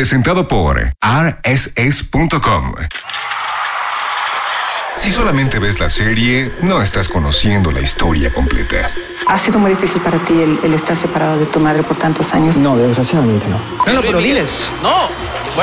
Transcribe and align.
presentado 0.00 0.48
por 0.48 0.94
rss.com. 1.02 2.74
Si 4.96 5.10
solamente 5.12 5.58
ves 5.58 5.78
la 5.78 5.90
serie, 5.90 6.54
no 6.62 6.80
estás 6.80 7.06
conociendo 7.06 7.70
la 7.70 7.82
historia 7.82 8.32
completa. 8.32 8.90
¿Ha 9.26 9.36
sido 9.36 9.58
muy 9.58 9.72
difícil 9.72 10.00
para 10.00 10.18
ti 10.24 10.32
el, 10.32 10.58
el 10.64 10.72
estar 10.72 10.96
separado 10.96 11.38
de 11.38 11.44
tu 11.44 11.60
madre 11.60 11.82
por 11.82 11.98
tantos 11.98 12.32
años? 12.32 12.56
No, 12.56 12.78
desgraciadamente 12.78 13.46
no. 13.46 13.58
No, 13.86 13.92
no, 13.92 14.00
pero 14.00 14.20
diles. 14.20 14.70
No, 14.82 15.10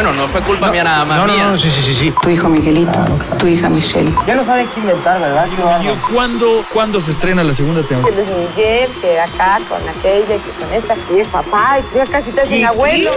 bueno, 0.03 0.13
no 0.13 0.27
fue 0.27 0.41
culpa 0.41 0.71
mía 0.71 0.83
nada 0.83 1.05
más. 1.05 1.17
No, 1.17 1.25
no, 1.25 1.33
mía. 1.33 1.47
no, 1.47 1.57
sí, 1.57 1.71
sí, 1.71 1.81
sí, 1.81 1.95
sí. 1.95 2.13
Tu 2.21 2.29
hijo 2.29 2.47
Miguelito, 2.49 3.03
tu 3.39 3.47
hija 3.47 3.67
Michelle. 3.67 4.13
Ya 4.27 4.35
no 4.35 4.45
saben 4.45 4.67
qué 4.75 4.79
inventar, 4.79 5.19
¿verdad? 5.19 5.47
Yo, 5.83 5.95
¿Cuándo, 6.13 6.63
¿Cuándo 6.71 7.01
se 7.01 7.09
estrena 7.09 7.43
la 7.43 7.51
segunda 7.51 7.81
temporada? 7.81 8.15
Luis 8.15 8.29
Miguel, 8.55 8.91
que 9.01 9.19
acá 9.19 9.59
con 9.67 9.81
aquella, 9.89 10.35
que 10.35 10.51
con 10.63 10.71
esta, 10.71 10.95
y 11.11 11.19
es 11.19 11.27
papá, 11.29 11.79
y 11.79 11.97
ya 11.97 12.05
casi 12.05 12.29
te 12.31 12.41
hacen 12.41 12.65
abuelo. 12.65 13.09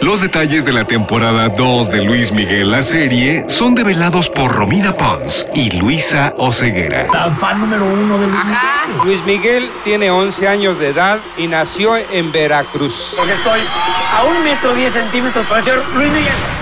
Los 0.00 0.20
detalles 0.20 0.64
de 0.64 0.72
la 0.72 0.84
temporada 0.84 1.48
2 1.48 1.90
de 1.90 2.02
Luis 2.02 2.32
Miguel 2.32 2.70
la 2.72 2.82
serie 2.82 3.44
son 3.48 3.74
develados 3.74 4.28
por 4.28 4.52
Romina 4.52 4.92
Pons 4.92 5.48
y 5.54 5.70
Luisa 5.70 6.34
Oceguera. 6.36 7.06
La 7.12 7.30
fan 7.30 7.60
número 7.60 7.84
uno 7.84 8.18
del 8.18 8.30
Luis 9.04 9.24
Miguel 9.24 9.70
tiene 9.84 10.10
11 10.10 10.48
años 10.48 10.78
de 10.78 10.88
edad 10.88 11.20
y 11.38 11.46
nació 11.46 11.96
en 11.96 12.30
Veracruz. 12.30 13.14
porque 13.16 13.32
estoy 13.32 13.60
a 14.16 14.24
un 14.24 14.44
metro 14.44 14.74
diez 14.74 14.92
centímetros 14.92 15.46
para 15.46 15.62
ser 15.62 15.82
Luis 15.94 16.08
Miguel. 16.12 16.15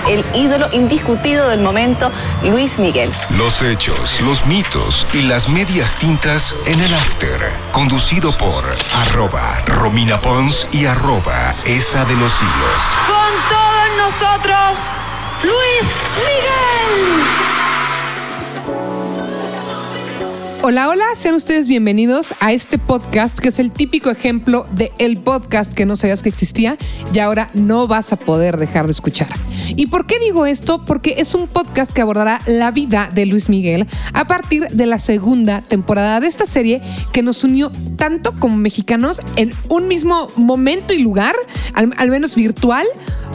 El 0.07 0.25
ídolo 0.33 0.67
indiscutido 0.71 1.49
del 1.49 1.61
momento, 1.61 2.11
Luis 2.43 2.79
Miguel. 2.79 3.11
Los 3.37 3.61
hechos, 3.61 4.21
los 4.21 4.45
mitos 4.45 5.05
y 5.13 5.21
las 5.23 5.49
medias 5.49 5.95
tintas 5.95 6.55
en 6.65 6.79
el 6.79 6.93
after. 6.93 7.53
Conducido 7.71 8.35
por 8.37 8.63
arroba 8.93 9.61
Romina 9.65 10.19
Pons 10.19 10.67
y 10.71 10.85
arroba 10.85 11.55
esa 11.65 12.05
de 12.05 12.15
los 12.15 12.33
hilos. 12.41 12.81
Con 13.07 13.33
todos 13.49 13.97
nosotros, 13.97 14.77
Luis 15.43 15.95
Miguel. 16.15 17.54
Hola, 20.67 20.89
hola, 20.89 21.05
sean 21.15 21.35
ustedes 21.35 21.67
bienvenidos 21.67 22.33
a 22.39 22.51
este 22.51 22.79
podcast 22.79 23.37
que 23.37 23.49
es 23.49 23.59
el 23.59 23.71
típico 23.71 24.09
ejemplo 24.09 24.65
de 24.71 24.91
el 24.97 25.17
podcast 25.17 25.71
que 25.71 25.85
no 25.85 25.95
sabías 25.95 26.23
que 26.23 26.29
existía 26.29 26.79
y 27.13 27.19
ahora 27.19 27.51
no 27.53 27.87
vas 27.87 28.11
a 28.11 28.15
poder 28.15 28.57
dejar 28.57 28.87
de 28.87 28.93
escuchar. 28.93 29.27
¿Y 29.75 29.85
por 29.87 30.07
qué 30.07 30.17
digo 30.17 30.47
esto? 30.47 30.83
Porque 30.83 31.17
es 31.19 31.35
un 31.35 31.47
podcast 31.47 31.91
que 31.91 32.01
abordará 32.01 32.41
la 32.47 32.71
vida 32.71 33.11
de 33.13 33.27
Luis 33.27 33.47
Miguel 33.47 33.85
a 34.13 34.25
partir 34.25 34.67
de 34.69 34.87
la 34.87 34.97
segunda 34.97 35.61
temporada 35.61 36.19
de 36.19 36.25
esta 36.25 36.47
serie 36.47 36.81
que 37.13 37.21
nos 37.21 37.43
unió 37.43 37.71
tanto 37.95 38.33
como 38.39 38.57
mexicanos 38.57 39.21
en 39.35 39.51
un 39.69 39.87
mismo 39.87 40.27
momento 40.35 40.93
y 40.93 40.99
lugar, 40.99 41.35
al, 41.73 42.09
menos 42.09 42.33
virtual, 42.33 42.87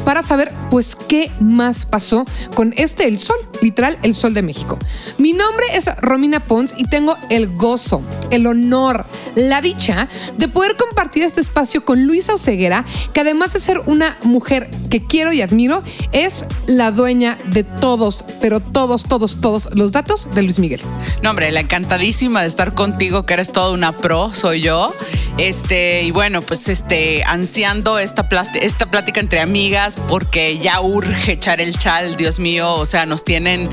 para 0.05 0.23
saber 0.23 0.51
pues 0.71 0.97
qué 0.97 1.31
más 1.41 1.87
pasó 1.87 2.25
con 2.55 2.75
este 2.77 3.07
El 3.07 3.19
Sol, 3.19 3.37
literal 3.61 3.99
El 4.03 4.15
Sol 4.15 4.35
de 4.35 4.43
México. 4.43 4.79
Mi 5.19 5.33
nombre 5.33 5.67
es 5.75 5.87
Romina 6.01 6.41
Pons 6.41 6.75
y 6.77 6.89
tengo 6.89 7.17
el 7.29 7.57
gozo, 7.57 8.03
el 8.31 8.47
honor, 8.47 9.07
la 9.35 9.61
dicha 9.61 10.09
de 10.37 10.49
poder 10.49 10.77
compartir 10.77 11.23
este 11.23 11.41
espacio 11.41 11.85
con 11.85 12.07
Luisa 12.07 12.35
Oceguera, 12.35 12.85
que 13.13 13.21
además 13.21 13.53
de 13.53 13.61
ser 13.61 13.81
una 13.87 14.19
mujer 14.25 14.71
que 14.89 15.07
quiero 15.07 15.33
y 15.33 15.43
admiro, 15.43 15.83
es 16.13 16.45
la 16.67 16.91
dueña 16.91 17.39
de 17.47 17.65
todos, 17.65 18.25
pero 18.41 18.61
todos, 18.61 19.05
todos, 19.05 19.41
todos 19.41 19.69
los 19.73 19.93
datos 19.93 20.29
de 20.35 20.43
Luis 20.43 20.59
Miguel. 20.59 20.81
No, 21.23 21.31
hombre, 21.31 21.51
la 21.53 21.61
encantadísima 21.61 22.43
de 22.43 22.49
estar 22.49 22.75
contigo, 22.75 23.27
que 23.27 23.35
eres 23.35 23.53
toda 23.53 23.71
una 23.73 23.93
pro, 23.93 24.35
soy 24.35 24.63
yo. 24.63 24.93
Este, 25.39 26.03
y 26.03 26.11
bueno, 26.11 26.43
pues 26.43 26.69
este, 26.69 27.23
ansiando 27.25 27.99
esta, 27.99 28.29
esta 28.61 28.91
plática 28.91 29.21
entre 29.21 29.41
amigas, 29.41 29.97
porque 30.09 30.59
ya 30.59 30.81
urge 30.81 31.33
echar 31.33 31.61
el 31.61 31.77
chal, 31.79 32.17
Dios 32.17 32.39
mío. 32.39 32.75
O 32.75 32.87
sea, 32.87 33.07
nos 33.07 33.25
tienen, 33.25 33.69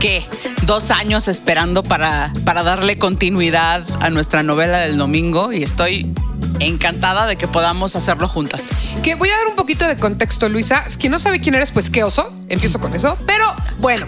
¿qué? 0.00 0.26
Dos 0.68 0.90
años 0.90 1.28
esperando 1.28 1.82
para, 1.82 2.30
para 2.44 2.62
darle 2.62 2.98
continuidad 2.98 3.86
a 4.02 4.10
nuestra 4.10 4.42
novela 4.42 4.80
del 4.80 4.98
domingo, 4.98 5.50
y 5.50 5.62
estoy 5.62 6.12
encantada 6.60 7.26
de 7.26 7.36
que 7.36 7.48
podamos 7.48 7.96
hacerlo 7.96 8.28
juntas. 8.28 8.68
Que 9.02 9.14
voy 9.14 9.30
a 9.30 9.36
dar 9.38 9.46
un 9.46 9.56
poquito 9.56 9.86
de 9.88 9.96
contexto, 9.96 10.46
Luisa. 10.50 10.84
Quien 10.98 11.12
no 11.12 11.18
sabe 11.18 11.40
quién 11.40 11.54
eres, 11.54 11.72
pues 11.72 11.88
qué 11.88 12.04
oso. 12.04 12.34
Empiezo 12.50 12.80
con 12.80 12.94
eso. 12.94 13.16
Pero 13.24 13.46
bueno, 13.78 14.04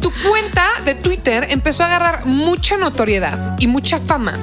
tu 0.00 0.12
cuenta 0.28 0.66
de 0.84 0.94
Twitter 0.94 1.46
empezó 1.50 1.82
a 1.82 1.86
agarrar 1.86 2.26
mucha 2.26 2.76
notoriedad 2.76 3.56
y 3.58 3.66
mucha 3.66 3.98
fama. 4.00 4.34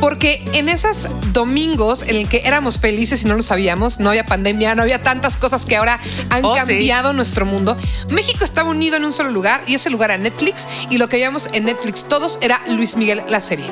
Porque 0.00 0.42
en 0.54 0.68
esos 0.68 1.08
domingos 1.32 2.02
en 2.02 2.16
el 2.16 2.28
que 2.28 2.42
éramos 2.44 2.78
felices 2.78 3.22
y 3.22 3.26
no 3.26 3.34
lo 3.36 3.42
sabíamos, 3.42 4.00
no 4.00 4.08
había 4.10 4.24
pandemia, 4.24 4.74
no 4.74 4.82
había 4.82 5.02
tantas 5.02 5.36
cosas 5.36 5.64
que 5.66 5.76
ahora 5.76 6.00
han 6.30 6.44
Oh, 6.44 6.54
sí. 6.56 6.60
cambiado 6.66 7.12
nuestro 7.12 7.44
mundo. 7.44 7.76
México 8.10 8.44
estaba 8.44 8.70
unido 8.70 8.96
en 8.96 9.04
un 9.04 9.12
solo 9.12 9.30
lugar 9.30 9.62
y 9.66 9.74
ese 9.74 9.90
lugar 9.90 10.10
era 10.10 10.22
Netflix. 10.22 10.66
Y 10.88 10.96
lo 10.98 11.08
que 11.08 11.16
veíamos 11.16 11.48
en 11.52 11.64
Netflix 11.64 12.04
todos 12.04 12.38
era 12.40 12.60
Luis 12.66 12.96
Miguel, 12.96 13.22
la 13.28 13.40
serie. 13.40 13.66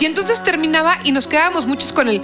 Y 0.00 0.06
entonces 0.06 0.42
terminaba 0.42 0.98
y 1.04 1.12
nos 1.12 1.26
quedábamos 1.26 1.66
muchos 1.66 1.92
con 1.92 2.08
el 2.08 2.22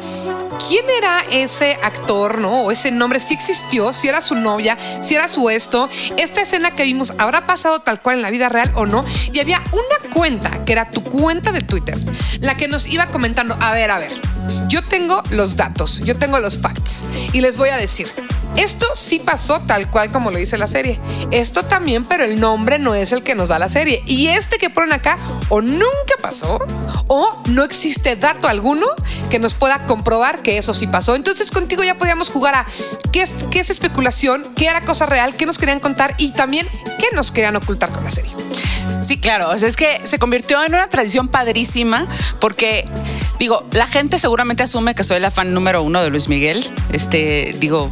¿Quién 0.69 0.85
era 0.97 1.21
ese 1.31 1.79
actor, 1.83 2.39
no? 2.39 2.63
O 2.63 2.71
ese 2.71 2.91
nombre, 2.91 3.21
si 3.21 3.35
existió, 3.35 3.93
si 3.93 4.09
era 4.09 4.21
su 4.21 4.35
novia, 4.35 4.77
si 5.01 5.15
era 5.15 5.29
su 5.29 5.51
esto. 5.51 5.89
Esta 6.17 6.43
escena 6.43 6.73
que 6.73 6.85
vimos, 6.85 7.13
¿habrá 7.19 7.47
pasado 7.47 7.81
tal 7.81 8.01
cual 8.01 8.17
en 8.17 8.23
la 8.23 8.31
vida 8.31 8.49
real 8.49 8.71
o 8.75 8.87
no? 8.87 9.05
Y 9.33 9.41
había 9.41 9.63
una 9.73 10.13
cuenta, 10.13 10.65
que 10.65 10.73
era 10.73 10.91
tu 10.91 11.03
cuenta 11.03 11.53
de 11.53 11.61
Twitter, 11.61 11.99
la 12.41 12.57
que 12.57 12.69
nos 12.69 12.87
iba 12.87 13.07
comentando, 13.07 13.57
a 13.61 13.73
ver, 13.73 13.91
a 13.91 13.99
ver, 13.99 14.13
yo 14.69 14.87
tengo 14.87 15.23
los 15.31 15.57
datos, 15.57 16.01
yo 16.01 16.17
tengo 16.17 16.39
los 16.39 16.59
facts, 16.59 17.03
y 17.33 17.41
les 17.41 17.57
voy 17.57 17.71
a 17.71 17.77
decir. 17.77 18.11
Esto 18.57 18.87
sí 18.95 19.19
pasó 19.19 19.61
tal 19.61 19.91
cual 19.91 20.11
como 20.11 20.31
lo 20.31 20.39
dice 20.39 20.59
la 20.59 20.67
serie. 20.67 21.01
Esto 21.31 21.63
también, 21.63 22.05
pero 22.05 22.25
el 22.25 22.39
nombre 22.39 22.79
no 22.79 22.95
es 22.95 23.13
el 23.13 23.23
que 23.23 23.35
nos 23.35 23.49
da 23.49 23.59
la 23.59 23.69
serie. 23.69 24.03
Y 24.07 24.29
este 24.29 24.59
que 24.59 24.71
ponen 24.71 24.93
acá 24.93 25.17
o 25.49 25.61
nunca 25.61 26.15
pasó 26.21 26.59
o 27.07 27.43
no 27.47 27.65
existe 27.65 28.17
dato 28.17 28.49
alguno 28.49 28.87
que 29.31 29.39
nos 29.39 29.55
pueda 29.55 29.85
comprobar 29.87 30.43
que 30.43 30.59
eso 30.59 30.75
sí 30.75 30.87
pasó. 30.87 31.17
Entonces 31.17 31.51
contigo 31.51 31.83
ya 31.83 31.97
podíamos 31.97 32.29
jugar 32.29 32.55
a 32.55 32.67
qué 33.11 33.23
es, 33.23 33.35
qué 33.51 33.61
es 33.61 33.71
especulación, 33.71 34.53
qué 34.57 34.67
era 34.67 34.81
cosa 34.83 35.07
real, 35.07 35.35
qué 35.35 35.47
nos 35.47 35.59
querían 35.59 35.81
contar 35.81 36.15
y 36.19 36.33
también 36.33 36.67
qué 36.99 37.09
nos 37.15 37.33
querían 37.33 37.57
ocultar 37.57 37.91
con 37.91 38.05
la 38.05 38.11
serie. 38.11 38.33
Sí, 39.03 39.19
claro. 39.19 39.51
O 39.51 39.59
sea, 39.59 39.69
es 39.69 39.77
que 39.77 40.01
se 40.05 40.19
convirtió 40.19 40.63
en 40.65 40.75
una 40.75 40.89
tradición 40.89 41.29
padrísima 41.29 42.07
porque, 42.41 42.85
digo, 43.39 43.67
la 43.73 43.87
gente 43.87 44.19
seguramente 44.19 44.63
asume 44.63 44.95
que 44.95 45.05
soy 45.05 45.21
la 45.21 45.31
fan 45.31 45.53
número 45.53 45.83
uno 45.83 46.03
de 46.03 46.11
Luis 46.11 46.29
Miguel. 46.29 46.73
Este, 46.93 47.55
digo, 47.59 47.91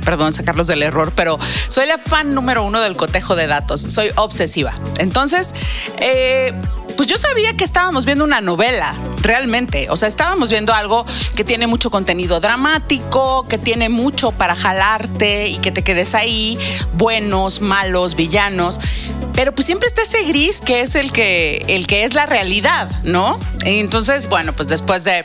perdón, 0.00 0.32
sacarlos 0.32 0.66
del 0.66 0.82
error, 0.82 1.12
pero 1.14 1.38
soy 1.68 1.86
la 1.86 1.98
fan 1.98 2.34
número 2.34 2.64
uno 2.64 2.80
del 2.80 2.96
cotejo 2.96 3.36
de 3.36 3.46
datos. 3.46 3.80
Soy 3.80 4.10
obsesiva. 4.16 4.72
Entonces, 4.98 5.52
eh, 5.98 6.54
pues 6.96 7.08
yo 7.08 7.18
sabía 7.18 7.56
que 7.56 7.64
estábamos 7.64 8.04
viendo 8.04 8.24
una 8.24 8.40
novela, 8.40 8.94
realmente. 9.22 9.88
O 9.90 9.96
sea, 9.96 10.08
estábamos 10.08 10.50
viendo 10.50 10.72
algo 10.72 11.04
que 11.34 11.44
tiene 11.44 11.66
mucho 11.66 11.90
contenido 11.90 12.40
dramático, 12.40 13.46
que 13.48 13.58
tiene 13.58 13.88
mucho 13.88 14.32
para 14.32 14.54
jalarte 14.54 15.48
y 15.48 15.58
que 15.58 15.72
te 15.72 15.82
quedes 15.82 16.14
ahí, 16.14 16.58
buenos, 16.92 17.60
malos, 17.60 18.14
villanos. 18.14 18.78
Pero 19.34 19.54
pues 19.54 19.66
siempre 19.66 19.86
está 19.88 20.02
ese 20.02 20.22
gris 20.24 20.60
que 20.60 20.80
es 20.80 20.94
el 20.94 21.12
que, 21.12 21.64
el 21.68 21.86
que 21.86 22.04
es 22.04 22.14
la 22.14 22.26
realidad, 22.26 22.90
¿no? 23.02 23.38
Entonces, 23.64 24.28
bueno, 24.28 24.54
pues 24.54 24.68
después 24.68 25.04
de 25.04 25.24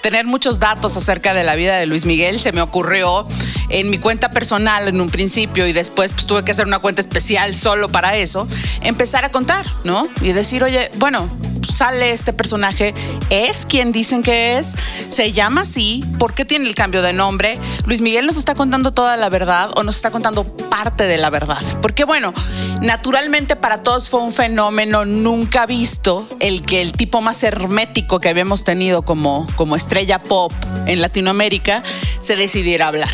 tener 0.00 0.24
muchos 0.24 0.60
datos 0.60 0.96
acerca 0.96 1.34
de 1.34 1.44
la 1.44 1.54
vida 1.56 1.76
de 1.76 1.86
Luis 1.86 2.06
Miguel, 2.06 2.40
se 2.40 2.52
me 2.52 2.62
ocurrió 2.62 3.26
en 3.68 3.90
mi 3.90 3.98
cuenta 3.98 4.30
personal 4.30 4.88
en 4.88 5.00
un 5.00 5.10
principio 5.10 5.66
y 5.66 5.72
después 5.72 6.12
pues 6.12 6.26
tuve 6.26 6.44
que 6.44 6.52
hacer 6.52 6.66
una 6.66 6.78
cuenta 6.78 7.00
especial 7.00 7.54
solo 7.54 7.88
para 7.88 8.16
eso, 8.16 8.48
empezar 8.80 9.24
a 9.24 9.30
contar, 9.30 9.66
¿no? 9.84 10.08
Y 10.22 10.32
decir, 10.32 10.64
oye, 10.64 10.90
bueno, 10.96 11.28
sale 11.68 12.12
este 12.12 12.32
personaje, 12.32 12.94
es 13.30 13.66
quien 13.66 13.92
dicen 13.92 14.22
que 14.22 14.58
es, 14.58 14.74
se 15.08 15.32
llama 15.32 15.62
así, 15.62 16.04
¿por 16.18 16.34
qué 16.34 16.44
tiene 16.44 16.68
el 16.68 16.74
cambio 16.74 17.02
de 17.02 17.12
nombre? 17.12 17.58
Luis 17.86 18.00
Miguel 18.00 18.26
nos 18.26 18.36
está 18.36 18.54
contando 18.54 18.92
toda 18.92 19.16
la 19.16 19.28
verdad 19.28 19.70
o 19.76 19.82
nos 19.82 19.96
está 19.96 20.10
contando 20.10 20.44
parte 20.44 21.06
de 21.06 21.18
la 21.18 21.30
verdad. 21.30 21.62
Porque 21.82 22.04
bueno, 22.04 22.32
naturalmente 22.80 23.56
para 23.56 23.82
todos 23.82 24.10
fue 24.10 24.20
un 24.20 24.32
fenómeno 24.32 25.04
nunca 25.04 25.66
visto 25.66 26.26
el 26.40 26.62
que 26.62 26.82
el 26.82 26.92
tipo 26.92 27.20
más 27.20 27.42
hermético 27.42 28.20
que 28.20 28.28
habíamos 28.28 28.64
tenido 28.64 29.02
como, 29.02 29.46
como 29.56 29.76
estrella 29.76 30.22
pop 30.22 30.52
en 30.86 31.00
Latinoamérica 31.00 31.82
se 32.20 32.36
decidiera 32.36 32.88
hablar. 32.88 33.10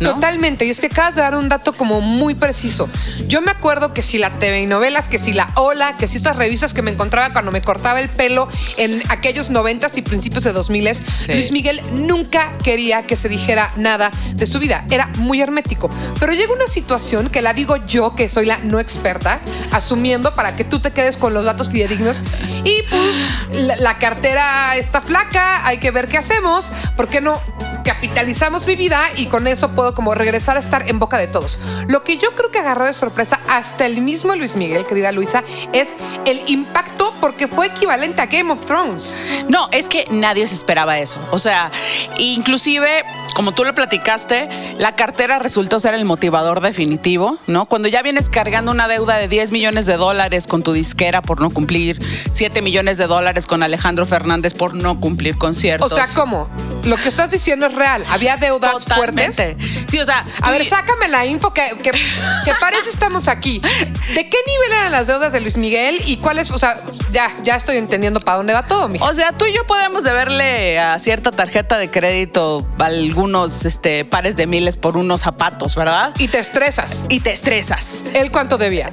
¿no? 0.00 0.14
Totalmente, 0.14 0.64
y 0.64 0.70
es 0.70 0.80
que 0.80 0.86
acabas 0.86 1.14
de 1.14 1.22
dar 1.22 1.36
un 1.36 1.48
dato 1.48 1.72
como 1.72 2.00
muy 2.00 2.34
preciso. 2.34 2.88
Yo 3.26 3.40
me 3.40 3.50
acuerdo 3.50 3.94
que 3.94 4.02
si 4.02 4.18
la 4.18 4.30
TV 4.38 4.66
novelas, 4.66 5.08
que 5.08 5.18
si 5.18 5.32
la 5.32 5.50
Ola, 5.54 5.96
que 5.96 6.08
si 6.08 6.16
estas 6.16 6.36
revistas 6.36 6.74
que 6.74 6.82
me 6.82 6.90
encontraba 6.90 7.32
cuando 7.32 7.52
me 7.52 7.60
cortaba 7.60 7.83
el 7.92 8.08
pelo 8.08 8.48
en 8.76 9.02
aquellos 9.08 9.50
noventas 9.50 9.96
y 9.96 10.02
principios 10.02 10.44
de 10.44 10.52
2000 10.52 10.84
Luis 11.28 11.52
Miguel 11.52 11.80
nunca 11.92 12.58
quería 12.62 13.06
que 13.06 13.16
se 13.16 13.28
dijera 13.28 13.72
nada 13.76 14.10
de 14.34 14.46
su 14.46 14.58
vida. 14.58 14.84
Era 14.90 15.06
muy 15.18 15.40
hermético. 15.40 15.88
Pero 16.18 16.32
llega 16.32 16.52
una 16.52 16.68
situación 16.68 17.30
que 17.30 17.42
la 17.42 17.54
digo 17.54 17.76
yo, 17.86 18.14
que 18.14 18.28
soy 18.28 18.46
la 18.46 18.58
no 18.58 18.80
experta, 18.80 19.40
asumiendo 19.70 20.34
para 20.34 20.56
que 20.56 20.64
tú 20.64 20.80
te 20.80 20.92
quedes 20.92 21.16
con 21.16 21.32
los 21.34 21.44
datos 21.44 21.70
fidedignos. 21.70 22.22
Y 22.64 22.82
pues 22.90 23.66
la, 23.66 23.76
la 23.76 23.98
cartera 23.98 24.76
está 24.76 25.00
flaca, 25.00 25.66
hay 25.66 25.78
que 25.78 25.90
ver 25.90 26.06
qué 26.08 26.18
hacemos. 26.18 26.72
¿Por 26.96 27.08
qué 27.08 27.20
no 27.20 27.40
capitalizamos 27.84 28.66
mi 28.66 28.76
vida 28.76 29.00
y 29.16 29.26
con 29.26 29.46
eso 29.46 29.70
puedo 29.72 29.94
como 29.94 30.14
regresar 30.14 30.56
a 30.56 30.60
estar 30.60 30.88
en 30.88 30.98
boca 30.98 31.18
de 31.18 31.28
todos. 31.28 31.58
Lo 31.86 32.02
que 32.02 32.16
yo 32.16 32.34
creo 32.34 32.50
que 32.50 32.58
agarró 32.58 32.86
de 32.86 32.94
sorpresa 32.94 33.40
hasta 33.46 33.86
el 33.86 34.00
mismo 34.00 34.34
Luis 34.34 34.56
Miguel, 34.56 34.86
querida 34.86 35.12
Luisa, 35.12 35.44
es 35.72 35.94
el 36.24 36.42
impacto 36.48 36.93
porque 37.24 37.48
fue 37.48 37.68
equivalente 37.68 38.20
a 38.20 38.26
Game 38.26 38.52
of 38.52 38.66
Thrones. 38.66 39.14
No, 39.48 39.66
es 39.72 39.88
que 39.88 40.04
nadie 40.10 40.46
se 40.46 40.54
esperaba 40.54 40.98
eso. 40.98 41.26
O 41.30 41.38
sea, 41.38 41.70
inclusive, 42.18 43.02
como 43.34 43.54
tú 43.54 43.64
lo 43.64 43.74
platicaste, 43.74 44.50
la 44.76 44.94
cartera 44.94 45.38
resultó 45.38 45.80
ser 45.80 45.94
el 45.94 46.04
motivador 46.04 46.60
definitivo, 46.60 47.38
¿no? 47.46 47.64
Cuando 47.64 47.88
ya 47.88 48.02
vienes 48.02 48.28
cargando 48.28 48.72
una 48.72 48.88
deuda 48.88 49.16
de 49.16 49.28
10 49.28 49.52
millones 49.52 49.86
de 49.86 49.96
dólares 49.96 50.46
con 50.46 50.62
tu 50.62 50.74
disquera 50.74 51.22
por 51.22 51.40
no 51.40 51.48
cumplir, 51.48 51.98
7 52.34 52.60
millones 52.60 52.98
de 52.98 53.06
dólares 53.06 53.46
con 53.46 53.62
Alejandro 53.62 54.04
Fernández 54.04 54.52
por 54.52 54.74
no 54.74 55.00
cumplir 55.00 55.38
conciertos. 55.38 55.92
O 55.92 55.94
sea, 55.94 56.08
¿cómo? 56.14 56.50
Lo 56.84 56.96
que 56.98 57.08
estás 57.08 57.30
diciendo 57.30 57.64
es 57.64 57.74
real. 57.74 58.04
Había 58.10 58.36
deudas 58.36 58.84
Totalmente. 58.84 59.56
fuertes. 59.56 59.84
Sí, 59.88 59.98
o 59.98 60.04
sea, 60.04 60.26
A 60.42 60.50
ver, 60.50 60.66
sácame 60.66 61.08
la 61.08 61.24
info 61.24 61.54
que, 61.54 61.74
que, 61.82 61.90
que 61.90 62.52
parece 62.60 62.90
estamos 62.90 63.28
aquí. 63.28 63.60
¿De 63.60 64.28
qué 64.28 64.36
nivel 64.46 64.72
eran 64.72 64.92
las 64.92 65.06
deudas 65.06 65.32
de 65.32 65.40
Luis 65.40 65.56
Miguel 65.56 66.02
y 66.04 66.18
cuáles? 66.18 66.50
O 66.50 66.58
sea, 66.58 66.78
ya, 67.14 67.30
ya 67.44 67.54
estoy 67.54 67.78
entendiendo 67.78 68.20
para 68.20 68.38
dónde 68.38 68.52
va 68.52 68.66
todo, 68.66 68.88
mija. 68.88 69.04
O 69.04 69.14
sea, 69.14 69.32
tú 69.32 69.46
y 69.46 69.54
yo 69.54 69.64
podemos 69.66 70.02
deberle 70.02 70.78
a 70.80 70.98
cierta 70.98 71.30
tarjeta 71.30 71.78
de 71.78 71.88
crédito 71.88 72.66
algunos 72.78 73.64
este, 73.64 74.04
pares 74.04 74.36
de 74.36 74.46
miles 74.46 74.76
por 74.76 74.96
unos 74.96 75.22
zapatos, 75.22 75.76
¿verdad? 75.76 76.12
Y 76.18 76.28
te 76.28 76.40
estresas. 76.40 77.04
Y 77.08 77.20
te 77.20 77.32
estresas. 77.32 78.02
¿Él 78.12 78.30
cuánto 78.32 78.58
debía? 78.58 78.90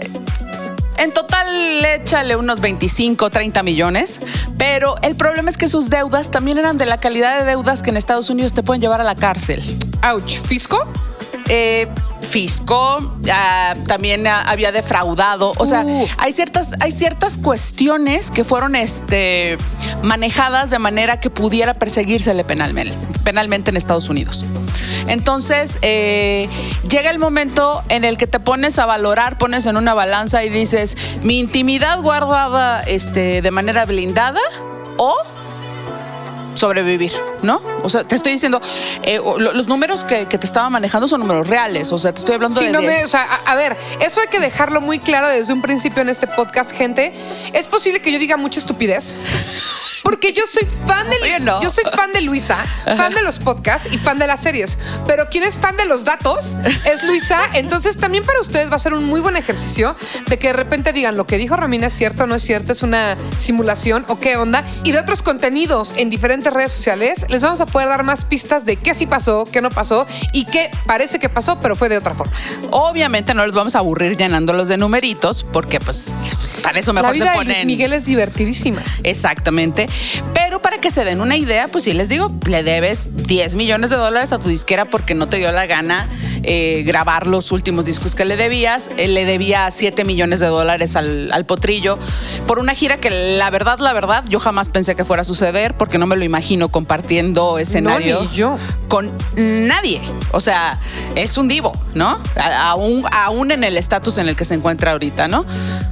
En 0.98 1.12
total, 1.12 1.84
échale 1.84 2.36
unos 2.36 2.62
25, 2.62 3.32
30 3.32 3.64
millones. 3.64 4.20
Pero 4.58 4.96
el 5.02 5.16
problema 5.16 5.50
es 5.50 5.58
que 5.58 5.68
sus 5.68 5.90
deudas 5.90 6.30
también 6.30 6.60
eran 6.60 6.78
de 6.78 6.86
la 6.86 7.00
calidad 7.00 7.40
de 7.40 7.46
deudas 7.46 7.82
que 7.82 7.90
en 7.90 7.98
Estados 7.98 8.30
Unidos 8.30 8.54
te 8.54 8.62
pueden 8.62 8.82
llevar 8.82 9.02
a 9.02 9.04
la 9.04 9.16
cárcel. 9.16 9.64
Ouch. 10.04 10.40
¿Fisco? 10.42 10.88
Eh, 11.48 11.88
fisco, 12.22 13.14
ah, 13.32 13.74
también 13.88 14.26
había 14.28 14.72
defraudado. 14.72 15.52
O 15.58 15.66
sea, 15.66 15.84
Uh. 15.84 16.08
hay, 16.18 16.32
ciertas, 16.32 16.74
hay 16.80 16.92
ciertas 16.92 17.38
cuestiones 17.38 18.32
que 18.32 18.44
fueron 18.44 18.76
este, 18.76 19.58
manejadas 20.04 20.70
de 20.70 20.80
manera 20.80 21.20
que 21.20 21.30
pudiera 21.30 21.74
perseguírsele 21.74 22.44
penalmente, 22.44 22.96
penalmente 23.24 23.72
en 23.72 23.78
Estados 23.78 24.10
Unidos. 24.10 24.46
Entonces, 25.08 25.78
eh, 25.82 26.48
llega 26.88 27.10
el 27.10 27.20
momento 27.20 27.84
en 27.90 28.04
el 28.04 28.18
que 28.18 28.28
te 28.28 28.40
pones 28.40 28.80
a 28.80 28.86
valorar, 28.86 29.38
pones 29.38 29.66
en 29.66 29.78
una 29.78 29.94
balanza 29.94 30.44
y 30.44 30.50
dices, 30.50 30.96
mi 31.24 31.40
intimidad 31.40 32.00
guardada 32.02 32.82
este, 32.82 33.42
de 33.42 33.52
manera 33.52 33.86
blindada 33.86 34.40
o 34.98 35.16
sobrevivir, 36.62 37.12
¿no? 37.42 37.62
O 37.84 37.90
sea, 37.90 38.04
te 38.04 38.16
estoy 38.16 38.32
diciendo, 38.34 38.62
eh, 39.04 39.20
o- 39.20 39.40
lo- 39.40 39.52
los 39.54 39.68
números 39.68 40.04
que, 40.06 40.28
que 40.28 40.38
te 40.38 40.46
estaba 40.46 40.70
manejando 40.70 41.08
son 41.08 41.20
números 41.22 41.48
reales, 41.48 41.92
o 41.92 41.98
sea, 41.98 42.14
te 42.14 42.20
estoy 42.20 42.36
hablando 42.36 42.60
Sí, 42.60 42.68
de... 42.68 42.72
no 42.72 42.82
me, 42.82 43.04
o 43.04 43.08
sea, 43.08 43.24
a, 43.24 43.52
a 43.52 43.56
ver, 43.56 43.76
eso 44.00 44.22
hay 44.22 44.28
que 44.28 44.40
dejarlo 44.40 44.80
muy 44.80 45.00
claro 45.00 45.28
desde 45.28 45.52
un 45.54 45.62
principio 45.62 46.02
en 46.04 46.10
este 46.10 46.28
podcast, 46.28 46.72
gente. 46.72 47.14
Es 47.54 47.68
posible 47.68 48.00
que 48.02 48.12
yo 48.12 48.20
diga 48.20 48.38
mucha 48.38 48.60
estupidez. 48.60 49.16
Porque 50.04 50.34
yo 50.34 50.42
soy 50.52 50.68
fan 50.88 51.08
de 51.12 51.16
Oye, 51.22 51.40
no. 51.40 51.62
yo 51.62 51.70
soy 51.70 51.84
fan 51.96 52.12
de 52.12 52.22
Luisa, 52.22 52.66
fan 52.98 53.14
de 53.14 53.22
los 53.22 53.38
podcasts 53.38 53.88
y 53.92 54.00
fan 54.00 54.18
de 54.18 54.26
las 54.26 54.42
series. 54.42 54.80
Pero 55.06 55.30
quien 55.30 55.44
es 55.44 55.60
fan 55.60 55.78
de 55.78 55.86
los 55.86 56.04
datos 56.04 56.56
es 56.86 57.04
Luisa. 57.04 57.40
Entonces 57.54 57.98
también 57.98 58.24
para 58.26 58.42
ustedes 58.42 58.72
va 58.72 58.78
a 58.78 58.80
ser 58.80 58.96
un 58.96 59.06
muy 59.06 59.22
buen 59.22 59.38
ejercicio 59.38 59.96
de 60.26 60.40
que 60.40 60.48
de 60.48 60.54
repente 60.54 60.92
digan 60.92 61.18
lo 61.18 61.28
que 61.28 61.38
dijo 61.38 61.56
Romina 61.56 61.86
es 61.88 61.94
cierto, 61.94 62.26
no 62.26 62.34
es 62.34 62.44
cierto, 62.44 62.72
es 62.72 62.82
una 62.82 63.16
simulación 63.38 64.04
o 64.08 64.20
qué 64.20 64.38
onda. 64.38 64.64
Y 64.84 64.92
de 64.92 65.00
otros 65.00 65.22
contenidos 65.22 65.94
en 65.98 66.10
diferentes 66.10 66.51
redes 66.52 66.72
sociales 66.72 67.26
les 67.30 67.42
vamos 67.42 67.62
a 67.62 67.66
poder 67.66 67.88
dar 67.88 68.04
más 68.04 68.26
pistas 68.26 68.66
de 68.66 68.76
qué 68.76 68.94
sí 68.94 69.08
pasó, 69.08 69.46
qué 69.52 69.62
no 69.62 69.70
pasó 69.70 70.06
y 70.34 70.46
qué 70.46 70.70
parece 70.86 71.20
que 71.20 71.30
pasó, 71.30 71.60
pero 71.62 71.76
fue 71.76 71.90
de 71.90 71.98
otra 71.98 72.14
forma. 72.14 72.34
Obviamente 72.72 73.34
no 73.34 73.46
los 73.46 73.56
vamos 73.56 73.76
a 73.76 73.80
aburrir 73.80 74.18
llenándolos 74.18 74.68
de 74.68 74.78
numeritos, 74.78 75.44
porque 75.52 75.80
pues 75.80 76.12
para 76.62 76.80
eso 76.80 76.94
mejor 76.94 77.10
La 77.10 77.14
vida 77.14 77.26
se 77.26 77.32
de 77.32 77.38
ponen... 77.38 77.56
Luis 77.56 77.66
Miguel 77.66 77.94
es 77.94 78.06
divertidísima. 78.06 78.84
Exactamente. 79.04 79.88
Pero 80.34 80.62
para 80.62 80.80
que 80.80 80.92
se 80.92 81.04
den 81.06 81.22
una 81.22 81.38
idea, 81.38 81.68
pues 81.68 81.84
sí 81.86 81.94
les 81.94 82.10
digo, 82.10 82.34
le 82.48 82.64
debes 82.64 83.08
10 83.28 83.56
millones 83.56 83.90
de 83.90 83.96
dólares 83.96 84.32
a 84.32 84.40
tu 84.40 84.50
disquera 84.50 84.86
porque 84.86 85.14
no 85.14 85.28
te 85.28 85.38
dio 85.38 85.52
la 85.52 85.66
gana 85.66 86.08
eh, 86.44 86.84
grabar 86.86 87.28
los 87.28 87.52
últimos 87.52 87.86
discos 87.86 88.16
que 88.16 88.26
le 88.26 88.36
debías. 88.36 88.90
Él 88.98 89.14
le 89.14 89.26
debía 89.26 89.70
7 89.70 90.06
millones 90.06 90.40
de 90.40 90.48
dólares 90.48 90.96
al, 90.96 91.32
al 91.32 91.46
potrillo 91.46 92.00
por 92.48 92.60
una 92.60 92.74
gira 92.74 92.98
que 92.98 93.10
la 93.10 93.50
verdad, 93.50 93.80
la 93.80 93.94
verdad, 93.94 94.24
yo 94.28 94.40
jamás 94.40 94.70
pensé 94.70 94.96
que 94.96 95.06
fuera 95.06 95.22
a 95.22 95.26
suceder 95.26 95.76
porque 95.76 95.98
no 95.98 96.08
me 96.08 96.16
lo 96.16 96.24
imagino 96.42 96.70
compartiendo 96.70 97.60
escenario 97.60 98.22
ni 98.22 98.28
yo. 98.36 98.58
con 98.88 99.12
nadie. 99.36 100.02
O 100.32 100.40
sea, 100.40 100.80
es 101.16 101.38
un 101.38 101.48
divo, 101.48 101.72
¿no? 101.94 102.20
A- 102.36 102.72
Aún, 102.72 103.04
aún 103.12 103.52
en 103.52 103.64
el 103.64 103.78
estatus 103.78 104.18
en 104.18 104.28
el 104.28 104.36
que 104.36 104.44
se 104.44 104.56
encuentra 104.56 104.94
ahorita, 104.94 105.28
¿no? 105.28 105.46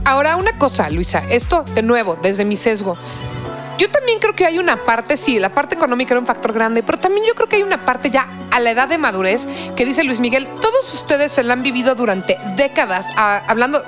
Ahora, 0.06 0.38
una 0.38 0.58
cosa, 0.58 0.90
Luisa, 0.90 1.22
esto 1.30 1.64
de 1.76 1.84
nuevo, 1.84 2.18
desde 2.22 2.46
mi 2.46 2.56
sesgo. 2.56 2.98
Yo 3.78 3.90
también 3.90 4.18
creo 4.20 4.34
que 4.36 4.46
hay 4.46 4.58
una 4.60 4.84
parte, 4.84 5.16
sí, 5.18 5.40
la 5.40 5.50
parte 5.50 5.76
económica 5.76 6.14
era 6.14 6.20
un 6.20 6.26
factor 6.26 6.52
grande, 6.52 6.82
pero 6.84 6.98
también 6.98 7.26
yo 7.28 7.36
creo 7.36 7.48
que 7.48 7.58
hay 7.58 7.64
una 7.64 7.86
parte 7.86 8.10
ya 8.10 8.26
a 8.52 8.60
la 8.60 8.72
edad 8.72 8.88
de 8.90 8.98
madurez 8.98 9.48
que 9.76 9.86
dice 9.86 10.04
Luis 10.04 10.20
Miguel, 10.20 10.48
todos 10.62 10.92
ustedes 10.94 11.32
se 11.32 11.44
la 11.44 11.54
han 11.54 11.62
vivido 11.64 11.94
durante 11.96 12.38
décadas, 12.58 13.06
ah, 13.16 13.42
hablando, 13.48 13.82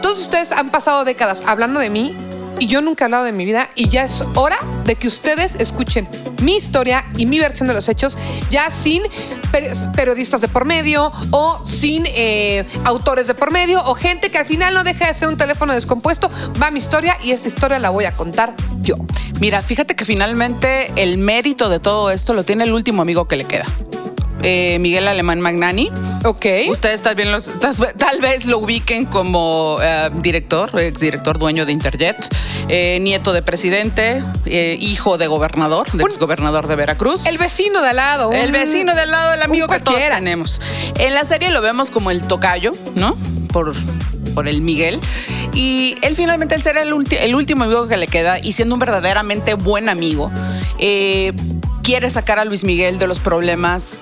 todos 0.00 0.18
ustedes 0.20 0.50
han 0.52 0.70
pasado 0.70 1.04
décadas 1.04 1.42
hablando 1.46 1.78
de 1.80 1.90
mí 1.90 2.16
y 2.64 2.66
yo 2.66 2.80
nunca 2.80 3.04
he 3.04 3.06
hablado 3.06 3.24
de 3.24 3.32
mi 3.32 3.44
vida 3.44 3.68
y 3.74 3.90
ya 3.90 4.04
es 4.04 4.24
hora 4.34 4.56
de 4.86 4.96
que 4.96 5.06
ustedes 5.06 5.54
escuchen 5.56 6.08
mi 6.40 6.56
historia 6.56 7.04
y 7.18 7.26
mi 7.26 7.38
versión 7.38 7.68
de 7.68 7.74
los 7.74 7.90
hechos 7.90 8.16
ya 8.50 8.70
sin 8.70 9.02
per- 9.52 9.70
periodistas 9.94 10.40
de 10.40 10.48
por 10.48 10.64
medio 10.64 11.12
o 11.30 11.60
sin 11.66 12.04
eh, 12.06 12.66
autores 12.84 13.26
de 13.26 13.34
por 13.34 13.50
medio 13.50 13.84
o 13.84 13.94
gente 13.94 14.30
que 14.30 14.38
al 14.38 14.46
final 14.46 14.72
no 14.72 14.82
deja 14.82 15.06
de 15.08 15.12
ser 15.12 15.28
un 15.28 15.36
teléfono 15.36 15.74
descompuesto. 15.74 16.30
Va 16.62 16.70
mi 16.70 16.78
historia 16.78 17.18
y 17.22 17.32
esta 17.32 17.48
historia 17.48 17.78
la 17.78 17.90
voy 17.90 18.06
a 18.06 18.16
contar 18.16 18.54
yo. 18.80 18.96
Mira, 19.40 19.60
fíjate 19.60 19.94
que 19.94 20.06
finalmente 20.06 20.90
el 20.96 21.18
mérito 21.18 21.68
de 21.68 21.80
todo 21.80 22.10
esto 22.10 22.32
lo 22.32 22.44
tiene 22.44 22.64
el 22.64 22.72
último 22.72 23.02
amigo 23.02 23.28
que 23.28 23.36
le 23.36 23.44
queda. 23.44 23.66
Eh, 24.44 24.78
Miguel 24.78 25.08
Alemán 25.08 25.40
Magnani. 25.40 25.90
Ok. 26.22 26.46
Ustedes 26.68 27.00
tal, 27.00 27.14
bien 27.14 27.32
los, 27.32 27.50
tal, 27.60 28.20
vez 28.20 28.44
lo 28.44 28.58
ubiquen 28.58 29.06
como 29.06 29.78
eh, 29.82 30.10
director, 30.16 30.78
exdirector 30.78 31.38
dueño 31.38 31.64
de 31.64 31.72
Interjet, 31.72 32.16
eh, 32.68 32.98
nieto 33.00 33.32
de 33.32 33.42
presidente, 33.42 34.22
hijo 34.44 35.16
de 35.16 35.26
gobernador, 35.28 35.90
de 35.92 36.04
exgobernador 36.04 36.66
de 36.66 36.76
Veracruz. 36.76 37.24
El 37.24 37.38
vecino 37.38 37.80
de 37.80 37.88
al 37.88 37.96
lado. 37.96 38.32
El 38.32 38.52
vecino 38.52 38.94
del 38.94 39.10
lado 39.10 39.30
del 39.30 39.42
amigo 39.42 39.66
que 39.66 39.80
todos 39.80 39.98
tenemos. 39.98 40.60
En 40.98 41.14
la 41.14 41.24
serie 41.24 41.50
lo 41.50 41.62
vemos 41.62 41.90
como 41.90 42.10
el 42.10 42.22
tocayo, 42.26 42.72
¿no? 42.94 43.16
Por, 43.50 43.74
por 44.34 44.46
el 44.46 44.60
Miguel. 44.60 45.00
Y 45.54 45.96
él 46.02 46.16
finalmente, 46.16 46.54
el 46.54 46.62
ser 46.62 46.76
el, 46.76 46.92
el 47.20 47.34
último 47.34 47.64
amigo 47.64 47.88
que 47.88 47.96
le 47.96 48.08
queda 48.08 48.38
y 48.42 48.52
siendo 48.52 48.74
un 48.74 48.80
verdaderamente 48.80 49.54
buen 49.54 49.88
amigo, 49.88 50.30
eh, 50.78 51.32
quiere 51.82 52.10
sacar 52.10 52.38
a 52.38 52.44
Luis 52.44 52.64
Miguel 52.64 52.98
de 52.98 53.06
los 53.06 53.20
problemas 53.20 53.98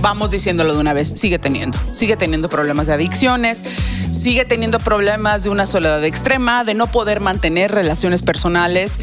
vamos 0.00 0.30
diciéndolo 0.30 0.74
de 0.74 0.80
una 0.80 0.92
vez, 0.92 1.12
sigue 1.14 1.38
teniendo. 1.38 1.78
Sigue 1.92 2.16
teniendo 2.16 2.48
problemas 2.48 2.86
de 2.86 2.94
adicciones, 2.94 3.64
sigue 4.12 4.44
teniendo 4.44 4.78
problemas 4.78 5.44
de 5.44 5.50
una 5.50 5.66
soledad 5.66 6.04
extrema, 6.04 6.64
de 6.64 6.74
no 6.74 6.86
poder 6.86 7.20
mantener 7.20 7.72
relaciones 7.72 8.22
personales 8.22 8.98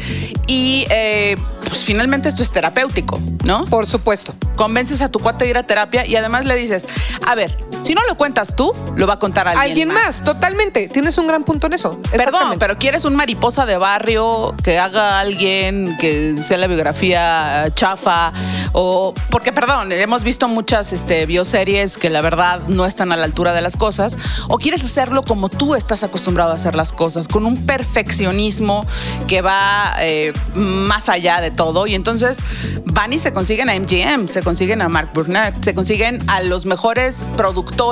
y 0.46 0.86
eh, 0.90 1.36
pues 1.64 1.84
finalmente 1.84 2.28
esto 2.28 2.42
es 2.42 2.50
terapéutico, 2.50 3.18
¿no? 3.44 3.64
Por 3.64 3.86
supuesto. 3.86 4.34
Convences 4.56 5.00
a 5.00 5.10
tu 5.10 5.18
cuate 5.18 5.44
de 5.44 5.50
ir 5.50 5.58
a 5.58 5.62
terapia 5.64 6.06
y 6.06 6.16
además 6.16 6.44
le 6.44 6.54
dices, 6.56 6.86
a 7.26 7.34
ver, 7.34 7.56
si 7.82 7.94
no 7.94 8.00
lo 8.08 8.16
cuentas 8.16 8.56
tú, 8.56 8.72
lo 8.96 9.06
va 9.06 9.14
a 9.14 9.18
contar 9.18 9.46
alguien, 9.46 9.62
Alguien 9.70 9.88
más. 9.88 10.24
totalmente. 10.24 10.88
Tienes 10.88 11.18
un 11.18 11.26
gran 11.26 11.44
punto 11.44 11.66
en 11.66 11.74
eso. 11.74 12.00
Perdón, 12.12 12.56
pero 12.58 12.78
quieres 12.78 13.04
un 13.04 13.14
mariposa 13.14 13.66
de 13.66 13.76
barrio 13.76 14.54
que 14.62 14.78
haga 14.78 15.20
alguien 15.20 15.96
que 16.00 16.36
sea 16.42 16.56
la 16.56 16.66
biografía 16.66 17.70
chafa 17.74 18.32
o 18.72 19.12
porque 19.30 19.52
perdón, 19.52 19.92
hemos 19.92 20.24
visto 20.24 20.48
muchas 20.48 20.92
este, 20.92 21.26
bioseries 21.26 21.98
que 21.98 22.08
la 22.10 22.20
verdad 22.22 22.60
no 22.68 22.86
están 22.86 23.12
a 23.12 23.16
la 23.16 23.24
altura 23.24 23.52
de 23.52 23.60
las 23.60 23.76
cosas 23.76 24.16
o 24.48 24.58
quieres 24.58 24.82
hacerlo 24.84 25.22
como 25.22 25.48
tú 25.48 25.74
estás 25.74 26.02
acostumbrado 26.02 26.52
a 26.52 26.54
hacer 26.54 26.74
las 26.74 26.92
cosas 26.92 27.28
con 27.28 27.44
un 27.44 27.66
perfeccionismo 27.66 28.86
que 29.26 29.42
va 29.42 29.94
eh, 30.00 30.32
más 30.54 31.08
allá 31.08 31.40
de 31.40 31.50
todo 31.54 31.86
y 31.86 31.94
entonces 31.94 32.38
van 32.86 33.12
y 33.12 33.18
se 33.18 33.32
consiguen 33.32 33.68
a 33.68 33.78
MGM, 33.78 34.28
se 34.28 34.42
consiguen 34.42 34.82
a 34.82 34.88
Mark 34.88 35.10
Burnett, 35.14 35.62
se 35.64 35.74
consiguen 35.74 36.18
a 36.28 36.42
los 36.42 36.66
mejores 36.66 37.24
productores 37.36 37.84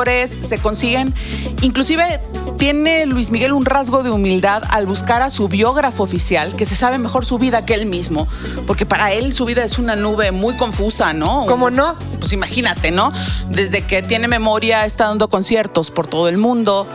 se 0.42 0.58
consiguen. 0.58 1.14
Inclusive 1.60 2.20
tiene 2.58 3.06
Luis 3.06 3.30
Miguel 3.30 3.52
un 3.52 3.64
rasgo 3.64 4.02
de 4.02 4.10
humildad 4.10 4.62
al 4.70 4.86
buscar 4.86 5.22
a 5.22 5.30
su 5.30 5.48
biógrafo 5.48 6.02
oficial, 6.02 6.54
que 6.56 6.66
se 6.66 6.76
sabe 6.76 6.98
mejor 6.98 7.24
su 7.24 7.38
vida 7.38 7.64
que 7.64 7.74
él 7.74 7.86
mismo, 7.86 8.28
porque 8.66 8.86
para 8.86 9.12
él 9.12 9.32
su 9.32 9.44
vida 9.44 9.64
es 9.64 9.78
una 9.78 9.96
nube 9.96 10.32
muy 10.32 10.56
confusa, 10.56 11.12
¿no? 11.12 11.46
¿Cómo 11.46 11.70
no? 11.70 11.96
Pues 12.18 12.32
imagínate, 12.32 12.90
¿no? 12.90 13.12
Desde 13.50 13.82
que 13.82 14.02
tiene 14.02 14.28
memoria 14.28 14.84
está 14.84 15.06
dando 15.06 15.28
conciertos 15.28 15.90
por 15.90 16.06
todo 16.06 16.28
el 16.28 16.38
mundo. 16.38 16.86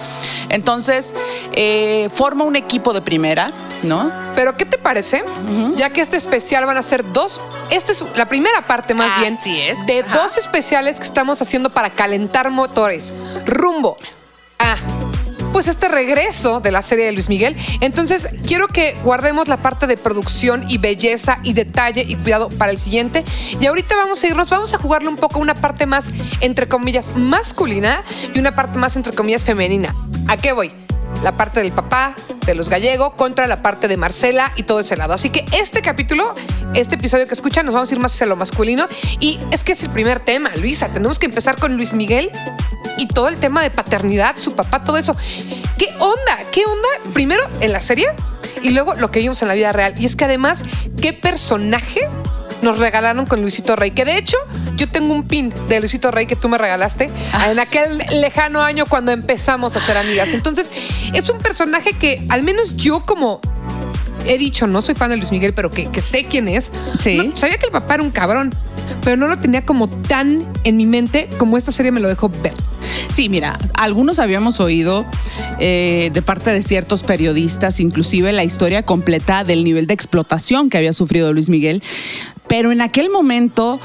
Entonces, 0.49 1.13
eh, 1.53 2.09
forma 2.13 2.45
un 2.45 2.55
equipo 2.55 2.93
de 2.93 3.01
primera, 3.01 3.51
¿no? 3.83 4.11
Pero 4.35 4.55
¿qué 4.55 4.65
te 4.65 4.77
parece? 4.77 5.23
Ya 5.75 5.89
que 5.89 6.01
este 6.01 6.17
especial 6.17 6.56
van 6.65 6.77
a 6.77 6.81
ser 6.81 7.11
dos, 7.13 7.41
esta 7.69 7.91
es 7.91 8.03
la 8.15 8.27
primera 8.27 8.67
parte 8.67 8.93
más 8.93 9.19
bien 9.21 9.33
Así 9.33 9.61
es. 9.61 9.85
de 9.85 9.99
Ajá. 10.01 10.17
dos 10.17 10.37
especiales 10.37 10.97
que 10.97 11.03
estamos 11.03 11.41
haciendo 11.41 11.69
para 11.69 11.91
calentar 11.91 12.49
motores. 12.49 13.13
Rumbo 13.45 13.95
a 14.59 14.75
pues 15.53 15.67
este 15.67 15.87
regreso 15.87 16.59
de 16.59 16.71
la 16.71 16.81
serie 16.81 17.05
de 17.05 17.13
Luis 17.13 17.29
Miguel. 17.29 17.55
Entonces, 17.81 18.27
quiero 18.45 18.67
que 18.67 18.95
guardemos 19.03 19.47
la 19.47 19.57
parte 19.57 19.87
de 19.87 19.97
producción 19.97 20.65
y 20.69 20.77
belleza 20.77 21.39
y 21.41 21.53
detalle 21.53 22.05
y 22.07 22.15
cuidado 22.15 22.49
para 22.49 22.71
el 22.71 22.77
siguiente. 22.77 23.23
Y 23.59 23.65
ahorita 23.65 23.95
vamos 23.95 24.23
a 24.23 24.27
irnos, 24.27 24.49
vamos 24.49 24.73
a 24.73 24.77
jugarle 24.77 25.07
un 25.09 25.17
poco 25.17 25.39
una 25.39 25.55
parte 25.55 25.85
más, 25.85 26.11
entre 26.41 26.67
comillas, 26.67 27.15
masculina 27.15 28.03
y 28.33 28.39
una 28.39 28.55
parte 28.55 28.77
más, 28.77 28.95
entre 28.97 29.13
comillas, 29.13 29.45
femenina. 29.45 29.95
¿A 30.27 30.37
qué 30.37 30.51
voy? 30.51 30.71
La 31.23 31.37
parte 31.37 31.61
del 31.61 31.71
papá, 31.71 32.13
de 32.45 32.55
los 32.55 32.69
gallegos, 32.69 33.13
contra 33.15 33.47
la 33.47 33.61
parte 33.61 33.87
de 33.87 33.97
Marcela 33.97 34.51
y 34.55 34.63
todo 34.63 34.79
ese 34.79 34.95
lado. 34.97 35.13
Así 35.13 35.29
que 35.29 35.45
este 35.51 35.81
capítulo, 35.81 36.33
este 36.73 36.95
episodio 36.95 37.27
que 37.27 37.33
escuchan, 37.33 37.65
nos 37.65 37.75
vamos 37.75 37.91
a 37.91 37.95
ir 37.95 37.99
más 37.99 38.13
hacia 38.13 38.25
lo 38.25 38.35
masculino. 38.35 38.87
Y 39.19 39.39
es 39.51 39.63
que 39.63 39.73
es 39.73 39.83
el 39.83 39.89
primer 39.89 40.19
tema, 40.19 40.51
Luisa. 40.55 40.89
Tenemos 40.89 41.19
que 41.19 41.25
empezar 41.25 41.59
con 41.59 41.75
Luis 41.75 41.93
Miguel 41.93 42.31
y 42.97 43.07
todo 43.07 43.29
el 43.29 43.37
tema 43.37 43.61
de 43.61 43.69
paternidad, 43.69 44.37
su 44.37 44.55
papá, 44.55 44.83
todo 44.83 44.97
eso. 44.97 45.15
¿Qué 45.77 45.89
onda? 45.99 46.39
¿Qué 46.51 46.65
onda? 46.65 47.13
Primero 47.13 47.43
en 47.61 47.71
la 47.71 47.81
serie 47.81 48.07
y 48.61 48.71
luego 48.71 48.95
lo 48.95 49.11
que 49.11 49.19
vimos 49.19 49.41
en 49.41 49.47
la 49.47 49.53
vida 49.53 49.71
real. 49.71 49.93
Y 49.97 50.05
es 50.05 50.15
que 50.15 50.25
además, 50.25 50.63
¿qué 51.01 51.13
personaje 51.13 52.01
nos 52.61 52.77
regalaron 52.77 53.25
con 53.25 53.41
Luisito 53.41 53.75
Rey. 53.75 53.91
Que 53.91 54.05
de 54.05 54.17
hecho, 54.17 54.37
yo 54.75 54.89
tengo 54.89 55.13
un 55.13 55.27
pin 55.27 55.53
de 55.69 55.79
Luisito 55.79 56.11
Rey 56.11 56.25
que 56.25 56.35
tú 56.35 56.49
me 56.49 56.57
regalaste 56.57 57.09
en 57.49 57.59
aquel 57.59 57.97
lejano 58.11 58.61
año 58.61 58.85
cuando 58.85 59.11
empezamos 59.11 59.75
a 59.75 59.79
ser 59.79 59.97
amigas. 59.97 60.33
Entonces, 60.33 60.71
es 61.13 61.29
un 61.29 61.39
personaje 61.39 61.93
que 61.93 62.25
al 62.29 62.43
menos 62.43 62.75
yo 62.75 63.05
como 63.05 63.41
he 64.27 64.37
dicho, 64.37 64.67
no 64.67 64.81
soy 64.81 64.95
fan 64.95 65.09
de 65.09 65.17
Luis 65.17 65.31
Miguel, 65.31 65.53
pero 65.53 65.69
que, 65.69 65.87
que 65.87 66.01
sé 66.01 66.25
quién 66.25 66.47
es. 66.47 66.71
Sí. 66.99 67.17
No, 67.17 67.35
sabía 67.35 67.57
que 67.57 67.65
el 67.65 67.71
papá 67.71 67.95
era 67.95 68.03
un 68.03 68.11
cabrón, 68.11 68.53
pero 69.03 69.17
no 69.17 69.27
lo 69.27 69.37
tenía 69.37 69.65
como 69.65 69.87
tan 69.87 70.47
en 70.63 70.77
mi 70.77 70.85
mente 70.85 71.29
como 71.37 71.57
esta 71.57 71.71
serie 71.71 71.91
me 71.91 71.99
lo 71.99 72.07
dejó 72.07 72.29
ver. 72.29 72.53
Sí, 73.11 73.29
mira, 73.29 73.57
algunos 73.75 74.19
habíamos 74.19 74.59
oído 74.59 75.05
eh, 75.59 76.09
de 76.13 76.21
parte 76.21 76.51
de 76.51 76.61
ciertos 76.61 77.03
periodistas, 77.03 77.79
inclusive 77.79 78.31
la 78.33 78.43
historia 78.43 78.83
completa 78.83 79.43
del 79.43 79.63
nivel 79.63 79.87
de 79.87 79.93
explotación 79.93 80.69
que 80.69 80.77
había 80.77 80.93
sufrido 80.93 81.33
Luis 81.33 81.49
Miguel, 81.49 81.83
pero 82.47 82.71
en 82.71 82.81
aquel 82.81 83.09
momento 83.09 83.79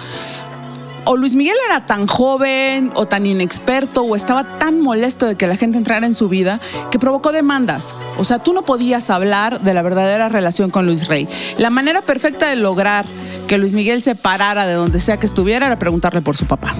o 1.04 1.16
Luis 1.16 1.34
Miguel 1.34 1.56
era 1.66 1.86
tan 1.86 2.06
joven 2.06 2.90
o 2.94 3.06
tan 3.06 3.26
inexperto 3.26 4.02
o 4.02 4.16
estaba 4.16 4.58
tan 4.58 4.80
molesto 4.80 5.26
de 5.26 5.36
que 5.36 5.46
la 5.46 5.56
gente 5.56 5.78
entrara 5.78 6.06
en 6.06 6.14
su 6.14 6.28
vida 6.28 6.60
que 6.90 6.98
provocó 6.98 7.32
demandas. 7.32 7.96
O 8.18 8.24
sea, 8.24 8.38
tú 8.38 8.52
no 8.52 8.62
podías 8.62 9.10
hablar 9.10 9.62
de 9.62 9.74
la 9.74 9.82
verdadera 9.82 10.28
relación 10.28 10.70
con 10.70 10.86
Luis 10.86 11.08
Rey. 11.08 11.28
La 11.58 11.70
manera 11.70 12.02
perfecta 12.02 12.48
de 12.48 12.56
lograr 12.56 13.04
que 13.46 13.58
Luis 13.58 13.74
Miguel 13.74 14.02
se 14.02 14.14
parara 14.14 14.66
de 14.66 14.74
donde 14.74 15.00
sea 15.00 15.16
que 15.16 15.26
estuviera 15.26 15.66
era 15.66 15.78
preguntarle 15.78 16.20
por 16.20 16.36
su 16.36 16.46
papá 16.46 16.74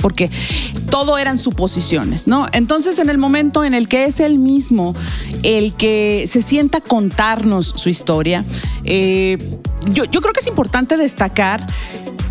porque 0.00 0.30
todo 0.90 1.18
eran 1.18 1.36
suposiciones, 1.36 2.26
¿no? 2.26 2.46
Entonces, 2.52 2.98
en 2.98 3.10
el 3.10 3.18
momento 3.18 3.64
en 3.64 3.74
el 3.74 3.86
que 3.86 4.06
es 4.06 4.18
él 4.20 4.38
mismo 4.38 4.94
el 5.42 5.74
que 5.74 6.24
se 6.26 6.40
sienta 6.40 6.78
a 6.78 6.80
contarnos 6.80 7.74
su 7.76 7.90
historia, 7.90 8.42
eh, 8.84 9.36
yo, 9.90 10.04
yo 10.04 10.22
creo 10.22 10.32
que 10.32 10.40
es 10.40 10.46
importante 10.46 10.96
destacar 10.96 11.66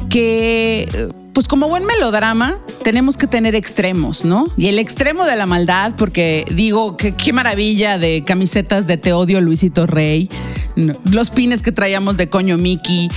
que, 0.09 1.11
pues 1.39 1.47
como 1.47 1.69
buen 1.69 1.85
melodrama, 1.85 2.59
tenemos 2.83 3.15
que 3.15 3.25
tener 3.25 3.55
extremos, 3.55 4.25
¿no? 4.25 4.51
Y 4.57 4.67
el 4.67 4.77
extremo 4.77 5.23
de 5.23 5.37
la 5.37 5.45
maldad, 5.45 5.93
porque 5.95 6.43
digo, 6.53 6.97
que 6.97 7.13
qué 7.13 7.31
maravilla 7.31 7.97
de 7.97 8.25
camisetas 8.25 8.87
de 8.87 8.97
Te 8.97 9.13
odio 9.13 9.39
Luisito 9.39 9.87
Rey, 9.87 10.27
los 10.75 11.31
pines 11.31 11.61
que 11.61 11.71
traíamos 11.71 12.17
de 12.17 12.27
Coño 12.27 12.57
Mickey, 12.57 13.09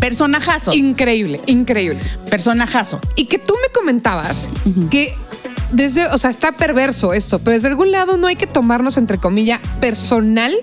personajazo. 0.00 0.72
Increíble, 0.72 1.42
increíble. 1.44 2.00
Personajazo. 2.30 2.98
Y 3.14 3.26
que 3.26 3.38
tú 3.38 3.52
me 3.60 3.70
comentabas 3.70 4.48
que 4.90 5.14
desde, 5.70 6.06
o 6.06 6.16
sea, 6.16 6.30
está 6.30 6.52
perverso 6.52 7.12
esto, 7.12 7.40
pero 7.40 7.56
desde 7.56 7.68
algún 7.68 7.90
lado 7.90 8.16
no 8.16 8.26
hay 8.26 8.36
que 8.36 8.46
tomarnos, 8.46 8.96
entre 8.96 9.18
comillas, 9.18 9.60
personal 9.82 10.54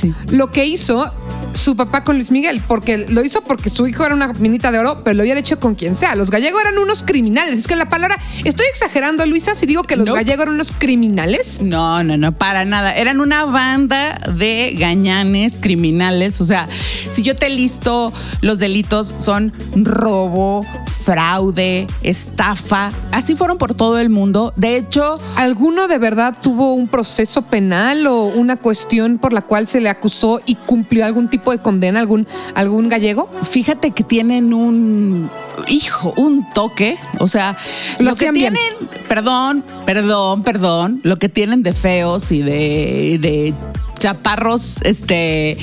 Sí. 0.00 0.14
lo 0.30 0.50
que 0.52 0.66
hizo 0.66 1.12
su 1.54 1.76
papá 1.76 2.04
con 2.04 2.16
Luis 2.16 2.30
Miguel, 2.30 2.62
porque 2.66 2.98
lo 2.98 3.24
hizo 3.24 3.42
porque 3.42 3.70
su 3.70 3.86
hijo 3.86 4.04
era 4.04 4.14
una 4.14 4.28
minita 4.34 4.70
de 4.70 4.78
oro, 4.78 5.02
pero 5.04 5.14
lo 5.14 5.22
había 5.22 5.38
hecho 5.38 5.58
con 5.58 5.74
quien 5.74 5.96
sea. 5.96 6.14
Los 6.14 6.30
gallegos 6.30 6.60
eran 6.60 6.78
unos 6.78 7.02
criminales. 7.02 7.60
Es 7.60 7.66
que 7.66 7.76
la 7.76 7.88
palabra, 7.88 8.18
estoy 8.44 8.66
exagerando, 8.70 9.24
Luisa, 9.26 9.54
si 9.54 9.66
digo 9.66 9.82
que 9.84 9.96
los 9.96 10.06
gallegos 10.06 10.42
eran 10.42 10.54
unos 10.54 10.72
criminales. 10.72 11.60
No, 11.60 12.02
no, 12.02 12.16
no, 12.16 12.32
para 12.32 12.64
nada. 12.64 12.92
Eran 12.92 13.20
una 13.20 13.44
banda 13.44 14.18
de 14.36 14.74
gañanes 14.78 15.56
criminales. 15.60 16.40
O 16.40 16.44
sea, 16.44 16.68
si 17.10 17.22
yo 17.22 17.36
te 17.36 17.48
listo, 17.50 18.12
los 18.40 18.58
delitos 18.58 19.14
son 19.18 19.52
robo, 19.74 20.64
fraude, 21.02 21.86
estafa. 22.02 22.92
Así 23.10 23.34
fueron 23.34 23.58
por 23.58 23.74
todo 23.74 23.98
el 23.98 24.08
mundo. 24.10 24.52
De 24.56 24.76
hecho, 24.76 25.18
¿Alguno 25.36 25.88
de 25.88 25.98
verdad 25.98 26.36
tuvo 26.40 26.74
un 26.74 26.88
proceso 26.88 27.42
penal 27.42 28.06
o 28.06 28.24
una 28.26 28.56
cuestión 28.56 29.18
por 29.18 29.32
la 29.32 29.42
cual 29.42 29.66
se 29.66 29.80
le 29.80 29.88
acusó 29.88 30.40
y 30.46 30.54
cumplió 30.54 31.04
algún 31.04 31.28
tipo 31.28 31.50
de 31.50 31.58
condena, 31.58 32.00
algún, 32.00 32.26
algún 32.54 32.88
gallego? 32.88 33.28
fíjate 33.50 33.90
que 33.90 34.04
tienen 34.04 34.54
un 34.54 35.30
hijo, 35.68 36.12
un 36.16 36.48
toque. 36.50 36.98
O 37.18 37.28
sea, 37.28 37.56
Lo 37.98 38.10
lo, 38.10 38.16
que 38.16 38.30
bien. 38.30 38.54
tienen, 38.54 38.88
perdón, 39.08 39.64
perdón, 39.86 40.42
perdón, 40.42 41.00
lo 41.02 41.18
que 41.18 41.28
tienen 41.28 41.62
de 41.62 41.72
feos 41.72 42.30
y 42.30 42.42
de, 42.42 43.18
de 43.20 43.54
chaparros, 43.98 44.80
este, 44.82 45.56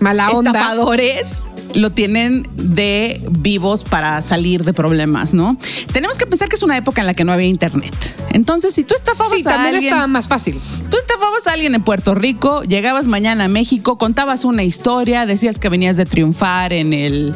Mala 0.00 0.30
onda. 0.30 0.50
estafadores 0.50 1.42
lo 1.74 1.90
tienen 1.90 2.48
de 2.54 3.20
vivos 3.30 3.84
para 3.84 4.20
salir 4.22 4.64
de 4.64 4.72
problemas, 4.72 5.34
¿no? 5.34 5.56
Tenemos 5.92 6.16
que 6.18 6.26
pensar 6.26 6.48
que 6.48 6.56
es 6.56 6.62
una 6.62 6.76
época 6.76 7.00
en 7.00 7.06
la 7.06 7.14
que 7.14 7.24
no 7.24 7.32
había 7.32 7.46
internet. 7.46 7.94
Entonces, 8.30 8.74
si 8.74 8.84
tú 8.84 8.94
estafabas 8.94 9.32
Sí, 9.32 9.40
a 9.46 9.50
también 9.50 9.74
alguien, 9.74 9.92
estaba 9.92 10.06
más 10.06 10.28
fácil. 10.28 10.58
tú 10.90 10.96
estafabas 10.96 11.46
a 11.46 11.52
alguien 11.52 11.74
en 11.74 11.82
Puerto 11.82 12.14
Rico, 12.14 12.62
llegabas 12.62 13.06
mañana 13.06 13.44
a 13.44 13.48
México, 13.48 13.98
contabas 13.98 14.44
una 14.44 14.62
historia, 14.64 15.26
decías 15.26 15.58
que 15.58 15.68
venías 15.68 15.96
de 15.96 16.06
triunfar 16.06 16.72
en 16.72 16.92
el 16.92 17.34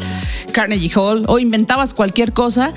Carnegie 0.52 0.90
Hall 0.94 1.24
o 1.28 1.38
inventabas 1.38 1.94
cualquier 1.94 2.32
cosa, 2.32 2.72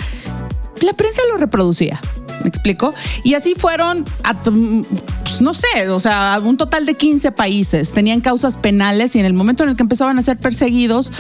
la 0.82 0.94
prensa 0.94 1.22
lo 1.32 1.38
reproducía. 1.38 2.00
¿Me 2.42 2.48
explico? 2.48 2.94
Y 3.24 3.34
así 3.34 3.54
fueron, 3.56 4.06
a, 4.24 4.34
pues, 4.34 5.42
no 5.42 5.54
sé, 5.54 5.90
o 5.90 6.00
sea, 6.00 6.40
un 6.44 6.56
total 6.56 6.86
de 6.86 6.94
15 6.94 7.32
países. 7.34 7.92
Tenían 7.92 8.22
causas 8.22 8.56
penales 8.56 9.16
y 9.16 9.20
en 9.20 9.26
el 9.26 9.34
momento 9.34 9.64
en 9.64 9.70
el 9.70 9.76
que 9.76 9.84
empezaban 9.84 10.18
a 10.18 10.22
ser 10.22 10.38
perseguidos, 10.40 11.12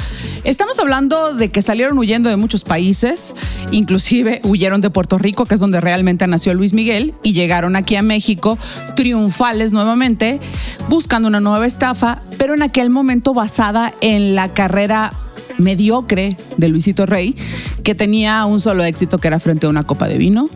estamos 0.45 0.79
hablando 0.79 1.33
de 1.33 1.51
que 1.51 1.61
salieron 1.61 1.97
huyendo 1.97 2.29
de 2.29 2.37
muchos 2.37 2.63
países, 2.63 3.33
inclusive 3.71 4.39
huyeron 4.43 4.79
de 4.79 4.89
Puerto 4.89 5.17
Rico, 5.17 5.45
que 5.45 5.55
es 5.55 5.59
donde 5.59 5.81
realmente 5.81 6.25
nació 6.25 6.53
Luis 6.53 6.73
Miguel, 6.73 7.13
y 7.21 7.33
llegaron 7.33 7.75
aquí 7.75 7.97
a 7.97 8.01
México 8.01 8.57
triunfales 8.95 9.73
nuevamente, 9.73 10.39
buscando 10.87 11.27
una 11.27 11.41
nueva 11.41 11.65
estafa, 11.65 12.21
pero 12.37 12.53
en 12.53 12.63
aquel 12.63 12.89
momento 12.89 13.33
basada 13.33 13.93
en 13.99 14.35
la 14.35 14.53
carrera 14.53 15.11
mediocre 15.59 16.35
de 16.57 16.67
Luisito 16.67 17.05
Rey, 17.05 17.35
que 17.83 17.95
tenía 17.95 18.45
un 18.45 18.61
solo 18.61 18.83
éxito 18.83 19.17
que 19.17 19.27
era 19.27 19.39
frente 19.39 19.67
a 19.67 19.69
una 19.69 19.85
copa 19.85 20.07
de 20.07 20.17
vino 20.17 20.49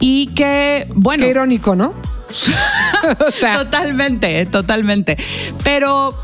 y 0.00 0.28
que, 0.28 0.86
bueno, 0.94 1.24
Qué 1.24 1.30
irónico, 1.30 1.74
¿no? 1.74 1.94
o 3.26 3.32
sea, 3.32 3.64
totalmente, 3.64 4.46
totalmente. 4.46 5.16
Pero 5.64 6.14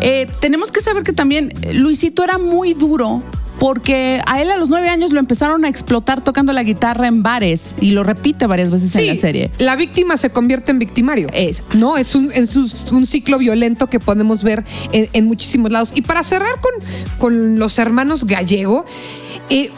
eh, 0.00 0.26
tenemos 0.40 0.72
que 0.72 0.80
saber 0.80 1.02
que 1.02 1.12
también 1.12 1.52
Luisito 1.72 2.24
era 2.24 2.38
muy 2.38 2.74
duro. 2.74 3.22
Porque 3.58 4.20
a 4.26 4.42
él 4.42 4.50
a 4.50 4.56
los 4.56 4.68
nueve 4.68 4.88
años 4.88 5.12
lo 5.12 5.20
empezaron 5.20 5.64
a 5.64 5.68
explotar 5.68 6.22
tocando 6.22 6.52
la 6.52 6.62
guitarra 6.64 7.06
en 7.06 7.22
bares 7.22 7.74
y 7.80 7.92
lo 7.92 8.02
repite 8.02 8.46
varias 8.46 8.70
veces 8.70 8.94
en 8.96 9.06
la 9.06 9.16
serie. 9.16 9.50
La 9.58 9.76
víctima 9.76 10.16
se 10.16 10.30
convierte 10.30 10.72
en 10.72 10.78
victimario. 10.80 11.28
Es- 11.32 11.62
no, 11.74 11.96
es 11.96 12.14
un, 12.14 12.30
es 12.32 12.56
un- 12.56 12.70
un 12.92 13.06
ciclo 13.06 13.38
violento 13.38 13.86
que 13.88 14.00
podemos 14.00 14.42
ver 14.42 14.64
en, 14.92 15.08
en 15.12 15.24
muchísimos 15.26 15.70
lados. 15.70 15.92
Y 15.94 16.02
para 16.02 16.22
cerrar 16.22 16.54
con, 16.60 16.72
con 17.18 17.58
los 17.58 17.78
hermanos 17.78 18.24
Gallego, 18.26 18.84
eh, 19.50 19.70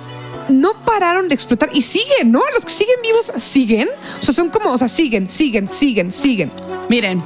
no 0.48 0.82
pararon 0.84 1.28
de 1.28 1.34
explotar 1.34 1.68
y 1.72 1.82
siguen, 1.82 2.30
¿no? 2.32 2.40
Los 2.54 2.64
que 2.64 2.72
siguen 2.72 2.96
vivos 3.02 3.32
siguen. 3.42 3.88
O 4.20 4.22
sea, 4.22 4.32
son 4.32 4.48
como, 4.48 4.70
o 4.70 4.78
sea, 4.78 4.88
siguen, 4.88 5.28
siguen, 5.28 5.68
siguen, 5.68 6.12
siguen. 6.12 6.50
Miren, 6.88 7.22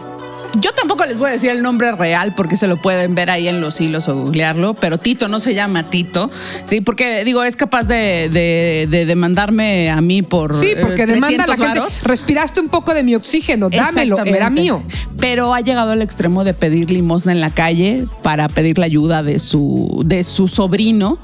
Yo 0.59 0.73
tampoco 0.73 1.07
les 1.07 1.16
voy 1.19 1.28
a 1.28 1.33
decir 1.33 1.50
el 1.50 1.62
nombre 1.62 1.92
real 1.92 2.35
porque 2.35 2.57
se 2.57 2.66
lo 2.66 2.76
pueden 2.76 3.14
ver 3.14 3.30
ahí 3.30 3.47
en 3.47 3.61
los 3.61 3.80
hilos 3.80 4.09
o 4.09 4.16
googlearlo, 4.16 4.75
pero 4.75 4.99
Tito 4.99 5.28
no 5.28 5.38
se 5.38 5.54
llama 5.54 5.90
Tito, 5.90 6.28
¿sí? 6.69 6.80
Porque 6.80 7.25
digo, 7.25 7.45
es 7.45 7.54
capaz 7.57 7.85
de, 7.85 8.28
de- 8.33 8.88
de 8.90 9.07
demandarme 9.07 9.90
a 9.90 10.00
mí 10.00 10.23
por. 10.23 10.54
Sí, 10.57 10.73
porque 10.80 11.02
eh, 11.02 11.07
demanda 11.07 11.45
a 11.45 11.47
la 11.47 11.54
300 11.54 11.57
gente. 11.66 11.78
varos. 11.80 12.02
Respiraste 12.02 12.61
un 12.61 12.69
poco 12.69 12.95
de 12.95 13.04
mi 13.04 13.14
oxígeno, 13.14 13.71
dámelo, 13.71 14.19
era 14.25 14.50
mío. 14.50 14.83
Pero 15.19 15.54
ha 15.54 15.61
llegado 15.61 15.92
al 15.92 16.02
extremo 16.02 16.42
de 16.42 16.52
pedir 16.54 16.90
limosna 16.90 17.30
en 17.33 17.40
la 17.40 17.50
calle 17.50 18.07
para 18.23 18.49
pedir 18.49 18.78
la 18.78 18.87
ayuda 18.87 19.23
de 19.23 19.38
su, 19.38 20.02
de 20.04 20.25
su 20.25 20.49
sobrino, 20.49 21.19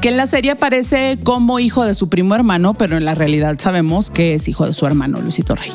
que 0.00 0.10
en 0.10 0.16
la 0.16 0.26
serie 0.28 0.52
aparece 0.52 1.18
como 1.24 1.58
hijo 1.58 1.84
de 1.84 1.94
su 1.94 2.08
primo 2.08 2.34
hermano, 2.36 2.74
pero 2.74 2.96
en 2.96 3.04
la 3.04 3.14
realidad 3.14 3.56
sabemos 3.58 4.10
que 4.10 4.34
es 4.34 4.46
hijo 4.46 4.66
de 4.66 4.72
su 4.72 4.86
hermano, 4.86 5.20
Luisito 5.20 5.54
Rey. 5.56 5.72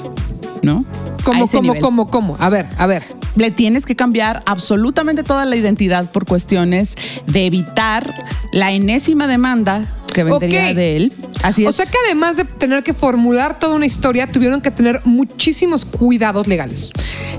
¿No? 0.63 0.85
¿Cómo, 1.23 1.47
cómo, 1.47 1.61
nivel. 1.61 1.81
cómo, 1.81 2.09
cómo? 2.09 2.37
A 2.39 2.49
ver, 2.49 2.67
a 2.77 2.87
ver. 2.87 3.03
Le 3.35 3.51
tienes 3.51 3.85
que 3.85 3.95
cambiar 3.95 4.41
absolutamente 4.45 5.23
toda 5.23 5.45
la 5.45 5.55
identidad 5.55 6.09
por 6.11 6.25
cuestiones 6.25 6.95
de 7.27 7.45
evitar 7.45 8.11
la 8.51 8.71
enésima 8.71 9.27
demanda 9.27 9.93
que 10.13 10.23
vendría 10.23 10.73
de 10.73 10.95
él. 10.95 11.13
Así 11.41 11.65
o 11.65 11.69
es. 11.69 11.75
sea 11.75 11.85
que 11.85 11.97
además 12.05 12.37
de 12.37 12.45
tener 12.45 12.83
que 12.83 12.93
formular 12.93 13.59
toda 13.59 13.75
una 13.75 13.85
historia, 13.85 14.31
tuvieron 14.31 14.61
que 14.61 14.71
tener 14.71 15.01
muchísimos 15.03 15.85
cuidados 15.85 16.47
legales. 16.47 16.91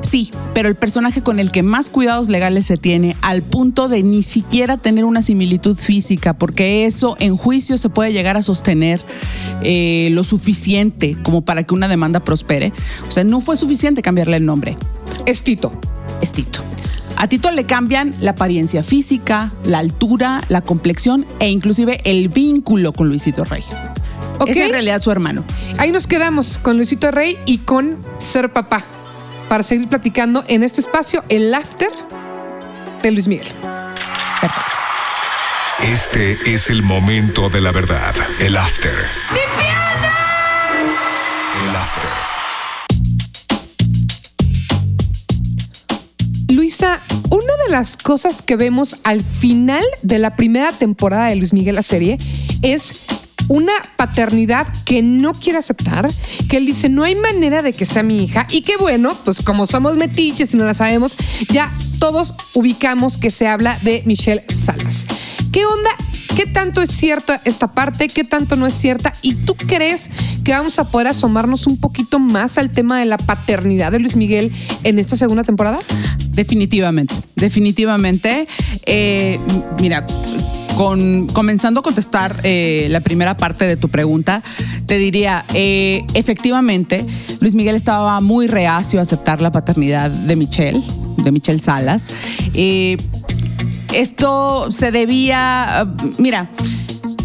Sí, 0.05 0.31
pero 0.53 0.69
el 0.69 0.77
personaje 0.77 1.23
con 1.23 1.41
el 1.41 1.51
que 1.51 1.63
más 1.63 1.89
cuidados 1.89 2.29
legales 2.29 2.67
se 2.67 2.77
tiene, 2.77 3.17
al 3.23 3.41
punto 3.41 3.89
de 3.89 4.03
ni 4.03 4.23
siquiera 4.23 4.77
tener 4.77 5.07
una 5.07 5.23
similitud 5.23 5.79
física, 5.79 6.35
porque 6.35 6.85
eso 6.85 7.17
en 7.21 7.39
juicio 7.39 7.79
se 7.79 7.89
puede 7.89 8.13
llegar 8.13 8.37
a 8.37 8.43
sostener 8.43 9.01
eh, 9.63 10.11
lo 10.13 10.23
suficiente 10.23 11.17
como 11.23 11.43
para 11.43 11.63
que 11.63 11.73
una 11.73 11.89
demanda 11.89 12.21
prospere. 12.21 12.75
O 13.09 13.13
sea, 13.13 13.25
no 13.25 13.41
fue 13.41 13.57
suficiente 13.57 14.03
cambiarle 14.03 14.37
el 14.37 14.45
nombre. 14.45 14.77
Es 15.25 15.43
Tito. 15.43 15.73
Es 16.21 16.33
Tito. 16.33 16.61
A 17.17 17.27
Tito 17.27 17.51
le 17.51 17.65
cambian 17.65 18.13
la 18.21 18.33
apariencia 18.33 18.83
física, 18.83 19.55
la 19.65 19.79
altura, 19.79 20.43
la 20.49 20.61
complexión 20.61 21.25
e 21.39 21.49
inclusive 21.49 22.03
el 22.05 22.29
vínculo 22.29 22.93
con 22.93 23.09
Luisito 23.09 23.45
Rey. 23.45 23.65
Es 24.47 24.57
en 24.59 24.71
realidad 24.71 25.01
su 25.01 25.11
hermano. 25.11 25.45
Ahí 25.79 25.93
nos 25.93 26.07
quedamos 26.07 26.59
con 26.59 26.77
Luisito 26.77 27.11
Rey 27.11 27.39
y 27.47 27.59
con 27.59 27.97
Ser 28.19 28.53
Papá 28.53 28.85
para 29.55 29.63
seguir 29.63 29.87
platicando 29.87 30.43
en 30.49 30.65
este 30.65 30.81
espacio, 30.81 31.23
el 31.29 31.55
after 31.55 31.89
de 33.05 33.11
Luis 33.13 33.29
Miguel. 33.29 33.47
Este 35.81 36.37
es 36.45 36.71
el 36.71 36.83
momento 36.83 37.49
de 37.51 37.61
la 37.61 37.71
verdad. 37.71 38.17
El 38.41 38.57
after. 38.57 38.93
El 41.63 41.77
after. 41.77 42.11
Luisa, 46.49 47.01
una 47.31 47.55
de 47.65 47.71
las 47.71 47.97
cosas 47.97 48.43
que 48.43 48.57
vemos 48.57 48.97
al 49.05 49.23
final 49.23 49.85
de 50.03 50.19
la 50.19 50.35
primera 50.35 50.73
temporada 50.73 51.29
de 51.29 51.37
Luis 51.37 51.53
Miguel 51.53 51.77
la 51.77 51.85
serie 51.85 52.19
es 52.63 52.97
una 53.49 53.73
paternidad 53.97 54.67
que 54.85 55.03
no 55.03 55.35
quiere 55.35 55.59
aceptar, 55.59 56.11
que 56.49 56.57
él 56.57 56.67
dice 56.67 56.89
no 56.89 57.05
hay 57.05 57.15
manera 57.15 57.63
de 57.63 57.73
que 57.73 57.87
sea 57.87 58.03
mi 58.03 58.25
hija 58.25 58.47
y 58.51 58.63
que 58.63 58.77
bueno, 58.77 59.17
pues 59.25 59.43
como 59.43 59.67
somos 59.67 59.97
metiches 59.97 60.55
y 60.55 60.57
no 60.57 60.65
la 60.65 60.75
sabemos, 60.75 61.17
ya 61.49 61.71
todos 61.99 62.35
ubicamos 62.53 63.17
que 63.17 63.31
se 63.31 63.47
habla 63.47 63.79
de 63.83 64.03
Michelle 64.07 64.45
Salas. 64.49 65.07
¿Qué 65.53 65.65
onda? 65.67 65.91
¿Qué 66.37 66.47
tanto 66.47 66.83
es 66.83 66.91
cierta 66.91 67.41
esta 67.45 67.75
parte? 67.75 68.09
¿Qué 68.09 68.25
tanto 68.25 68.57
no 68.57 68.67
es 68.67 68.75
cierta? 68.75 69.15
¿Y 69.23 69.35
tú 69.35 69.55
crees 69.55 70.11
que 70.43 70.51
vamos 70.51 70.81
a 70.81 70.91
poder 70.91 71.07
asomarnos 71.07 71.69
un 71.69 71.79
poquito 71.79 72.19
más 72.19 72.59
al 72.59 72.73
tema 72.73 72.99
de 72.99 73.05
la 73.05 73.19
paternidad 73.19 73.93
de 73.93 74.01
Luis 74.01 74.17
Miguel 74.17 74.53
en 74.83 74.99
esta 74.99 75.17
segunda 75.17 75.45
temporada? 75.45 75.79
Definitivamente, 76.31 77.15
definitivamente. 77.37 78.49
Eh, 78.85 79.39
mira, 79.81 80.05
comenzando 80.77 81.81
a 81.81 81.83
contestar 81.83 82.37
eh, 82.43 82.89
la 82.91 83.01
primera 83.01 83.37
parte 83.37 83.67
de 83.67 83.77
tu 83.77 83.89
pregunta, 83.89 84.43
te 84.87 84.99
diría, 84.99 85.45
eh, 85.55 86.05
efectivamente, 86.15 87.07
Luis 87.41 87.55
Miguel 87.55 87.77
estaba 87.77 88.21
muy 88.21 88.47
reacio 88.47 88.99
a 88.99 89.03
aceptar 89.03 89.41
la 89.41 89.53
paternidad 89.53 90.11
de 90.11 90.37
Michelle, 90.37 90.83
de 91.19 91.33
Michelle 91.33 91.61
Salas. 91.61 92.11
Eh, 92.55 92.97
esto 93.93 94.71
se 94.71 94.91
debía, 94.91 95.87
mira, 96.19 96.51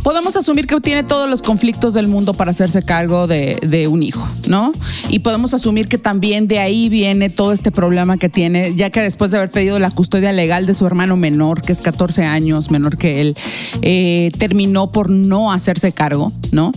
podemos 0.10 0.36
asumir 0.36 0.66
que 0.66 0.82
tiene 0.82 1.04
todos 1.04 1.30
los 1.30 1.44
conflictos 1.44 1.94
del 1.94 2.08
mundo 2.08 2.34
para 2.34 2.50
hacerse 2.50 2.82
cargo 2.82 3.28
de, 3.28 3.88
un 3.92 4.02
hijo, 4.02 4.28
¿no? 4.48 4.72
Y 5.08 5.20
podemos 5.20 5.54
asumir 5.54 5.88
que 5.88 6.00
también 6.00 6.48
de 6.48 6.58
ahí 6.58 6.90
viene 6.90 7.30
todo 7.30 7.54
este 7.54 7.72
problema 7.72 8.18
que 8.18 8.28
tiene, 8.28 8.74
ya 8.74 8.90
que 8.90 9.02
después 9.02 9.30
de 9.30 9.38
haber 9.38 9.52
pedido 9.52 9.78
la 9.78 9.92
custodia 9.92 10.34
legal 10.34 10.66
de 10.66 10.74
su 10.74 10.88
hermano 10.88 11.16
menor, 11.16 11.62
que 11.62 11.74
es 11.74 11.82
14 11.82 12.26
años 12.26 12.72
menor 12.72 12.98
que 12.98 13.22
él, 13.22 13.38
eh, 13.84 14.32
terminó 14.40 14.92
por 14.92 15.12
no 15.12 15.52
hacerse 15.52 15.92
cargo, 15.92 16.32
¿no? 16.52 16.72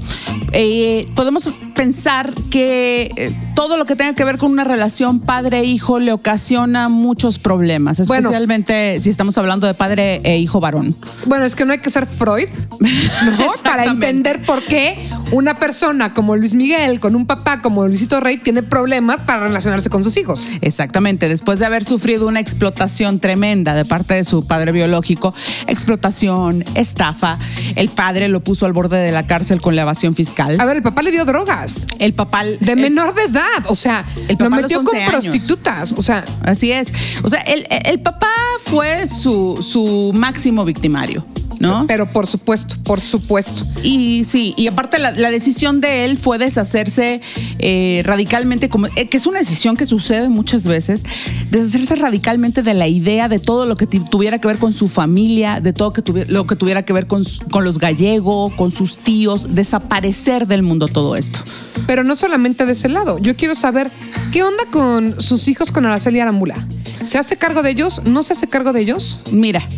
Eh, 0.53 1.07
podemos 1.15 1.55
pensar 1.75 2.35
que 2.51 3.13
eh, 3.17 3.35
todo 3.55 3.77
lo 3.77 3.85
que 3.85 3.97
tenga 3.97 4.15
que 4.15 4.25
ver 4.25 4.39
con 4.39 4.51
una 4.51 4.65
relación 4.65 5.21
padre-hijo 5.21 5.99
le 5.99 6.13
ocasiona 6.13 6.89
muchos 6.89 7.39
problemas, 7.39 8.01
especialmente 8.01 8.91
bueno, 8.91 9.03
si 9.03 9.11
estamos 9.11 9.37
hablando 9.39 9.67
de 9.67 9.75
padre 9.75 10.21
e 10.25 10.39
hijo 10.39 10.61
varón. 10.61 10.97
Bueno, 11.27 11.45
es 11.45 11.55
que 11.55 11.65
no 11.65 11.73
hay 11.73 11.79
que 11.79 11.91
ser 11.91 12.07
Freud, 12.07 12.49
¿no? 12.81 13.53
Para 13.63 13.85
entender 13.85 14.43
por 14.43 14.63
qué 14.63 15.09
una 15.31 15.59
persona 15.59 16.13
como 16.13 16.37
Luis 16.37 16.55
Miguel, 16.55 17.01
con 17.01 17.17
un 17.17 17.27
papá 17.27 17.63
como 17.63 17.87
Luisito 17.87 18.21
Rey, 18.21 18.39
tiene 18.39 18.63
problemas 18.63 19.21
para 19.23 19.47
relacionarse 19.49 19.89
con 19.89 20.05
sus 20.05 20.17
hijos. 20.17 20.47
Exactamente, 20.61 21.29
después 21.29 21.59
de 21.59 21.67
haber 21.67 21.85
sufrido 21.85 22.29
una 22.29 22.41
explotación 22.41 23.19
tremenda 23.19 23.75
de 23.75 23.85
parte 23.85 24.15
de 24.15 24.25
su 24.25 24.47
padre 24.47 24.73
biológico, 24.73 25.35
explotación, 25.67 26.65
estafa, 26.75 27.39
el 27.77 27.89
padre 27.89 28.29
lo 28.29 28.41
puso 28.41 28.67
al 28.67 28.73
borde 28.73 28.99
de 28.99 29.13
la 29.13 29.27
cárcel 29.27 29.61
con 29.61 29.75
la 29.77 29.83
evasión 29.83 30.15
fiscal. 30.15 30.61
A 30.61 30.65
ver, 30.65 30.77
el 30.77 30.83
papá 30.83 31.03
le 31.03 31.11
dio 31.11 31.25
drogas. 31.25 31.87
El 31.99 32.15
papá... 32.15 32.45
De 32.45 32.77
menor 32.77 33.15
de 33.15 33.25
edad, 33.25 33.42
o 33.67 33.75
sea, 33.75 34.05
el 34.29 34.37
lo 34.37 34.39
papá 34.39 34.57
metió 34.57 34.83
con 34.85 34.97
años. 34.97 35.11
prostitutas, 35.11 35.93
o 35.97 36.03
sea... 36.03 36.25
Así 36.43 36.73
es. 36.73 36.89
O 37.23 37.29
sea, 37.29 37.41
el, 37.41 37.67
el 37.69 38.01
papá 38.01 38.31
fue 38.63 39.07
su, 39.07 39.59
su 39.63 40.13
máximo 40.15 40.65
victimario. 40.65 41.25
¿No? 41.63 41.87
Pero 41.87 42.07
por 42.07 42.27
supuesto, 42.27 42.77
por 42.83 43.01
supuesto. 43.01 43.65
Y 43.85 44.25
sí, 44.25 44.53
y 44.57 44.67
aparte 44.67 44.99
la, 44.99 45.13
la 45.13 45.31
decisión 45.31 45.81
de 45.81 46.05
él 46.05 46.19
fue 46.19 46.39
deshacerse 46.39 47.21
eh, 47.61 48.03
radicalmente, 48.05 48.69
como, 48.69 48.89
eh, 48.97 49.09
que 49.09 49.17
es 49.17 49.27
una 49.27 49.39
decisión 49.39 49.77
que 49.77 49.87
sucede 49.87 50.29
muchas 50.29 50.65
veces, 50.65 51.03
deshacerse 51.51 51.97
radicalmente 51.97 52.63
de 52.63 52.75
la 52.75 52.89
idea 52.89 53.29
de 53.29 53.39
todo 53.39 53.67
lo 53.67 53.77
que 53.77 53.87
tuviera 53.87 54.41
que 54.41 54.49
ver 54.49 54.59
con 54.59 54.73
su 54.73 54.89
familia, 54.89 55.61
de 55.61 55.73
todo 55.73 55.93
que 55.93 56.03
lo 56.27 56.47
que 56.47 56.57
tuviera 56.57 56.85
que 56.85 56.93
ver 56.93 57.07
con, 57.07 57.23
con 57.51 57.65
los 57.65 57.79
gallegos, 57.79 58.53
con 58.55 58.71
sus 58.71 58.97
tíos, 58.97 59.55
desaparecer 59.55 60.49
del 60.49 60.63
mundo 60.63 60.89
todo 60.89 61.15
esto. 61.15 61.39
Pero 61.87 62.03
no 62.03 62.17
solamente 62.17 62.67
de 62.67 62.73
ese 62.73 62.89
lado, 62.89 63.19
yo 63.19 63.37
quiero 63.37 63.55
saber 63.55 63.91
qué 64.33 64.43
onda 64.43 64.65
con 64.71 65.21
sus 65.21 65.47
hijos 65.49 65.71
con 65.71 65.87
Araceli 65.87 66.21
Arambula. 66.21 66.67
¿Se 67.03 67.19
hace 67.19 67.37
cargo 67.37 67.63
de 67.63 67.71
ellos? 67.71 68.03
¿No 68.05 68.23
se 68.23 68.33
hace 68.33 68.49
cargo 68.49 68.73
de 68.73 68.81
ellos? 68.81 69.23
Mira, 69.31 69.69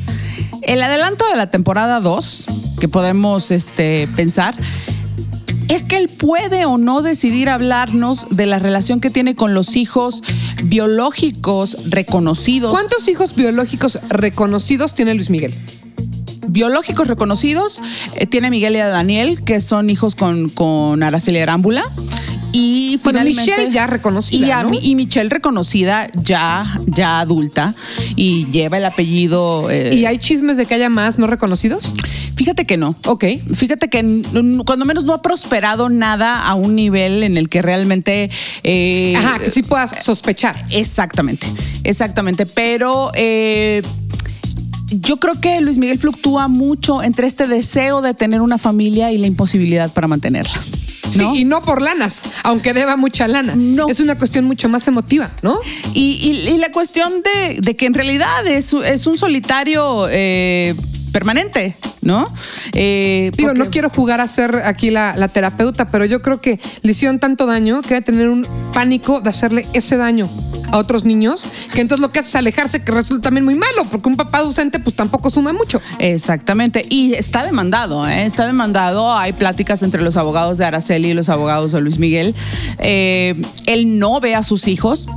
el 0.62 0.82
adelanto 0.82 1.24
de 1.28 1.36
la 1.36 1.50
temporada 1.50 1.73
2 1.74 2.46
que 2.80 2.88
podemos 2.88 3.50
este, 3.50 4.08
pensar 4.14 4.54
es 5.68 5.86
que 5.86 5.96
él 5.96 6.08
puede 6.08 6.66
o 6.66 6.78
no 6.78 7.02
decidir 7.02 7.48
hablarnos 7.48 8.26
de 8.30 8.46
la 8.46 8.58
relación 8.58 9.00
que 9.00 9.10
tiene 9.10 9.34
con 9.34 9.54
los 9.54 9.76
hijos 9.76 10.22
biológicos 10.62 11.90
reconocidos. 11.90 12.70
¿Cuántos 12.70 13.08
hijos 13.08 13.34
biológicos 13.34 13.98
reconocidos 14.08 14.94
tiene 14.94 15.14
Luis 15.14 15.30
Miguel? 15.30 15.54
Biológicos 16.46 17.08
reconocidos 17.08 17.80
eh, 18.14 18.26
tiene 18.26 18.50
Miguel 18.50 18.76
y 18.76 18.78
Daniel, 18.78 19.42
que 19.42 19.60
son 19.60 19.90
hijos 19.90 20.14
con, 20.14 20.50
con 20.50 21.02
Araceli 21.02 21.38
Arámbula. 21.38 21.84
Y 22.56 23.00
bueno, 23.02 23.18
finalmente, 23.18 23.50
Michelle 23.50 23.72
ya 23.72 23.88
reconocida. 23.88 24.46
Y, 24.46 24.50
a, 24.52 24.62
¿no? 24.62 24.70
y, 24.80 24.94
Michelle 24.94 25.28
reconocida 25.28 26.06
ya, 26.14 26.80
ya 26.86 27.18
adulta 27.18 27.74
y 28.14 28.46
lleva 28.52 28.78
el 28.78 28.84
apellido. 28.84 29.68
Eh, 29.70 29.92
¿Y 29.92 30.04
hay 30.04 30.18
chismes 30.18 30.56
de 30.56 30.64
que 30.64 30.74
haya 30.74 30.88
más 30.88 31.18
no 31.18 31.26
reconocidos? 31.26 31.92
Fíjate 32.36 32.64
que 32.64 32.76
no. 32.76 32.94
Ok. 33.06 33.24
Fíjate 33.54 33.88
que 33.88 34.22
cuando 34.64 34.84
menos 34.84 35.02
no 35.02 35.14
ha 35.14 35.20
prosperado 35.20 35.88
nada 35.88 36.46
a 36.46 36.54
un 36.54 36.76
nivel 36.76 37.24
en 37.24 37.36
el 37.36 37.48
que 37.48 37.60
realmente. 37.60 38.30
Eh, 38.62 39.14
Ajá, 39.16 39.40
que 39.40 39.50
sí 39.50 39.64
puedas 39.64 40.04
sospechar. 40.04 40.64
Exactamente, 40.70 41.48
exactamente. 41.82 42.46
Pero. 42.46 43.10
Eh, 43.14 43.82
yo 44.90 45.16
creo 45.16 45.40
que 45.40 45.60
Luis 45.60 45.78
Miguel 45.78 45.98
fluctúa 45.98 46.46
mucho 46.46 47.02
entre 47.02 47.26
este 47.26 47.48
deseo 47.48 48.00
de 48.00 48.14
tener 48.14 48.42
una 48.42 48.58
familia 48.58 49.10
y 49.10 49.18
la 49.18 49.26
imposibilidad 49.26 49.92
para 49.92 50.06
mantenerla. 50.06 50.60
¿No? 51.16 51.34
Sí, 51.34 51.40
y 51.40 51.44
no 51.44 51.62
por 51.62 51.82
lanas, 51.82 52.22
aunque 52.42 52.72
deba 52.72 52.96
mucha 52.96 53.28
lana. 53.28 53.54
No. 53.56 53.88
Es 53.88 54.00
una 54.00 54.16
cuestión 54.16 54.44
mucho 54.44 54.68
más 54.68 54.86
emotiva, 54.88 55.30
¿no? 55.42 55.58
Y, 55.92 56.18
y, 56.46 56.48
y 56.52 56.58
la 56.58 56.70
cuestión 56.72 57.22
de, 57.22 57.58
de, 57.60 57.76
que 57.76 57.86
en 57.86 57.94
realidad 57.94 58.46
es, 58.46 58.72
es 58.72 59.06
un 59.06 59.16
solitario 59.16 60.06
eh, 60.10 60.74
permanente, 61.14 61.76
¿no? 62.02 62.34
Eh, 62.72 63.30
Digo, 63.36 63.50
porque... 63.50 63.58
no 63.60 63.70
quiero 63.70 63.88
jugar 63.88 64.20
a 64.20 64.26
ser 64.26 64.56
aquí 64.64 64.90
la, 64.90 65.14
la, 65.16 65.28
terapeuta, 65.28 65.88
pero 65.88 66.04
yo 66.04 66.22
creo 66.22 66.40
que 66.40 66.58
le 66.82 66.90
hicieron 66.90 67.20
tanto 67.20 67.46
daño 67.46 67.82
que 67.82 67.90
debe 67.90 68.02
tener 68.02 68.28
un 68.28 68.44
pánico 68.72 69.20
de 69.20 69.30
hacerle 69.30 69.64
ese 69.74 69.96
daño 69.96 70.28
a 70.72 70.78
otros 70.78 71.04
niños, 71.04 71.44
que 71.72 71.82
entonces 71.82 72.02
lo 72.02 72.10
que 72.10 72.18
hace 72.18 72.30
es 72.30 72.34
alejarse, 72.34 72.82
que 72.82 72.90
resulta 72.90 73.28
también 73.28 73.44
muy 73.44 73.54
malo, 73.54 73.84
porque 73.92 74.08
un 74.08 74.16
papá 74.16 74.38
ausente 74.38 74.80
pues 74.80 74.96
tampoco 74.96 75.30
suma 75.30 75.52
mucho. 75.52 75.80
Exactamente. 76.00 76.84
Y 76.90 77.14
está 77.14 77.44
demandado, 77.44 78.08
¿eh? 78.08 78.24
está 78.24 78.44
demandado. 78.44 79.16
Hay 79.16 79.32
pláticas 79.32 79.84
entre 79.84 80.02
los 80.02 80.16
abogados 80.16 80.58
de 80.58 80.64
Araceli 80.64 81.10
y 81.10 81.14
los 81.14 81.28
abogados 81.28 81.70
de 81.70 81.80
Luis 81.80 82.00
Miguel. 82.00 82.34
Eh, 82.78 83.40
él 83.66 84.00
no 84.00 84.18
ve 84.18 84.34
a 84.34 84.42
sus 84.42 84.66
hijos 84.66 85.08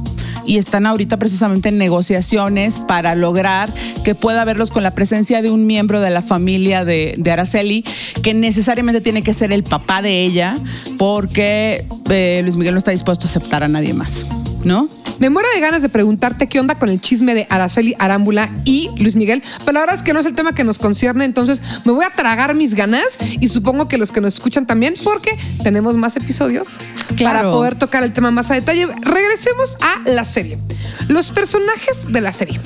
y 0.48 0.58
están 0.58 0.86
ahorita 0.86 1.18
precisamente 1.18 1.70
en 1.70 1.78
negociaciones 1.78 2.80
para 2.80 3.14
lograr 3.16 3.70
que 4.04 4.16
pueda 4.16 4.46
verlos 4.46 4.72
con 4.72 4.82
la 4.82 4.92
presencia 4.92 5.42
de 5.42 5.52
un 5.52 5.68
miembro 5.68 5.87
de 5.88 6.10
la 6.10 6.22
familia 6.22 6.86
de, 6.86 7.16
de 7.18 7.32
Araceli, 7.32 7.84
que 8.22 8.34
necesariamente 8.34 9.02
tiene 9.02 9.22
que 9.24 9.34
ser 9.34 9.52
el 9.52 9.64
papá 9.64 10.02
de 10.02 10.24
ella, 10.24 10.56
porque 10.98 11.86
eh, 12.10 12.42
Luis 12.44 12.56
Miguel 12.58 12.74
no 12.74 12.80
está 12.80 12.92
dispuesto 12.92 13.28
a 13.28 13.30
aceptar 13.30 13.64
a 13.64 13.68
nadie 13.68 13.94
más, 13.94 14.26
¿no? 14.64 14.90
Me 15.20 15.32
muero 15.32 15.50
de 15.56 15.60
ganas 15.62 15.82
de 15.82 15.90
preguntarte 15.90 16.46
qué 16.48 16.60
onda 16.60 16.78
con 16.78 16.90
el 16.90 17.02
chisme 17.02 17.34
de 17.34 17.48
Araceli 17.50 17.96
Arámbula 17.98 18.52
y 18.66 18.92
Luis 19.00 19.16
Miguel, 19.16 19.42
pero 19.62 19.72
la 19.72 19.80
verdad 19.80 19.96
es 19.96 20.04
que 20.04 20.14
no 20.14 20.20
es 20.20 20.28
el 20.28 20.36
tema 20.36 20.54
que 20.54 20.64
nos 20.64 20.78
concierne, 20.78 21.26
entonces 21.26 21.64
me 21.86 21.92
voy 21.92 22.06
a 22.06 22.12
tragar 22.12 22.54
mis 22.54 22.76
ganas 22.76 23.18
y 23.40 23.48
supongo 23.48 23.88
que 23.88 23.98
los 23.98 24.12
que 24.12 24.22
nos 24.22 24.36
escuchan 24.36 24.68
también, 24.68 24.94
porque 25.04 25.36
tenemos 25.64 25.96
más 25.98 26.16
episodios 26.18 26.68
Claro. 27.16 27.40
para 27.40 27.52
poder 27.52 27.76
tocar 27.76 28.04
el 28.04 28.14
tema 28.14 28.30
más 28.30 28.52
a 28.52 28.54
detalle. 28.56 28.86
Regresemos 29.02 29.76
a 29.82 30.08
la 30.08 30.24
serie. 30.26 30.60
Los 31.08 31.32
personajes 31.32 32.06
de 32.10 32.22
la 32.22 32.32
serie. 32.32 32.60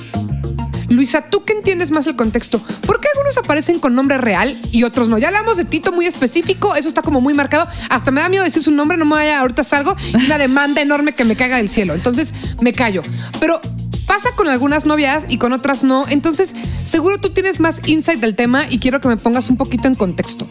Luisa, 0.91 1.21
¿tú 1.29 1.43
qué 1.43 1.53
entiendes 1.53 1.91
más 1.91 2.05
el 2.07 2.15
contexto? 2.15 2.59
¿Por 2.85 2.99
qué 2.99 3.07
algunos 3.13 3.37
aparecen 3.37 3.79
con 3.79 3.95
nombre 3.95 4.17
real 4.17 4.57
y 4.71 4.83
otros 4.83 5.09
no? 5.09 5.17
Ya 5.17 5.29
hablamos 5.29 5.57
de 5.57 5.65
Tito 5.65 5.91
muy 5.91 6.05
específico, 6.05 6.75
eso 6.75 6.87
está 6.87 7.01
como 7.01 7.21
muy 7.21 7.33
marcado. 7.33 7.67
Hasta 7.89 8.11
me 8.11 8.21
da 8.21 8.29
miedo 8.29 8.43
decir 8.43 8.61
su 8.61 8.71
nombre, 8.71 8.97
no 8.97 9.05
me 9.05 9.15
vaya, 9.15 9.39
ahorita 9.39 9.63
salgo 9.63 9.95
y 10.13 10.25
una 10.25 10.37
demanda 10.37 10.81
enorme 10.81 11.15
que 11.15 11.23
me 11.23 11.35
caiga 11.35 11.57
del 11.57 11.69
cielo. 11.69 11.93
Entonces 11.93 12.33
me 12.59 12.73
callo. 12.73 13.01
Pero 13.39 13.61
pasa 14.05 14.29
con 14.35 14.49
algunas 14.49 14.85
novias 14.85 15.25
y 15.29 15.37
con 15.37 15.53
otras 15.53 15.83
no. 15.83 16.05
Entonces, 16.09 16.55
seguro 16.83 17.19
tú 17.19 17.29
tienes 17.29 17.61
más 17.61 17.81
insight 17.85 18.19
del 18.19 18.35
tema 18.35 18.65
y 18.69 18.79
quiero 18.79 18.99
que 18.99 19.07
me 19.07 19.17
pongas 19.17 19.49
un 19.49 19.55
poquito 19.55 19.87
en 19.87 19.95
contexto. 19.95 20.47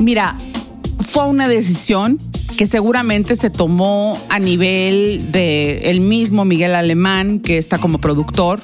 Mira, 0.00 0.36
fue 1.02 1.26
una 1.26 1.48
decisión 1.48 2.20
que 2.56 2.66
seguramente 2.66 3.36
se 3.36 3.50
tomó 3.50 4.18
a 4.28 4.38
nivel 4.38 5.32
de 5.32 5.90
el 5.90 6.00
mismo 6.00 6.44
Miguel 6.44 6.74
Alemán, 6.74 7.40
que 7.40 7.58
está 7.58 7.78
como 7.78 7.98
productor 7.98 8.60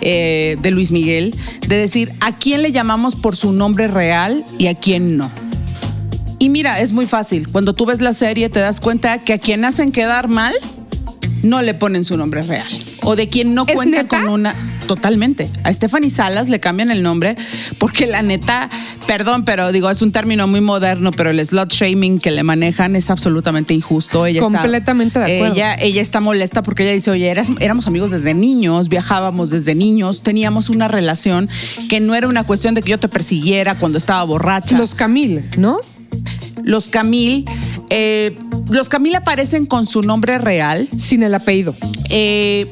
eh, 0.00 0.56
de 0.60 0.70
Luis 0.70 0.90
Miguel, 0.90 1.34
de 1.66 1.76
decir 1.76 2.12
a 2.20 2.36
quién 2.36 2.62
le 2.62 2.72
llamamos 2.72 3.16
por 3.16 3.36
su 3.36 3.52
nombre 3.52 3.88
real 3.88 4.44
y 4.58 4.66
a 4.66 4.74
quién 4.74 5.16
no. 5.16 5.30
Y 6.38 6.48
mira, 6.48 6.80
es 6.80 6.92
muy 6.92 7.06
fácil. 7.06 7.48
Cuando 7.48 7.74
tú 7.74 7.86
ves 7.86 8.00
la 8.00 8.12
serie 8.12 8.48
te 8.48 8.60
das 8.60 8.80
cuenta 8.80 9.22
que 9.24 9.34
a 9.34 9.38
quien 9.38 9.64
hacen 9.64 9.92
quedar 9.92 10.28
mal 10.28 10.54
no 11.42 11.62
le 11.62 11.74
ponen 11.74 12.04
su 12.04 12.16
nombre 12.16 12.42
real. 12.42 12.66
O 13.02 13.16
de 13.16 13.28
quien 13.28 13.54
no 13.54 13.64
¿Es 13.66 13.74
cuenta 13.74 14.02
neta? 14.02 14.20
con 14.20 14.28
una. 14.28 14.54
Totalmente. 14.86 15.50
A 15.62 15.72
Stephanie 15.72 16.10
Salas 16.10 16.48
le 16.48 16.58
cambian 16.58 16.90
el 16.90 17.02
nombre 17.04 17.36
porque 17.78 18.06
la 18.08 18.22
neta, 18.22 18.68
perdón, 19.06 19.44
pero 19.44 19.70
digo, 19.70 19.88
es 19.88 20.02
un 20.02 20.10
término 20.10 20.48
muy 20.48 20.60
moderno, 20.60 21.12
pero 21.12 21.30
el 21.30 21.44
slot 21.46 21.72
shaming 21.72 22.18
que 22.18 22.32
le 22.32 22.42
manejan 22.42 22.96
es 22.96 23.08
absolutamente 23.08 23.72
injusto. 23.72 24.26
Ella 24.26 24.40
está- 24.42 24.58
Completamente 24.58 25.20
de 25.20 25.36
acuerdo. 25.36 25.54
Ella, 25.54 25.74
ella 25.74 26.02
está 26.02 26.18
molesta 26.20 26.62
porque 26.62 26.82
ella 26.82 26.92
dice, 26.92 27.10
oye, 27.12 27.30
eras- 27.30 27.52
éramos 27.60 27.86
amigos 27.86 28.10
desde 28.10 28.34
niños, 28.34 28.88
viajábamos 28.88 29.50
desde 29.50 29.76
niños, 29.76 30.22
teníamos 30.22 30.68
una 30.70 30.88
relación 30.88 31.48
que 31.88 32.00
no 32.00 32.16
era 32.16 32.26
una 32.26 32.42
cuestión 32.42 32.74
de 32.74 32.82
que 32.82 32.90
yo 32.90 32.98
te 32.98 33.08
persiguiera 33.08 33.76
cuando 33.76 33.96
estaba 33.96 34.24
borracha. 34.24 34.76
Los 34.76 34.96
Camil, 34.96 35.48
¿no? 35.56 35.78
Los 36.64 36.88
Camil, 36.88 37.44
eh, 37.90 38.36
los 38.68 38.88
Camil 38.88 39.14
aparecen 39.16 39.66
con 39.66 39.86
su 39.86 40.02
nombre 40.02 40.38
real. 40.38 40.88
Sin 40.96 41.22
el 41.22 41.34
apellido. 41.34 41.74
Eh, 42.08 42.68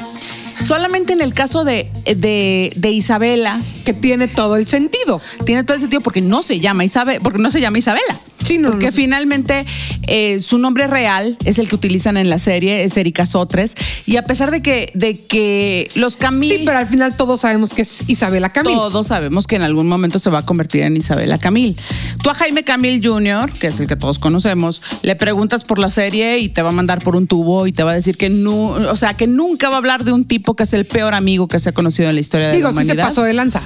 solamente 0.60 1.12
en 1.12 1.20
el 1.20 1.34
caso 1.34 1.64
de, 1.64 1.90
de, 2.04 2.72
de 2.76 2.90
Isabela, 2.92 3.60
Que 3.84 3.92
tiene 3.94 4.28
todo 4.28 4.56
el 4.56 4.66
sentido. 4.66 5.20
tiene 5.44 5.64
todo 5.64 5.74
el 5.74 5.80
sentido 5.80 6.00
porque 6.00 6.20
no 6.20 6.42
se 6.42 6.60
llama 6.60 6.84
Isabela, 6.84 7.20
porque 7.20 7.38
no 7.38 7.50
se 7.50 7.60
llama 7.60 7.78
Isabela. 7.78 8.18
Sí, 8.44 8.58
no, 8.58 8.70
porque 8.70 8.86
no. 8.86 8.92
finalmente 8.92 9.66
eh, 10.06 10.40
su 10.40 10.58
nombre 10.58 10.86
real 10.86 11.36
es 11.44 11.58
el 11.58 11.68
que 11.68 11.74
utilizan 11.74 12.16
en 12.16 12.30
la 12.30 12.38
serie, 12.38 12.84
es 12.84 12.96
Erika 12.96 13.26
Sotres. 13.26 13.74
Y 14.06 14.16
a 14.16 14.24
pesar 14.24 14.50
de 14.50 14.62
que, 14.62 14.90
de 14.94 15.20
que 15.20 15.90
los 15.94 16.16
Camil. 16.16 16.48
Sí, 16.48 16.62
pero 16.64 16.78
al 16.78 16.86
final 16.88 17.16
todos 17.16 17.40
sabemos 17.40 17.74
que 17.74 17.82
es 17.82 18.04
Isabela 18.08 18.48
Camil. 18.50 18.74
Todos 18.74 19.08
sabemos 19.08 19.46
que 19.46 19.56
en 19.56 19.62
algún 19.62 19.86
momento 19.88 20.18
se 20.18 20.30
va 20.30 20.38
a 20.38 20.46
convertir 20.46 20.82
en 20.82 20.96
Isabela 20.96 21.38
Camil. 21.38 21.76
Tú 22.22 22.30
a 22.30 22.34
Jaime 22.34 22.64
Camil 22.64 23.04
Jr., 23.06 23.52
que 23.52 23.66
es 23.68 23.80
el 23.80 23.86
que 23.86 23.96
todos 23.96 24.18
conocemos, 24.18 24.82
le 25.02 25.16
preguntas 25.16 25.64
por 25.64 25.78
la 25.78 25.90
serie 25.90 26.38
y 26.38 26.48
te 26.48 26.62
va 26.62 26.70
a 26.70 26.72
mandar 26.72 27.02
por 27.02 27.16
un 27.16 27.26
tubo 27.26 27.66
y 27.66 27.72
te 27.72 27.82
va 27.82 27.92
a 27.92 27.94
decir 27.94 28.16
que 28.16 28.30
no, 28.30 28.68
o 28.68 28.96
sea, 28.96 29.14
que 29.14 29.26
nunca 29.26 29.68
va 29.68 29.74
a 29.76 29.78
hablar 29.78 30.04
de 30.04 30.12
un 30.12 30.24
tipo 30.26 30.54
que 30.56 30.62
es 30.62 30.72
el 30.72 30.86
peor 30.86 31.14
amigo 31.14 31.48
que 31.48 31.58
se 31.60 31.70
ha 31.70 31.72
conocido 31.72 32.08
en 32.08 32.14
la 32.14 32.20
historia 32.20 32.48
de 32.48 32.56
Digo, 32.56 32.68
la 32.68 32.72
sí 32.72 32.78
se 32.78 32.84
humanidad. 32.84 33.04
pasó 33.06 33.22
de 33.22 33.34
lanza. 33.34 33.60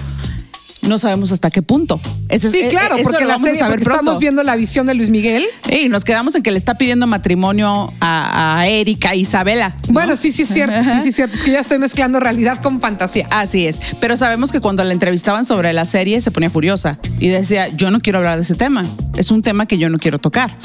No 0.89 0.99
sabemos 0.99 1.31
hasta 1.31 1.51
qué 1.51 1.63
punto. 1.63 2.01
Ese 2.29 2.49
es- 2.49 2.53
Sí, 2.53 2.61
eh, 2.61 2.69
claro, 2.69 2.97
eso 2.97 3.05
porque 3.05 3.23
lo 3.23 3.29
la 3.29 3.35
vamos 3.35 3.45
a 3.45 3.49
serie, 3.51 3.61
saber 3.61 3.75
porque 3.79 3.85
pronto. 3.85 4.01
estamos 4.03 4.19
viendo 4.21 4.43
la 4.43 4.57
visión 4.57 4.87
de 4.89 4.95
Luis 4.95 5.11
Miguel. 5.11 5.45
Y 5.71 5.89
nos 5.89 6.05
quedamos 6.05 6.35
en 6.35 6.43
que 6.43 6.51
le 6.51 6.59
está 6.59 6.77
pidiendo 6.77 7.07
matrimonio 7.07 7.93
a, 8.01 8.59
a 8.59 8.67
Erika 8.69 9.13
e 9.13 9.19
Isabela. 9.19 9.77
¿no? 9.87 9.95
Bueno, 9.95 10.17
sí, 10.17 10.33
sí 10.33 10.43
es 10.43 10.49
cierto, 10.49 10.83
sí, 10.83 10.91
sí 11.03 11.09
es 11.11 11.15
cierto. 11.15 11.37
Es 11.37 11.43
que 11.45 11.53
ya 11.53 11.61
estoy 11.61 11.79
mezclando 11.79 12.19
realidad 12.19 12.61
con 12.63 12.81
fantasía. 12.81 13.29
Así 13.31 13.67
es. 13.67 13.81
Pero 14.01 14.17
sabemos 14.17 14.51
que 14.51 14.61
cuando 14.61 14.83
la 14.83 14.93
entrevistaban 14.93 15.45
sobre 15.45 15.73
la 15.73 15.87
serie 15.87 16.21
se 16.21 16.33
ponía 16.33 16.51
furiosa 16.51 16.99
y 17.21 17.29
decía, 17.29 17.69
yo 17.69 17.91
no 17.93 18.01
quiero 18.01 18.19
hablar 18.19 18.37
de 18.37 18.43
ese 18.43 18.57
tema. 18.57 18.83
Es 19.17 19.31
un 19.31 19.43
tema 19.43 19.67
que 19.67 19.79
yo 19.79 19.89
no 19.89 19.99
quiero 19.99 20.19
tocar. 20.19 20.57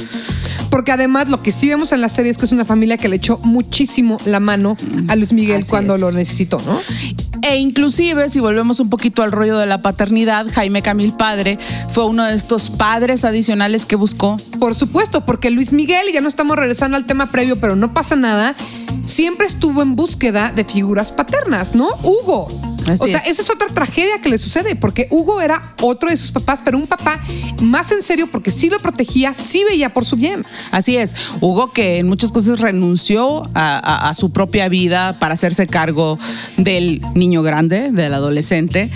Porque 0.71 0.91
además 0.91 1.29
lo 1.29 1.43
que 1.43 1.51
sí 1.51 1.69
vemos 1.69 1.91
en 1.91 2.01
la 2.01 2.09
serie 2.09 2.31
es 2.31 2.37
que 2.39 2.45
es 2.45 2.51
una 2.51 2.65
familia 2.65 2.97
que 2.97 3.07
le 3.07 3.15
echó 3.17 3.37
muchísimo 3.43 4.17
la 4.25 4.39
mano 4.39 4.75
a 5.07 5.15
Luis 5.15 5.31
Miguel 5.31 5.61
Así 5.61 5.69
cuando 5.69 5.95
es. 5.95 6.01
lo 6.01 6.11
necesitó, 6.11 6.59
¿no? 6.65 6.79
E 7.49 7.59
inclusive, 7.59 8.29
si 8.29 8.41
volvemos 8.41 8.81
un 8.81 8.89
poquito 8.89 9.23
al 9.23 9.31
rollo 9.31 9.57
de 9.57 9.65
la 9.65 9.77
paternidad, 9.77 10.47
Jaime 10.51 10.81
Camil 10.81 11.13
Padre 11.13 11.57
fue 11.89 12.05
uno 12.05 12.25
de 12.25 12.35
estos 12.35 12.69
padres 12.69 13.23
adicionales 13.23 13.85
que 13.85 13.95
buscó. 13.95 14.35
Por 14.59 14.75
supuesto, 14.75 15.25
porque 15.25 15.49
Luis 15.49 15.71
Miguel, 15.71 16.09
y 16.09 16.13
ya 16.13 16.19
no 16.19 16.27
estamos 16.27 16.57
regresando 16.57 16.97
al 16.97 17.05
tema 17.05 17.31
previo, 17.31 17.57
pero 17.57 17.77
no 17.77 17.93
pasa 17.93 18.17
nada, 18.17 18.53
siempre 19.05 19.47
estuvo 19.47 19.81
en 19.81 19.95
búsqueda 19.95 20.51
de 20.53 20.65
figuras 20.65 21.13
paternas, 21.13 21.73
¿no? 21.73 21.87
Hugo. 22.03 22.66
Así 22.87 23.03
o 23.03 23.07
sea, 23.07 23.19
es. 23.19 23.27
esa 23.27 23.41
es 23.41 23.49
otra 23.49 23.67
tragedia 23.69 24.21
que 24.21 24.29
le 24.29 24.37
sucede, 24.37 24.75
porque 24.75 25.07
Hugo 25.11 25.41
era 25.41 25.73
otro 25.81 26.09
de 26.09 26.17
sus 26.17 26.31
papás, 26.31 26.59
pero 26.63 26.77
un 26.77 26.87
papá 26.87 27.19
más 27.61 27.91
en 27.91 28.01
serio, 28.01 28.27
porque 28.31 28.51
sí 28.51 28.69
lo 28.69 28.79
protegía, 28.79 29.33
sí 29.33 29.63
veía 29.69 29.93
por 29.93 30.05
su 30.05 30.15
bien. 30.15 30.45
Así 30.71 30.97
es, 30.97 31.15
Hugo 31.41 31.71
que 31.73 31.99
en 31.99 32.07
muchas 32.07 32.31
cosas 32.31 32.59
renunció 32.59 33.43
a, 33.53 33.77
a- 33.77 34.09
a 34.09 34.13
su 34.13 34.31
propia 34.31 34.69
vida 34.69 35.17
para 35.19 35.33
hacerse 35.33 35.67
cargo 35.67 36.17
del 36.57 37.01
niño 37.15 37.43
grande, 37.43 37.91
del 37.91 38.13
adolescente. 38.13 38.89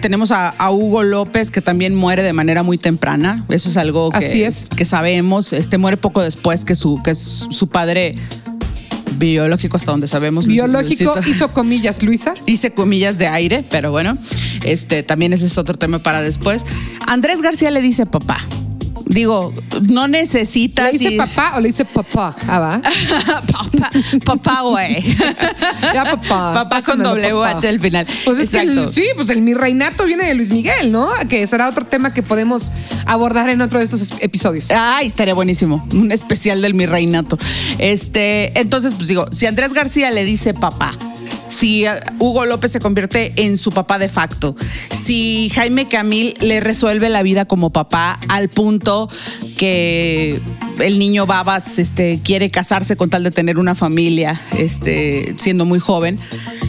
Tenemos 0.00 0.30
a, 0.30 0.48
a 0.48 0.70
Hugo 0.70 1.02
López 1.02 1.50
que 1.50 1.60
también 1.60 1.94
muere 1.94 2.22
de 2.22 2.32
manera 2.32 2.62
muy 2.62 2.78
temprana. 2.78 3.44
Eso 3.48 3.68
es 3.68 3.76
algo 3.76 4.10
que, 4.10 4.16
Así 4.18 4.42
es. 4.42 4.66
que 4.76 4.84
sabemos. 4.84 5.52
Este 5.52 5.78
muere 5.78 5.96
poco 5.96 6.22
después 6.22 6.64
que 6.64 6.74
su, 6.74 7.00
que 7.02 7.14
su 7.14 7.68
padre 7.68 8.14
biológico, 9.20 9.76
hasta 9.76 9.92
donde 9.92 10.08
sabemos. 10.08 10.48
Biológico 10.48 11.14
hizo 11.26 11.52
comillas, 11.52 12.02
Luisa. 12.02 12.34
Hice 12.46 12.72
comillas 12.72 13.18
de 13.18 13.28
aire, 13.28 13.64
pero 13.70 13.92
bueno, 13.92 14.18
este 14.64 15.04
también 15.04 15.32
ese 15.32 15.46
es 15.46 15.56
otro 15.58 15.76
tema 15.76 16.00
para 16.00 16.20
después. 16.22 16.62
Andrés 17.06 17.42
García 17.42 17.70
le 17.70 17.82
dice 17.82 18.06
papá. 18.06 18.44
Digo, 19.10 19.52
no 19.82 20.06
necesitas. 20.06 20.92
¿Le 20.92 20.98
dice 20.98 21.10
ir- 21.14 21.16
papá 21.16 21.54
o 21.56 21.60
le 21.60 21.68
dice 21.68 21.84
papá? 21.84 22.36
Ah, 22.46 22.58
va. 22.60 22.80
papá, 23.52 23.90
papá, 24.24 24.60
güey. 24.62 25.02
Ya, 25.92 26.04
papá. 26.04 26.54
Papá 26.54 26.62
con 26.82 26.98
pásamelo, 26.98 27.08
doble 27.10 27.30
papá. 27.30 27.50
H 27.58 27.68
al 27.68 27.80
final. 27.80 28.06
Pues 28.24 28.38
es 28.38 28.50
que 28.50 28.60
el- 28.60 28.90
sí, 28.92 29.02
pues 29.16 29.28
el 29.30 29.42
mi 29.42 29.52
reinato 29.54 30.04
viene 30.04 30.26
de 30.26 30.34
Luis 30.34 30.50
Miguel, 30.50 30.92
¿no? 30.92 31.08
Que 31.28 31.44
será 31.48 31.68
otro 31.68 31.84
tema 31.86 32.14
que 32.14 32.22
podemos 32.22 32.70
abordar 33.04 33.48
en 33.50 33.60
otro 33.62 33.78
de 33.80 33.84
estos 33.84 34.00
es- 34.00 34.12
episodios. 34.20 34.68
Ay, 34.70 35.08
estaría 35.08 35.34
buenísimo. 35.34 35.86
Un 35.92 36.12
especial 36.12 36.62
del 36.62 36.74
mi 36.74 36.86
reinato. 36.86 37.36
Este, 37.78 38.58
entonces, 38.60 38.92
pues 38.94 39.08
digo, 39.08 39.26
si 39.32 39.46
Andrés 39.46 39.72
García 39.72 40.10
le 40.12 40.24
dice 40.24 40.54
papá, 40.54 40.96
si 41.50 41.84
eh, 41.84 42.00
Hugo 42.18 42.46
López 42.46 42.72
se 42.72 42.80
convierte 42.80 43.34
en 43.36 43.58
su 43.58 43.70
papá 43.70 43.98
de 43.98 44.08
facto, 44.08 44.56
si 44.90 45.50
Jaime 45.54 45.86
Camil 45.86 46.34
le 46.40 46.60
resuelve 46.60 47.10
la 47.10 47.22
vida 47.22 47.44
como 47.44 47.70
papá 47.70 48.18
al 48.28 48.48
punto 48.48 49.10
que 49.58 50.40
el 50.78 50.98
niño 50.98 51.26
Babas 51.26 51.78
este, 51.78 52.20
quiere 52.22 52.50
casarse 52.50 52.96
con 52.96 53.10
tal 53.10 53.22
de 53.24 53.30
tener 53.30 53.58
una 53.58 53.74
familia, 53.74 54.40
este, 54.56 55.32
siendo 55.36 55.64
muy 55.66 55.78
joven, 55.78 56.18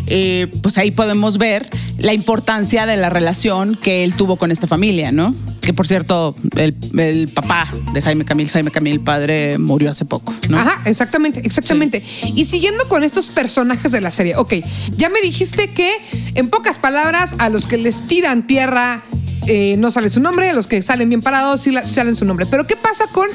eh, 0.07 0.47
pues 0.61 0.77
ahí 0.77 0.91
podemos 0.91 1.37
ver 1.37 1.69
la 1.97 2.13
importancia 2.13 2.85
de 2.85 2.97
la 2.97 3.09
relación 3.09 3.75
que 3.81 4.03
él 4.03 4.15
tuvo 4.15 4.35
con 4.37 4.51
esta 4.51 4.67
familia, 4.67 5.11
¿no? 5.11 5.35
Que 5.61 5.73
por 5.73 5.87
cierto, 5.87 6.35
el, 6.57 6.75
el 6.97 7.29
papá 7.29 7.67
de 7.93 8.01
Jaime 8.01 8.25
Camil, 8.25 8.49
Jaime 8.49 8.71
Camil 8.71 8.99
padre, 8.99 9.57
murió 9.59 9.91
hace 9.91 10.05
poco, 10.05 10.33
¿no? 10.49 10.57
Ajá, 10.57 10.81
exactamente, 10.89 11.41
exactamente. 11.45 12.03
Y 12.35 12.45
siguiendo 12.45 12.87
con 12.87 13.03
estos 13.03 13.29
personajes 13.29 13.91
de 13.91 14.01
la 14.01 14.11
serie, 14.11 14.35
ok, 14.35 14.55
ya 14.97 15.09
me 15.09 15.21
dijiste 15.21 15.69
que, 15.69 15.91
en 16.35 16.49
pocas 16.49 16.79
palabras, 16.79 17.35
a 17.37 17.49
los 17.49 17.67
que 17.67 17.77
les 17.77 18.07
tiran 18.07 18.47
tierra 18.47 19.03
eh, 19.47 19.75
no 19.77 19.89
sale 19.91 20.09
su 20.09 20.19
nombre, 20.19 20.49
a 20.49 20.53
los 20.53 20.67
que 20.67 20.81
salen 20.83 21.09
bien 21.09 21.21
parados 21.21 21.61
sí 21.61 21.71
la- 21.71 21.85
salen 21.85 22.15
su 22.15 22.25
nombre. 22.25 22.45
Pero 22.47 22.65
¿qué 22.67 22.75
pasa 22.75 23.05
con 23.11 23.27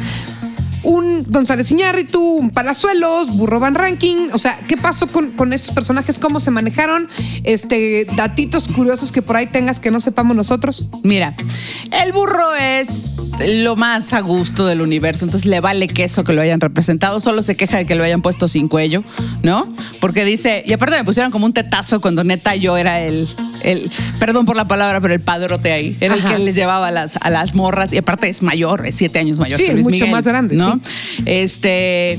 un 0.87 1.25
González 1.29 1.71
Iñárritu, 1.73 2.23
un 2.23 2.51
Palazuelos, 2.51 3.37
Burro 3.37 3.59
Van 3.59 3.75
Ranking. 3.75 4.29
O 4.33 4.39
sea, 4.39 4.61
¿qué 4.69 4.77
pasó 4.77 5.09
con, 5.09 5.33
con 5.33 5.53
estos 5.53 5.73
personajes? 5.73 6.19
¿Cómo 6.19 6.39
se 6.39 6.53
manejaron? 6.53 7.09
Este, 7.43 8.07
datitos 8.17 8.69
curiosos 8.69 9.11
que 9.11 9.21
por 9.21 9.37
ahí 9.37 9.47
tengas 9.47 9.81
que 9.81 9.91
no 9.91 9.99
sepamos 9.99 10.37
nosotros. 10.37 10.87
Mira, 11.03 11.35
el 11.91 12.13
burro 12.13 12.55
es 12.55 13.15
lo 13.47 13.75
más 13.75 14.13
a 14.13 14.21
gusto 14.21 14.65
del 14.67 14.81
universo, 14.81 15.25
entonces 15.25 15.49
le 15.51 15.61
vale 15.61 15.89
queso 15.89 16.25
que 16.25 16.33
lo 16.33 16.41
hayan 16.41 16.61
representado, 16.61 17.19
solo 17.19 17.43
se 17.43 17.57
queja 17.57 17.79
de 17.79 17.87
que 17.87 17.97
lo 17.97 18.05
hayan 18.05 18.23
puesto 18.23 18.47
sin 18.49 18.69
cuello, 18.69 19.03
¿no? 19.43 19.73
Porque 20.01 20.25
dice, 20.25 20.63
y 20.67 20.73
aparte 20.73 20.97
me 20.97 21.05
pusieron 21.05 21.33
como 21.33 21.47
un 21.47 21.53
tetazo 21.53 22.01
cuando 22.01 22.25
neta 22.25 22.55
yo 22.55 22.77
era 22.77 23.01
el, 23.01 23.29
el 23.63 23.91
perdón 24.19 24.47
por 24.47 24.57
la 24.57 24.67
palabra, 24.69 25.01
pero 25.01 25.15
el 25.15 25.21
padrote 25.21 25.73
ahí, 25.73 25.97
era 26.01 26.15
Ajá. 26.15 26.31
el 26.31 26.37
que 26.37 26.45
les 26.45 26.55
llevaba 26.55 26.89
a 26.89 26.91
las, 26.91 27.17
a 27.21 27.29
las 27.29 27.55
morras, 27.55 27.93
y 27.93 27.99
aparte 27.99 28.29
es 28.29 28.43
mayor, 28.43 28.87
es 28.87 28.95
siete 28.95 29.19
años 29.19 29.39
mayor 29.39 29.59
Sí, 29.59 29.65
que 29.65 29.71
es 29.71 29.75
Luis 29.75 29.85
mucho 29.85 29.97
Miguel, 29.97 30.11
más 30.13 30.25
grande, 30.25 30.57
¿no? 30.57 30.76
Este, 31.25 32.19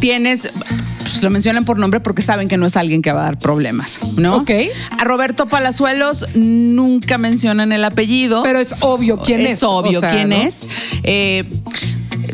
tienes... 0.00 0.50
pues, 0.98 1.22
lo 1.22 1.30
mencionan 1.30 1.64
por 1.64 1.78
nombre 1.78 2.00
porque 2.00 2.22
saben 2.22 2.48
que 2.48 2.56
no 2.56 2.66
es 2.66 2.76
alguien 2.76 3.02
que 3.02 3.12
va 3.12 3.20
a 3.20 3.24
dar 3.24 3.38
problemas, 3.38 3.98
¿no? 4.16 4.36
Ok. 4.36 4.50
A 4.98 5.04
Roberto 5.04 5.46
Palazuelos 5.46 6.26
nunca 6.34 7.18
mencionan 7.18 7.72
el 7.72 7.84
apellido. 7.84 8.42
Pero 8.42 8.60
es 8.60 8.74
obvio 8.80 9.20
quién 9.20 9.40
es. 9.40 9.54
Es 9.54 9.62
obvio 9.62 9.98
o 9.98 10.00
sea, 10.00 10.12
quién 10.12 10.30
¿no? 10.30 10.36
es. 10.36 10.66
Eh, 11.02 11.44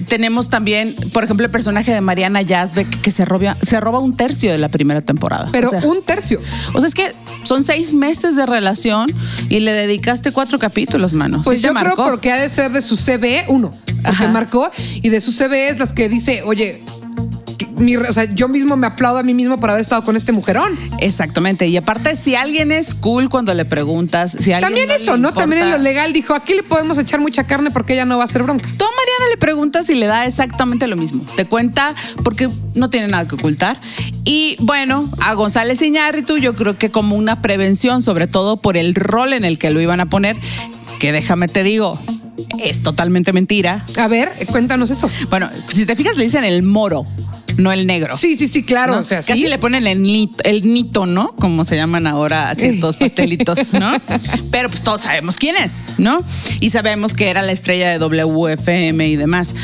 tenemos 0.09 0.49
también, 0.49 0.95
por 1.13 1.25
ejemplo, 1.25 1.45
el 1.45 1.51
personaje 1.51 1.93
de 1.93 2.01
Mariana 2.01 2.43
Yazbek 2.43 3.01
que 3.01 3.11
se 3.11 3.25
roba, 3.25 3.57
se 3.63 3.81
roba 3.81 3.99
un 3.99 4.17
tercio 4.17 4.53
de 4.53 4.59
la 4.59 4.69
primera 4.69 5.03
temporada. 5.03 5.49
Pero 5.53 5.69
o 5.69 5.71
sea, 5.71 5.81
un 5.89 6.03
tercio. 6.03 6.41
o 6.73 6.81
sea, 6.81 6.89
es 6.89 6.95
que 6.95 7.15
son 7.45 7.63
seis 7.65 7.95
meses 7.95 8.37
de 8.37 8.47
relación 8.47 9.13
y 9.49 9.61
le 9.61 9.73
dedicaste 9.73 10.33
cuatro 10.33 10.59
capítulos, 10.59 11.13
mano. 11.13 11.43
Pues 11.43 11.57
¿Sí 11.57 11.63
te 11.63 11.69
yo 11.69 11.75
creo 11.75 11.97
porque 11.97 12.33
ha 12.33 12.37
de 12.37 12.49
ser 12.49 12.73
de 12.73 12.83
su 12.83 12.97
CV, 12.97 13.45
uno, 13.49 13.71
porque 13.85 14.09
Ajá. 14.09 14.29
marcó, 14.29 14.71
y 15.03 15.09
de 15.09 15.21
su 15.21 15.33
CV 15.33 15.69
es 15.69 15.79
las 15.79 15.93
que 15.93 16.09
dice, 16.09 16.43
oye, 16.45 16.83
que 16.94 16.94
mi 17.77 17.97
o 17.97 18.13
sea, 18.13 18.25
yo 18.33 18.49
mismo 18.49 18.77
me 18.77 18.87
aplaudo 18.87 19.19
a 19.19 19.23
mí 19.23 19.35
mismo 19.35 19.59
por 19.59 19.71
haber 19.71 19.81
estado 19.81 20.03
con 20.03 20.17
este 20.17 20.33
mujerón. 20.33 20.79
Exactamente. 21.01 21.67
Y 21.67 21.77
aparte, 21.77 22.17
si 22.17 22.35
alguien 22.35 22.73
es 22.73 22.95
cool 22.95 23.29
cuando 23.29 23.55
le 23.55 23.65
preguntas, 23.65 24.33
si 24.33 24.53
alguien 24.53 24.61
También 24.61 24.89
no 24.89 24.95
eso, 24.95 25.17
¿no? 25.17 25.33
También 25.33 25.63
en 25.63 25.71
lo 25.71 25.79
legal 25.79 26.13
dijo, 26.13 26.35
aquí 26.35 26.55
le 26.55 26.63
podemos 26.63 26.99
echar 26.99 27.21
mucha 27.21 27.45
carne 27.45 27.71
porque 27.71 27.95
ella 27.95 28.05
no 28.05 28.17
va 28.17 28.23
a 28.23 28.27
hacer 28.27 28.43
bronca. 28.43 28.65
Tú 28.77 28.85
a 28.85 28.89
Mariana 28.89 29.29
le 29.31 29.37
preguntas 29.37 29.89
y 29.91 29.95
le 29.95 30.07
da 30.07 30.27
exactamente 30.27 30.87
lo 30.87 30.97
mismo. 30.97 31.25
Te 31.37 31.47
cuenta 31.47 31.95
porque 32.23 32.51
no 32.75 32.91
tiene 32.91 33.09
nada 33.09 33.27
que 33.27 33.35
ocultar. 33.35 33.81
Y 34.25 34.57
bueno, 34.61 35.09
a 35.21 35.35
González 35.35 35.83
Iñárritu 35.83 36.39
yo 36.39 36.55
creo 36.55 36.79
que 36.79 36.91
como 36.91 37.17
una 37.17 37.43
prevención, 37.43 38.03
sobre 38.03 38.27
todo 38.27 38.59
por 38.59 38.77
el 38.77 38.95
rol 38.95 39.33
en 39.33 39.45
el 39.45 39.59
que 39.59 39.71
lo 39.71 39.81
iban 39.81 40.01
a 40.01 40.07
poner, 40.07 40.37
que 40.99 41.13
déjame 41.13 41.49
te 41.49 41.63
digo, 41.63 42.01
es 42.59 42.83
totalmente 42.83 43.33
mentira. 43.33 43.85
A 43.99 44.09
ver, 44.09 44.33
cuéntanos 44.51 44.91
eso. 44.91 45.11
Bueno, 45.31 45.51
si 45.69 45.87
te 45.87 45.97
fijas 45.97 46.17
le 46.17 46.25
dicen 46.25 46.45
el 46.45 46.63
moro, 46.63 47.07
no 47.57 47.73
el 47.73 47.87
negro. 47.87 48.17
Sí, 48.17 48.37
sí, 48.37 48.49
sí, 48.49 48.63
claro. 48.63 48.95
¿no? 48.95 49.01
O 49.01 49.05
sea, 49.05 49.19
Casi 49.23 49.43
sí. 49.43 49.49
le 49.49 49.59
ponen 49.59 49.87
el 49.87 50.03
nito, 50.03 50.43
el 50.45 50.73
nito, 50.73 51.07
¿no? 51.07 51.29
Como 51.37 51.65
se 51.65 51.77
llaman 51.77 52.07
ahora 52.07 52.55
ciertos 52.55 52.97
pastelitos, 52.99 53.73
¿no? 53.73 53.93
Pero 54.51 54.69
pues 54.71 54.83
todos 54.83 55.03
sabemos 55.03 55.37
quién 55.37 55.57
es, 55.57 55.81
¿no? 55.99 56.23
Y 56.61 56.71
sabemos 56.71 57.15
que 57.15 57.29
era 57.31 57.43
la 57.43 57.53
estrella 57.53 57.91
de 57.91 57.99
WFM 57.99 59.09
y 59.09 59.17
demás. 59.17 59.55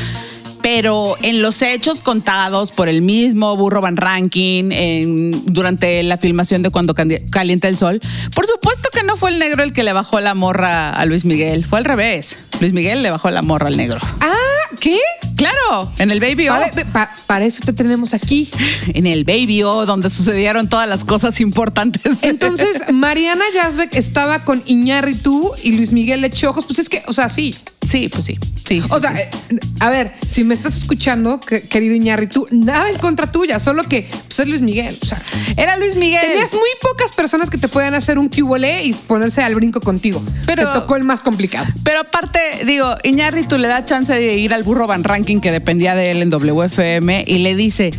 Pero 0.61 1.15
en 1.23 1.41
los 1.41 1.63
hechos 1.63 2.03
contados 2.03 2.71
por 2.71 2.87
el 2.87 3.01
mismo 3.01 3.57
Burro 3.57 3.81
Van 3.81 3.97
Ranking 3.97 4.69
en- 4.71 5.31
durante 5.51 6.03
la 6.03 6.17
filmación 6.17 6.61
de 6.61 6.69
Cuando 6.69 6.93
Calienta 6.93 7.67
el 7.67 7.77
Sol, 7.77 7.99
por 8.35 8.45
supuesto 8.45 8.89
que 8.93 9.01
no 9.01 9.17
fue 9.17 9.31
el 9.31 9.39
negro 9.39 9.63
el 9.63 9.73
que 9.73 9.81
le 9.81 9.91
bajó 9.91 10.19
la 10.19 10.35
morra 10.35 10.91
a 10.91 11.05
Luis 11.07 11.25
Miguel, 11.25 11.65
fue 11.65 11.79
al 11.79 11.85
revés. 11.85 12.37
Luis 12.59 12.73
Miguel 12.73 13.01
le 13.01 13.09
bajó 13.09 13.31
la 13.31 13.41
morra 13.41 13.69
al 13.69 13.77
negro. 13.77 13.99
Ah, 14.19 14.35
¿qué? 14.79 14.97
Claro, 15.35 15.91
en 15.97 16.11
el 16.11 16.19
Baby 16.19 16.49
O. 16.49 16.53
Para, 16.53 16.71
pa- 16.93 17.15
para 17.27 17.45
eso 17.45 17.61
te 17.65 17.73
tenemos 17.73 18.13
aquí. 18.13 18.49
En 18.93 19.05
el 19.07 19.23
Baby 19.23 19.63
O, 19.63 19.85
donde 19.85 20.09
sucedieron 20.09 20.67
todas 20.67 20.87
las 20.89 21.03
cosas 21.05 21.39
importantes. 21.41 22.01
Entonces, 22.23 22.81
Mariana 22.91 23.43
Yazbek 23.53 23.93
estaba 23.95 24.43
con 24.43 24.63
Iñárritu 24.65 25.51
y 25.63 25.73
Luis 25.73 25.91
Miguel 25.91 26.21
le 26.21 26.27
echó 26.27 26.49
ojos. 26.49 26.65
Pues 26.65 26.79
es 26.79 26.89
que, 26.89 27.03
o 27.07 27.13
sea, 27.13 27.29
sí. 27.29 27.55
Sí, 27.85 28.09
pues 28.09 28.25
sí. 28.25 28.37
Sí, 28.63 28.79
sí, 28.79 28.87
O 28.91 28.99
sea, 28.99 29.11
sí. 29.17 29.23
eh, 29.49 29.59
a 29.79 29.89
ver, 29.89 30.13
si 30.27 30.43
me 30.43 30.53
estás 30.53 30.77
escuchando, 30.77 31.39
que- 31.39 31.63
querido 31.63 31.95
Iñárritu, 31.95 32.47
nada 32.51 32.89
en 32.89 32.97
contra 32.99 33.31
tuya, 33.31 33.59
solo 33.59 33.83
que 33.83 34.07
pues, 34.27 34.39
es 34.39 34.47
Luis 34.47 34.61
Miguel. 34.61 34.97
O 35.01 35.05
sea, 35.05 35.21
era 35.57 35.75
Luis 35.77 35.95
Miguel. 35.95 36.21
tenías 36.21 36.53
muy 36.53 36.69
pocas 36.81 37.11
personas 37.11 37.49
que 37.49 37.57
te 37.57 37.67
puedan 37.67 37.93
hacer 37.95 38.17
un 38.19 38.29
QLE 38.29 38.85
y 38.85 38.93
ponerse 38.93 39.41
al 39.43 39.55
brinco 39.55 39.81
contigo. 39.81 40.23
Pero- 40.45 40.67
te 40.71 40.79
tocó 40.79 40.95
el 40.95 41.03
más 41.03 41.21
complicado. 41.21 41.67
Pero 41.83 42.01
aparte, 42.01 42.39
digo, 42.65 42.95
Iñárritu 43.03 43.57
le 43.57 43.67
da 43.67 43.83
chance 43.83 44.13
de 44.13 44.37
ir 44.37 44.53
al 44.53 44.63
burro 44.63 44.87
Van 44.87 45.03
Ranking 45.03 45.41
que 45.41 45.51
dependía 45.51 45.95
de 45.95 46.11
él 46.11 46.21
en 46.21 46.29
WFM 46.29 47.25
y 47.27 47.39
le 47.39 47.55
dice, 47.55 47.91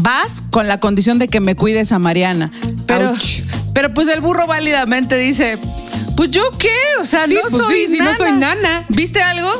vas 0.00 0.42
con 0.50 0.66
la 0.68 0.80
condición 0.80 1.18
de 1.18 1.28
que 1.28 1.40
me 1.40 1.54
cuides 1.54 1.92
a 1.92 1.98
Mariana. 1.98 2.50
Pero, 2.86 3.10
Ouch. 3.10 3.40
pero 3.72 3.94
pues 3.94 4.08
el 4.08 4.20
burro 4.20 4.46
válidamente 4.46 5.16
dice, 5.16 5.58
pues 6.16 6.30
yo 6.30 6.42
qué, 6.58 6.74
o 7.00 7.04
sea, 7.04 7.26
Sí, 7.26 7.34
no 7.34 7.40
pues 7.42 7.54
soy 7.54 7.86
sí, 7.86 7.92
sí, 7.94 7.98
no 7.98 8.14
soy 8.16 8.32
nana. 8.32 8.86
¿Viste 8.88 9.22
algo? 9.22 9.50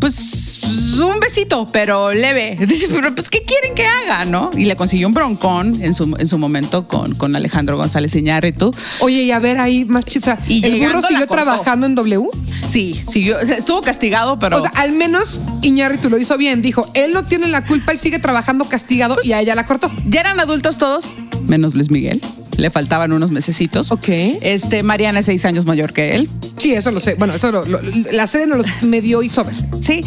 Pues 0.00 0.58
un 1.00 1.20
besito, 1.20 1.68
pero 1.72 2.12
leve. 2.12 2.56
Dice, 2.66 2.88
pero 2.90 3.14
pues, 3.14 3.30
¿qué 3.30 3.42
quieren 3.42 3.74
que 3.74 3.86
haga, 3.86 4.24
no? 4.24 4.50
Y 4.56 4.64
le 4.64 4.76
consiguió 4.76 5.06
un 5.06 5.14
broncón 5.14 5.80
en 5.82 5.94
su, 5.94 6.14
en 6.18 6.26
su 6.26 6.38
momento 6.38 6.88
con, 6.88 7.14
con 7.14 7.36
Alejandro 7.36 7.76
González 7.76 8.14
Iñárritu. 8.14 8.74
Oye, 9.00 9.22
y 9.22 9.30
a 9.30 9.38
ver 9.38 9.58
ahí 9.58 9.84
más 9.84 10.04
chisa. 10.04 10.38
Y 10.48 10.64
¿El 10.64 10.80
burro 10.80 11.02
siguió 11.02 11.26
trabajando 11.26 11.86
en 11.86 11.94
W? 11.94 12.28
Sí, 12.68 13.00
siguió, 13.08 13.38
o 13.40 13.46
sea, 13.46 13.56
estuvo 13.56 13.80
castigado, 13.80 14.38
pero... 14.38 14.58
O 14.58 14.60
sea, 14.60 14.70
al 14.70 14.92
menos 14.92 15.40
Iñárritu 15.62 16.10
lo 16.10 16.18
hizo 16.18 16.36
bien. 16.36 16.62
Dijo, 16.62 16.90
él 16.94 17.12
no 17.12 17.24
tiene 17.24 17.48
la 17.48 17.64
culpa, 17.66 17.92
él 17.92 17.98
sigue 17.98 18.18
trabajando 18.18 18.64
castigado 18.64 19.16
y 19.22 19.32
a 19.32 19.40
ella 19.40 19.54
la 19.54 19.66
cortó. 19.66 19.90
Ya 20.06 20.20
eran 20.20 20.40
adultos 20.40 20.78
todos, 20.78 21.06
menos 21.46 21.74
Luis 21.74 21.90
Miguel. 21.90 22.20
Le 22.58 22.70
faltaban 22.70 23.12
unos 23.12 23.30
mesecitos. 23.30 23.90
Ok. 23.90 24.08
Este, 24.08 24.82
Mariana 24.82 25.20
es 25.20 25.26
seis 25.26 25.44
años 25.44 25.64
mayor 25.64 25.92
que 25.92 26.14
él. 26.14 26.28
Sí, 26.58 26.72
eso 26.74 26.90
lo 26.90 27.00
sé. 27.00 27.14
Bueno, 27.14 27.34
eso 27.34 27.50
lo- 27.50 27.64
lo- 27.64 27.80
la 28.12 28.26
serie 28.26 28.46
nos 28.46 28.58
los 28.58 28.82
medio 28.82 29.22
hizo 29.22 29.44
ver. 29.44 29.54
Sí. 29.80 30.04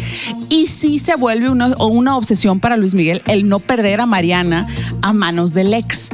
Y 0.48 0.68
sí 0.68 0.98
se 0.98 1.16
vuelve 1.16 1.50
una, 1.50 1.76
una 1.78 2.16
obsesión 2.16 2.60
para 2.60 2.76
Luis 2.76 2.94
Miguel 2.94 3.22
el 3.26 3.46
no 3.48 3.58
perder 3.58 4.00
a 4.00 4.06
Mariana 4.06 4.66
a 5.02 5.12
manos 5.12 5.54
del 5.54 5.74
ex. 5.74 6.08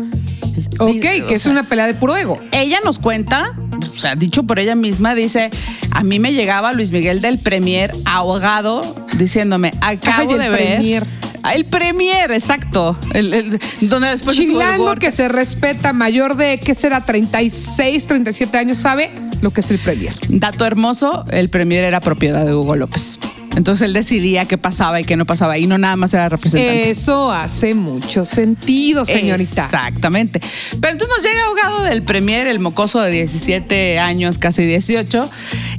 Ok, 0.81 1.01
que 1.01 1.35
es 1.35 1.47
una 1.47 1.69
pelea 1.69 1.87
de 1.87 1.95
puro 1.95 2.17
ego. 2.17 2.41
Ella 2.51 2.79
nos 2.85 2.99
cuenta, 2.99 3.55
o 3.95 3.99
sea, 3.99 4.17
dicho 4.17 4.43
por 4.45 4.59
ella 4.59 4.75
misma, 4.75 5.15
dice, 5.15 5.51
a 5.91 6.03
mí 6.03 6.19
me 6.19 6.33
llegaba 6.33 6.73
Luis 6.73 6.91
Miguel 6.93 7.21
del 7.21 7.39
Premier 7.39 7.93
ahogado 8.05 8.81
diciéndome, 9.19 9.73
acabo 9.81 10.33
Ay, 10.33 10.39
de 10.39 10.49
ver... 10.49 10.59
Premier. 10.59 11.07
Ah, 11.45 11.55
El 11.55 11.65
Premier, 11.65 12.31
exacto. 12.31 12.97
El- 13.15 13.35
el- 13.35 13.61
donde 13.81 14.09
después 14.09 14.37
Chilango 14.37 14.95
que 14.95 15.11
se 15.11 15.29
respeta, 15.29 15.93
mayor 15.93 16.37
de, 16.37 16.59
¿qué 16.59 16.75
será? 16.75 17.05
36, 17.05 18.07
37 18.07 18.59
años, 18.59 18.79
sabe 18.79 19.11
lo 19.41 19.51
que 19.53 19.61
es 19.61 19.71
el 19.71 19.79
Premier. 19.81 20.15
Dato 20.29 20.65
hermoso, 20.65 21.25
el 21.31 21.49
Premier 21.49 21.85
era 21.85 22.01
propiedad 22.01 22.45
de 22.47 22.55
Hugo 22.55 22.77
López. 22.77 23.19
Entonces 23.57 23.85
él 23.87 23.93
decidía 23.93 24.47
qué 24.47 24.57
pasaba 24.57 24.99
y 25.01 25.05
qué 25.05 25.17
no 25.17 25.27
pasaba 25.27 25.59
y 25.59 25.67
no 25.67 25.77
nada 25.77 25.97
más 25.97 26.15
era 26.15 26.29
representante. 26.31 26.89
Eso 26.91 27.31
hace 27.31 27.75
mucho 27.75 28.25
sentido, 28.25 29.05
señorita. 29.05 29.65
Exactamente. 29.65 30.41
Pero 30.81 30.93
entonces 30.93 31.15
nos 31.19 31.27
llega 31.27 31.45
ahogado 31.47 31.83
del 31.83 32.03
Premier, 32.03 32.47
el 32.47 32.61
mocoso 32.61 33.01
de 33.01 33.11
17 33.11 33.99
años, 33.99 34.39
casi 34.39 34.65
18, 34.65 35.29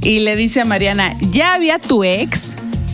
y 0.02 0.20
le 0.20 0.36
dice 0.36 0.62
a 0.62 0.66
Mariana, 0.66 1.16
ya 1.32 1.56
había 1.56 1.80
tu 1.80 2.04
ex 2.04 2.54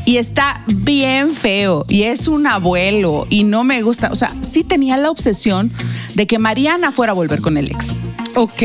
y 0.10 0.18
está 0.18 0.64
bien 0.66 1.30
feo 1.30 1.86
y 1.88 2.04
es 2.04 2.28
un 2.28 2.48
abuelo 2.48 3.28
y 3.30 3.44
no 3.44 3.64
me 3.64 3.82
gusta. 3.84 4.10
O 4.12 4.16
sea, 4.16 4.34
sí 4.42 4.64
tenía 4.64 4.98
la 4.98 5.12
obsesión 5.12 5.72
de 6.16 6.26
que 6.26 6.40
Mariana 6.40 6.92
fuera 6.92 7.12
a 7.12 7.14
volver 7.16 7.42
con 7.42 7.58
el 7.58 7.68
ex. 7.70 7.94
Ok. 8.34 8.62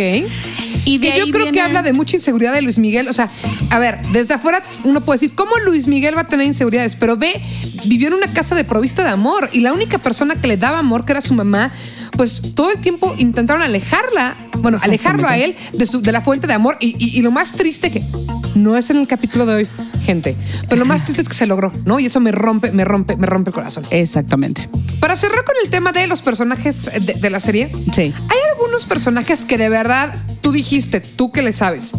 Y 0.87 0.99
de 0.99 1.11
que 1.13 1.19
yo 1.19 1.27
creo 1.31 1.53
que 1.53 1.61
habla 1.61 1.83
de 1.83 1.93
mucha 1.93 2.17
inseguridad 2.17 2.53
de 2.55 2.63
Luis 2.63 2.79
Miguel. 2.79 3.09
O 3.09 3.13
sea, 3.13 3.31
a 3.69 3.79
ver, 3.79 3.99
desde 4.13 4.33
afuera 4.35 4.63
uno 4.85 5.03
puede 5.03 5.19
decir, 5.21 5.35
¿cómo 5.35 5.53
Luis 5.67 5.87
Miguel 5.87 6.17
va 6.17 6.23
a 6.23 6.29
tener 6.29 6.47
inseguridades? 6.47 6.97
Pero 6.97 7.17
ve, 7.19 7.43
vivió 7.85 8.09
en 8.09 8.15
una 8.15 8.27
casa 8.29 8.55
de 8.55 8.65
provista 8.65 9.03
de 9.05 9.11
amor 9.11 9.51
y 9.53 9.61
la 9.61 9.73
única 9.75 9.99
persona 9.99 10.37
que 10.37 10.47
le 10.49 10.57
daba 10.57 10.79
amor, 10.79 11.05
que 11.05 11.13
era 11.13 11.21
su 11.21 11.35
mamá, 11.35 11.73
pues 12.17 12.41
todo 12.55 12.71
el 12.71 12.79
tiempo 12.81 13.15
intentaron 13.19 13.61
alejarla, 13.63 14.37
bueno, 14.61 14.79
alejarlo 14.83 15.29
a 15.29 15.37
él 15.37 15.57
de, 15.75 15.85
su- 15.85 16.01
de 16.01 16.13
la 16.13 16.23
fuente 16.23 16.47
de 16.47 16.55
amor. 16.55 16.77
Y, 16.81 16.97
y- 16.99 17.19
y 17.19 17.23
lo 17.23 17.31
más 17.31 17.53
triste 17.53 17.91
que 17.91 18.03
no 18.55 18.77
es 18.77 18.89
en 18.91 18.97
el 18.99 19.07
capítulo 19.07 19.45
de 19.47 19.55
hoy, 19.55 19.69
gente, 20.05 20.37
pero 20.69 20.79
lo 20.79 20.85
más 20.85 21.05
triste 21.05 21.23
es 21.23 21.29
que 21.29 21.35
se 21.35 21.47
logró, 21.47 21.73
¿no? 21.85 21.99
Y 21.99 22.07
eso 22.07 22.21
me 22.21 22.31
rompe, 22.33 22.71
me 22.71 22.85
rompe, 22.85 23.17
me 23.17 23.27
rompe 23.27 23.51
el 23.51 23.55
corazón. 23.55 23.85
Exactamente. 23.91 24.69
Para 25.01 25.17
cerrar 25.17 25.45
con 25.45 25.55
el 25.65 25.71
tema 25.71 25.93
de 25.93 26.07
los 26.07 26.23
personajes 26.23 26.85
de, 26.85 27.15
de 27.15 27.31
la 27.31 27.41
serie, 27.41 27.69
Sí. 27.93 28.03
hay 28.03 28.39
algunos 28.53 28.87
personajes 28.87 29.45
que 29.45 29.59
de 29.59 29.69
verdad 29.69 30.15
tú 30.41 30.53
dijiste, 30.53 31.01
tú 31.01 31.33
que 31.33 31.43
le 31.43 31.53
sabes. 31.53 31.93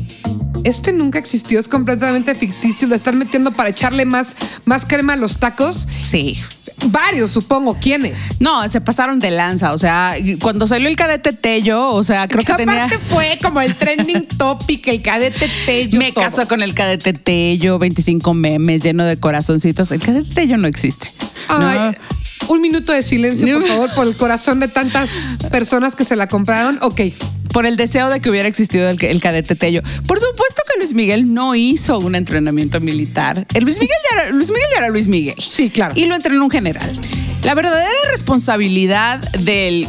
Este 0.64 0.94
nunca 0.94 1.20
existió, 1.20 1.60
es 1.60 1.68
completamente 1.68 2.34
ficticio, 2.34 2.88
lo 2.88 2.96
están 2.96 3.18
metiendo 3.20 3.52
para 3.54 3.70
echarle 3.70 4.06
más, 4.06 4.36
más 4.66 4.86
crema 4.86 5.14
a 5.14 5.16
los 5.16 5.38
tacos. 5.38 5.88
Sí. 6.02 6.40
Varios, 6.88 7.32
supongo. 7.32 7.76
¿Quiénes? 7.80 8.22
No, 8.40 8.68
se 8.70 8.82
pasaron 8.82 9.20
de 9.20 9.32
lanza. 9.32 9.74
O 9.74 9.78
sea, 9.78 10.16
cuando 10.42 10.68
salió 10.68 10.88
el 10.88 10.96
cadete 10.96 11.34
Tello, 11.34 11.90
o 11.90 12.04
sea, 12.04 12.28
creo 12.28 12.44
que, 12.44 12.52
Que 12.54 12.66
tenía. 12.66 12.90
fue 13.10 13.40
como 13.42 13.62
el 13.62 13.76
trending 13.76 14.26
topic, 14.38 14.88
el 14.88 15.02
cadete 15.02 15.50
Tello. 15.66 15.98
Me 15.98 16.12
todo. 16.12 16.24
caso 16.26 16.48
con 16.48 16.62
el 16.62 16.74
cadete 16.76 17.14
Tello, 17.14 17.80
25 17.80 18.34
memes 18.34 18.84
lleno 18.84 19.06
de 19.06 19.18
corazoncitos. 19.20 19.92
El 19.92 20.02
cadete 20.02 20.30
Tello 20.34 20.58
no 20.58 20.68
existe. 20.68 21.12
¿no? 21.50 21.68
Ay, 21.68 21.96
Un 22.48 22.62
minuto 22.62 22.92
de 22.92 23.02
silencio, 23.04 23.60
por 23.60 23.68
favor, 23.68 23.94
por 23.96 24.08
el 24.08 24.18
corazón 24.18 24.60
de 24.60 24.68
tantas 24.68 25.10
personas 25.52 25.96
que 25.96 26.06
se 26.06 26.16
la 26.16 26.28
compraron. 26.28 26.78
Ok. 26.82 27.02
por 27.52 27.66
el 27.66 27.78
deseo 27.78 28.10
de 28.10 28.20
que 28.20 28.30
hubiera 28.30 28.50
existido 28.50 28.90
el, 28.90 29.02
el 29.04 29.22
cadete 29.22 29.56
Tello. 29.56 29.82
Por 30.06 30.20
supuesto 30.20 30.62
Luis 30.80 30.94
Miguel 30.94 31.34
no 31.34 31.56
hizo 31.56 32.00
un 32.00 32.16
entrenamiento 32.16 32.80
militar. 32.80 33.46
El 33.54 33.64
Luis 33.64 33.80
Miguel 33.80 33.98
ya 34.12 34.22
era 34.22 34.32
Luis 34.32 34.50
Miguel. 34.50 34.66
ya 34.72 34.78
era 34.80 34.90
Luis 34.90 35.08
Miguel. 35.08 35.36
Sí, 35.48 35.70
claro. 35.70 35.94
Y 35.96 36.06
lo 36.06 36.16
entrenó 36.16 36.44
un 36.44 36.52
general. 36.52 37.00
La 37.44 37.54
verdadera 37.54 37.92
responsabilidad 38.12 39.20
del 39.40 39.88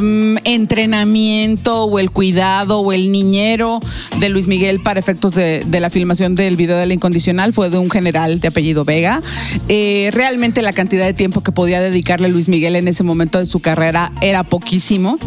mm, 0.00 0.36
entrenamiento 0.44 1.84
o 1.84 1.98
el 1.98 2.10
cuidado 2.10 2.80
o 2.80 2.92
el 2.92 3.10
niñero 3.10 3.80
de 4.20 4.28
Luis 4.28 4.46
Miguel 4.46 4.80
para 4.80 5.00
efectos 5.00 5.34
de, 5.34 5.64
de 5.66 5.80
la 5.80 5.90
filmación 5.90 6.34
del 6.34 6.56
video 6.56 6.76
de 6.76 6.86
la 6.86 6.94
incondicional 6.94 7.52
fue 7.52 7.68
de 7.70 7.78
un 7.78 7.90
general 7.90 8.40
de 8.40 8.48
apellido 8.48 8.84
Vega. 8.84 9.22
Eh, 9.68 10.10
realmente 10.12 10.62
la 10.62 10.72
cantidad 10.72 11.04
de 11.04 11.14
tiempo 11.14 11.42
que 11.42 11.52
podía 11.52 11.80
dedicarle 11.80 12.28
Luis 12.28 12.48
Miguel 12.48 12.76
en 12.76 12.86
ese 12.88 13.02
momento 13.02 13.38
de 13.38 13.46
su 13.46 13.60
carrera 13.60 14.12
era 14.20 14.44
poquísimo. 14.44 15.18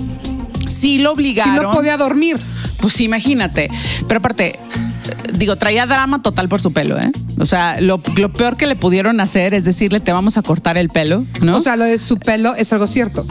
Sí 0.70 0.98
lo 1.00 1.12
Si 1.12 1.14
obligaron. 1.16 1.64
no 1.64 1.72
podía 1.74 1.98
dormir. 1.98 2.38
Pues 2.82 3.02
imagínate. 3.02 3.70
Pero 4.08 4.20
aparte, 4.20 4.60
digo, 5.34 5.56
traía 5.56 5.86
drama 5.86 6.22
total 6.22 6.50
por 6.50 6.62
su 6.62 6.72
pelo, 6.74 6.98
¿eh? 7.00 7.12
O 7.40 7.46
sea, 7.46 7.80
lo, 7.82 8.02
lo 8.16 8.34
peor 8.34 8.58
que 8.58 8.66
le 8.68 8.76
pudieron 8.76 9.20
hacer 9.20 9.54
es 9.54 9.64
decirle, 9.64 10.00
te 10.00 10.12
vamos 10.12 10.38
a 10.38 10.42
cortar 10.42 10.78
el 10.78 10.90
pelo, 10.90 11.26
¿no? 11.42 11.58
O 11.58 11.60
sea, 11.60 11.76
lo 11.76 11.84
de 11.86 12.00
su 12.00 12.18
pelo 12.18 12.56
es 12.56 12.74
algo 12.74 12.88
cierto. 12.88 13.26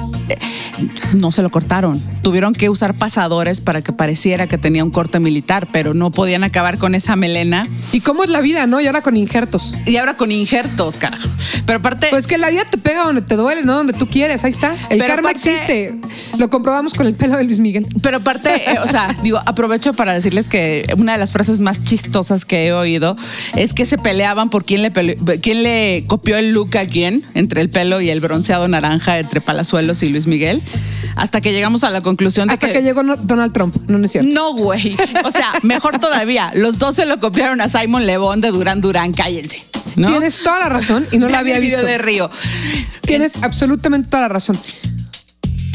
no 1.14 1.32
se 1.32 1.42
lo 1.42 1.50
cortaron. 1.50 2.02
Tuvieron 2.22 2.52
que 2.54 2.68
usar 2.68 2.94
pasadores 2.94 3.60
para 3.60 3.82
que 3.82 3.92
pareciera 3.92 4.46
que 4.46 4.58
tenía 4.58 4.84
un 4.84 4.90
corte 4.90 5.20
militar, 5.20 5.68
pero 5.72 5.94
no 5.94 6.10
podían 6.10 6.44
acabar 6.44 6.78
con 6.78 6.94
esa 6.94 7.16
melena. 7.16 7.68
¿Y 7.92 8.00
cómo 8.00 8.24
es 8.24 8.30
la 8.30 8.40
vida, 8.40 8.66
no? 8.66 8.80
Y 8.80 8.86
ahora 8.86 9.02
con 9.02 9.16
injertos. 9.16 9.74
Y 9.86 9.96
ahora 9.96 10.16
con 10.16 10.32
injertos, 10.32 10.96
carajo. 10.96 11.28
Pero 11.64 11.78
aparte. 11.78 12.08
Pues 12.10 12.26
que 12.26 12.38
la 12.38 12.50
vida 12.50 12.62
te 12.70 12.78
pega 12.78 13.04
donde 13.04 13.22
te 13.22 13.36
duele, 13.36 13.64
no 13.64 13.74
donde 13.74 13.92
tú 13.92 14.08
quieres. 14.08 14.44
Ahí 14.44 14.50
está. 14.50 14.74
El 14.90 14.98
Pero 14.98 15.06
karma 15.14 15.30
aparte- 15.30 15.52
existe. 15.52 15.98
Lo 16.38 16.50
comprobamos 16.50 16.94
con 16.94 17.06
el 17.06 17.14
pelo 17.14 17.36
de 17.36 17.44
Luis 17.44 17.58
Miguel. 17.60 17.86
Pero 18.02 18.18
aparte, 18.18 18.70
eh, 18.70 18.78
o 18.84 18.88
sea, 18.88 19.14
digo, 19.22 19.40
aprovecho 19.46 19.94
para 19.94 20.12
decirles 20.14 20.48
que 20.48 20.86
una 20.96 21.12
de 21.12 21.18
las 21.18 21.32
frases 21.32 21.60
más 21.60 21.65
chistosas 21.82 22.44
que 22.44 22.66
he 22.66 22.72
oído 22.72 23.16
es 23.54 23.72
que 23.74 23.84
se 23.86 23.98
peleaban 23.98 24.50
por 24.50 24.64
quién 24.64 24.82
le, 24.82 24.92
pele- 24.92 25.40
quién 25.40 25.62
le 25.62 26.04
copió 26.06 26.36
el 26.36 26.50
look 26.52 26.76
a 26.76 26.86
quién, 26.86 27.24
entre 27.34 27.60
el 27.60 27.70
pelo 27.70 28.00
y 28.00 28.10
el 28.10 28.20
bronceado 28.20 28.68
naranja 28.68 29.18
entre 29.18 29.40
Palazuelos 29.40 30.02
y 30.02 30.08
Luis 30.08 30.26
Miguel, 30.26 30.62
hasta 31.16 31.40
que 31.40 31.52
llegamos 31.52 31.84
a 31.84 31.90
la 31.90 32.00
conclusión 32.02 32.48
de 32.48 32.54
Hasta 32.54 32.72
que 32.72 32.82
llegó 32.82 33.02
Donald 33.02 33.52
Trump. 33.52 33.76
No, 33.88 33.98
no 33.98 34.04
es 34.06 34.12
cierto. 34.12 34.30
No, 34.32 34.54
güey. 34.54 34.96
O 35.24 35.30
sea, 35.30 35.52
mejor 35.62 35.98
todavía, 35.98 36.52
los 36.54 36.78
dos 36.78 36.94
se 36.96 37.06
lo 37.06 37.18
copiaron 37.20 37.60
a 37.60 37.68
Simon 37.68 38.06
Lebón 38.06 38.40
de 38.40 38.50
Durán 38.50 38.80
Durán, 38.80 39.12
cállense. 39.12 39.64
¿no? 39.96 40.08
Tienes 40.08 40.40
toda 40.42 40.60
la 40.60 40.68
razón 40.68 41.06
y 41.10 41.18
no 41.18 41.28
la 41.28 41.38
había 41.38 41.58
visto. 41.58 41.82
de 41.84 41.96
Río. 41.98 42.30
Tienes 43.02 43.42
absolutamente 43.42 44.08
toda 44.10 44.22
la 44.24 44.28
razón. 44.28 44.58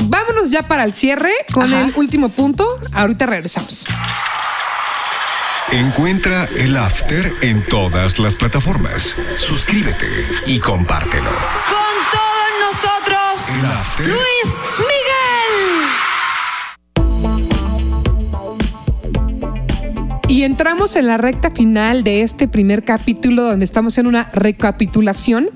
Vámonos 0.04 0.52
ya 0.52 0.64
para 0.68 0.84
el 0.84 0.94
cierre 0.94 1.32
con 1.54 1.72
Ajá. 1.74 1.86
el 1.88 1.94
último 1.96 2.30
punto. 2.30 2.68
Ahorita 2.92 3.26
regresamos. 3.26 3.86
Encuentra 5.72 6.44
el 6.58 6.76
After 6.76 7.34
en 7.42 7.66
todas 7.66 8.20
las 8.20 8.36
plataformas. 8.36 9.16
Suscríbete 9.38 10.06
y 10.46 10.60
compártelo. 10.60 11.30
Con 11.30 11.96
todos 12.12 12.52
nosotros, 12.60 13.40
El 13.58 13.66
After. 13.68 14.06
Luis 14.06 14.58
Miguel. 14.80 15.88
Y 20.28 20.44
entramos 20.44 20.98
en 20.98 21.08
la 21.08 21.16
recta 21.16 21.52
final 21.52 22.04
de 22.04 22.24
este 22.24 22.50
primer 22.50 22.84
capítulo 22.84 23.44
donde 23.44 23.64
estamos 23.64 23.98
en 23.98 24.08
una 24.08 24.28
recapitulación 24.34 25.52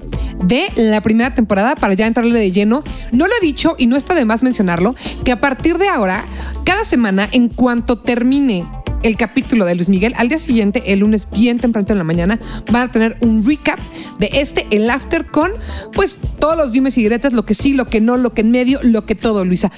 de 0.46 0.70
la 0.78 1.02
primera 1.02 1.36
temporada 1.36 1.76
para 1.76 1.94
ya 1.94 2.08
entrarle 2.08 2.40
de 2.40 2.54
lleno. 2.54 2.86
No 3.12 3.28
lo 3.28 3.34
he 3.36 3.46
dicho 3.46 3.76
y 3.78 3.88
no 3.88 3.98
está 3.98 4.14
de 4.14 4.24
más 4.24 4.44
mencionarlo, 4.44 4.96
que 5.26 5.34
a 5.34 5.42
partir 5.42 5.78
de 5.78 5.90
ahora, 5.90 6.24
cada 6.64 6.86
semana, 6.86 7.28
en 7.34 7.50
cuanto 7.50 8.00
termine 8.00 8.64
el 9.06 9.18
capítulo 9.18 9.66
de 9.66 9.76
Luis 9.76 9.88
Miguel, 9.88 10.16
al 10.18 10.30
día 10.30 10.40
siguiente, 10.40 10.82
el 10.88 11.00
lunes 11.00 11.28
bien 11.30 11.60
temprano 11.60 11.86
en 11.90 11.98
la 12.00 12.04
mañana, 12.04 12.40
van 12.72 12.90
a 12.90 12.92
tener 12.92 13.18
un 13.22 13.46
recap 13.46 13.80
de 14.18 14.30
este, 14.34 14.66
el 14.72 14.90
after 14.90 15.28
con, 15.28 15.52
pues, 15.94 16.18
todos 16.40 16.58
los 16.58 16.72
dimes 16.72 16.98
y 16.98 17.04
diretes, 17.04 17.34
lo 17.34 17.46
que 17.46 17.54
sí, 17.54 17.74
lo 17.74 17.86
que 17.86 18.02
no, 18.02 18.18
lo 18.18 18.34
que 18.34 18.42
en 18.42 18.50
medio, 18.50 18.80
lo 18.82 19.06
que 19.06 19.14
todo, 19.14 19.46
Luisa. 19.46 19.72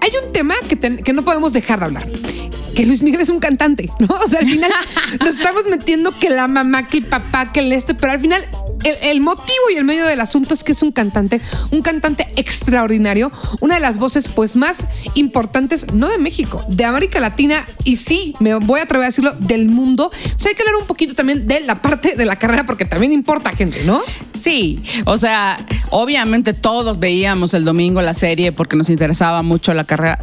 Hay 0.00 0.10
un 0.24 0.32
tema 0.32 0.54
que, 0.66 0.78
que 0.78 1.12
no 1.12 1.22
podemos 1.22 1.52
dejar 1.52 1.80
de 1.80 1.84
hablar 1.84 2.06
que 2.74 2.86
Luis 2.86 3.02
Miguel 3.02 3.20
es 3.20 3.28
un 3.28 3.40
cantante, 3.40 3.90
¿no? 3.98 4.14
O 4.14 4.28
sea, 4.28 4.38
al 4.38 4.48
final 4.48 4.70
nos 5.20 5.36
estamos 5.36 5.66
metiendo 5.68 6.16
que 6.18 6.30
la 6.30 6.46
mamá, 6.46 6.86
que 6.86 6.98
el 6.98 7.06
papá, 7.06 7.52
que 7.52 7.60
el 7.60 7.72
este, 7.72 7.94
pero 7.94 8.12
al 8.12 8.20
final 8.20 8.46
el, 8.84 9.20
motivo 9.20 9.70
y 9.72 9.76
el 9.76 9.84
medio 9.84 10.06
del 10.06 10.20
asunto 10.20 10.54
es 10.54 10.64
que 10.64 10.72
es 10.72 10.82
un 10.82 10.92
cantante, 10.92 11.40
un 11.70 11.82
cantante 11.82 12.28
extraordinario, 12.36 13.30
una 13.60 13.74
de 13.76 13.80
las 13.80 13.98
voces 13.98 14.28
pues 14.28 14.56
más 14.56 14.86
importantes, 15.14 15.94
no 15.94 16.08
de 16.08 16.18
México, 16.18 16.64
de 16.68 16.84
América 16.84 17.20
Latina 17.20 17.66
y 17.84 17.96
sí, 17.96 18.34
me 18.40 18.54
voy 18.54 18.80
a 18.80 18.84
atrever 18.84 19.04
a 19.04 19.08
decirlo, 19.08 19.32
del 19.38 19.68
mundo. 19.68 20.10
O 20.10 20.38
sea, 20.38 20.50
hay 20.50 20.54
que 20.54 20.62
hablar 20.62 20.76
un 20.76 20.86
poquito 20.86 21.14
también 21.14 21.46
de 21.46 21.60
la 21.60 21.82
parte 21.82 22.16
de 22.16 22.24
la 22.24 22.36
carrera 22.36 22.64
porque 22.64 22.84
también 22.84 23.12
importa 23.12 23.52
gente, 23.52 23.84
¿no? 23.84 24.02
Sí, 24.38 24.82
o 25.04 25.18
sea, 25.18 25.58
obviamente 25.90 26.54
todos 26.54 26.98
veíamos 26.98 27.54
el 27.54 27.64
domingo 27.64 28.00
la 28.00 28.14
serie 28.14 28.52
porque 28.52 28.76
nos 28.76 28.88
interesaba 28.88 29.42
mucho 29.42 29.74
la 29.74 29.84
carrera. 29.84 30.18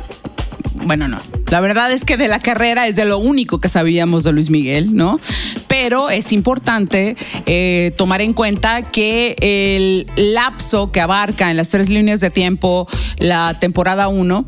Bueno, 0.85 1.07
no. 1.07 1.17
La 1.49 1.59
verdad 1.59 1.91
es 1.91 2.05
que 2.05 2.17
de 2.17 2.27
la 2.27 2.39
carrera 2.39 2.87
es 2.87 2.95
de 2.95 3.05
lo 3.05 3.17
único 3.19 3.59
que 3.59 3.69
sabíamos 3.69 4.23
de 4.23 4.31
Luis 4.31 4.49
Miguel, 4.49 4.95
¿no? 4.95 5.19
Pero 5.67 6.09
es 6.09 6.31
importante 6.31 7.15
eh, 7.45 7.93
tomar 7.97 8.21
en 8.21 8.33
cuenta 8.33 8.81
que 8.81 9.35
el 9.39 10.07
lapso 10.15 10.91
que 10.91 11.01
abarca 11.01 11.49
en 11.49 11.57
las 11.57 11.69
tres 11.69 11.89
líneas 11.89 12.19
de 12.19 12.29
tiempo 12.29 12.87
la 13.17 13.53
temporada 13.59 14.07
1 14.07 14.45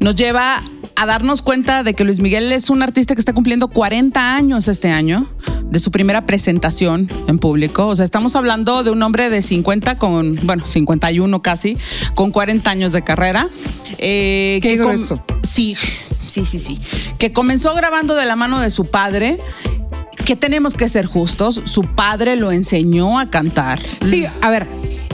nos 0.00 0.14
lleva 0.14 0.62
a 0.98 1.06
darnos 1.06 1.42
cuenta 1.42 1.84
de 1.84 1.94
que 1.94 2.02
Luis 2.02 2.18
Miguel 2.18 2.50
es 2.50 2.70
un 2.70 2.82
artista 2.82 3.14
que 3.14 3.20
está 3.20 3.32
cumpliendo 3.32 3.68
40 3.68 4.34
años 4.34 4.66
este 4.66 4.90
año 4.90 5.30
de 5.62 5.78
su 5.78 5.92
primera 5.92 6.26
presentación 6.26 7.06
en 7.28 7.38
público. 7.38 7.86
O 7.86 7.94
sea, 7.94 8.04
estamos 8.04 8.34
hablando 8.34 8.82
de 8.82 8.90
un 8.90 9.00
hombre 9.04 9.30
de 9.30 9.40
50 9.40 9.96
con, 9.96 10.34
bueno, 10.42 10.66
51 10.66 11.40
casi, 11.40 11.78
con 12.16 12.32
40 12.32 12.68
años 12.68 12.92
de 12.92 13.04
carrera. 13.04 13.46
Eh, 13.98 14.58
Qué 14.60 14.70
que 14.70 14.76
grueso. 14.76 15.22
Sí, 15.44 15.76
sí, 16.26 16.44
sí, 16.44 16.58
sí. 16.58 16.80
Que 17.16 17.32
comenzó 17.32 17.74
grabando 17.74 18.16
de 18.16 18.26
la 18.26 18.34
mano 18.34 18.58
de 18.58 18.70
su 18.70 18.84
padre. 18.84 19.36
Que 20.26 20.34
tenemos 20.34 20.74
que 20.74 20.88
ser 20.88 21.06
justos. 21.06 21.62
Su 21.66 21.82
padre 21.82 22.34
lo 22.34 22.50
enseñó 22.50 23.20
a 23.20 23.30
cantar. 23.30 23.80
Sí, 24.00 24.26
a 24.40 24.50
ver. 24.50 24.66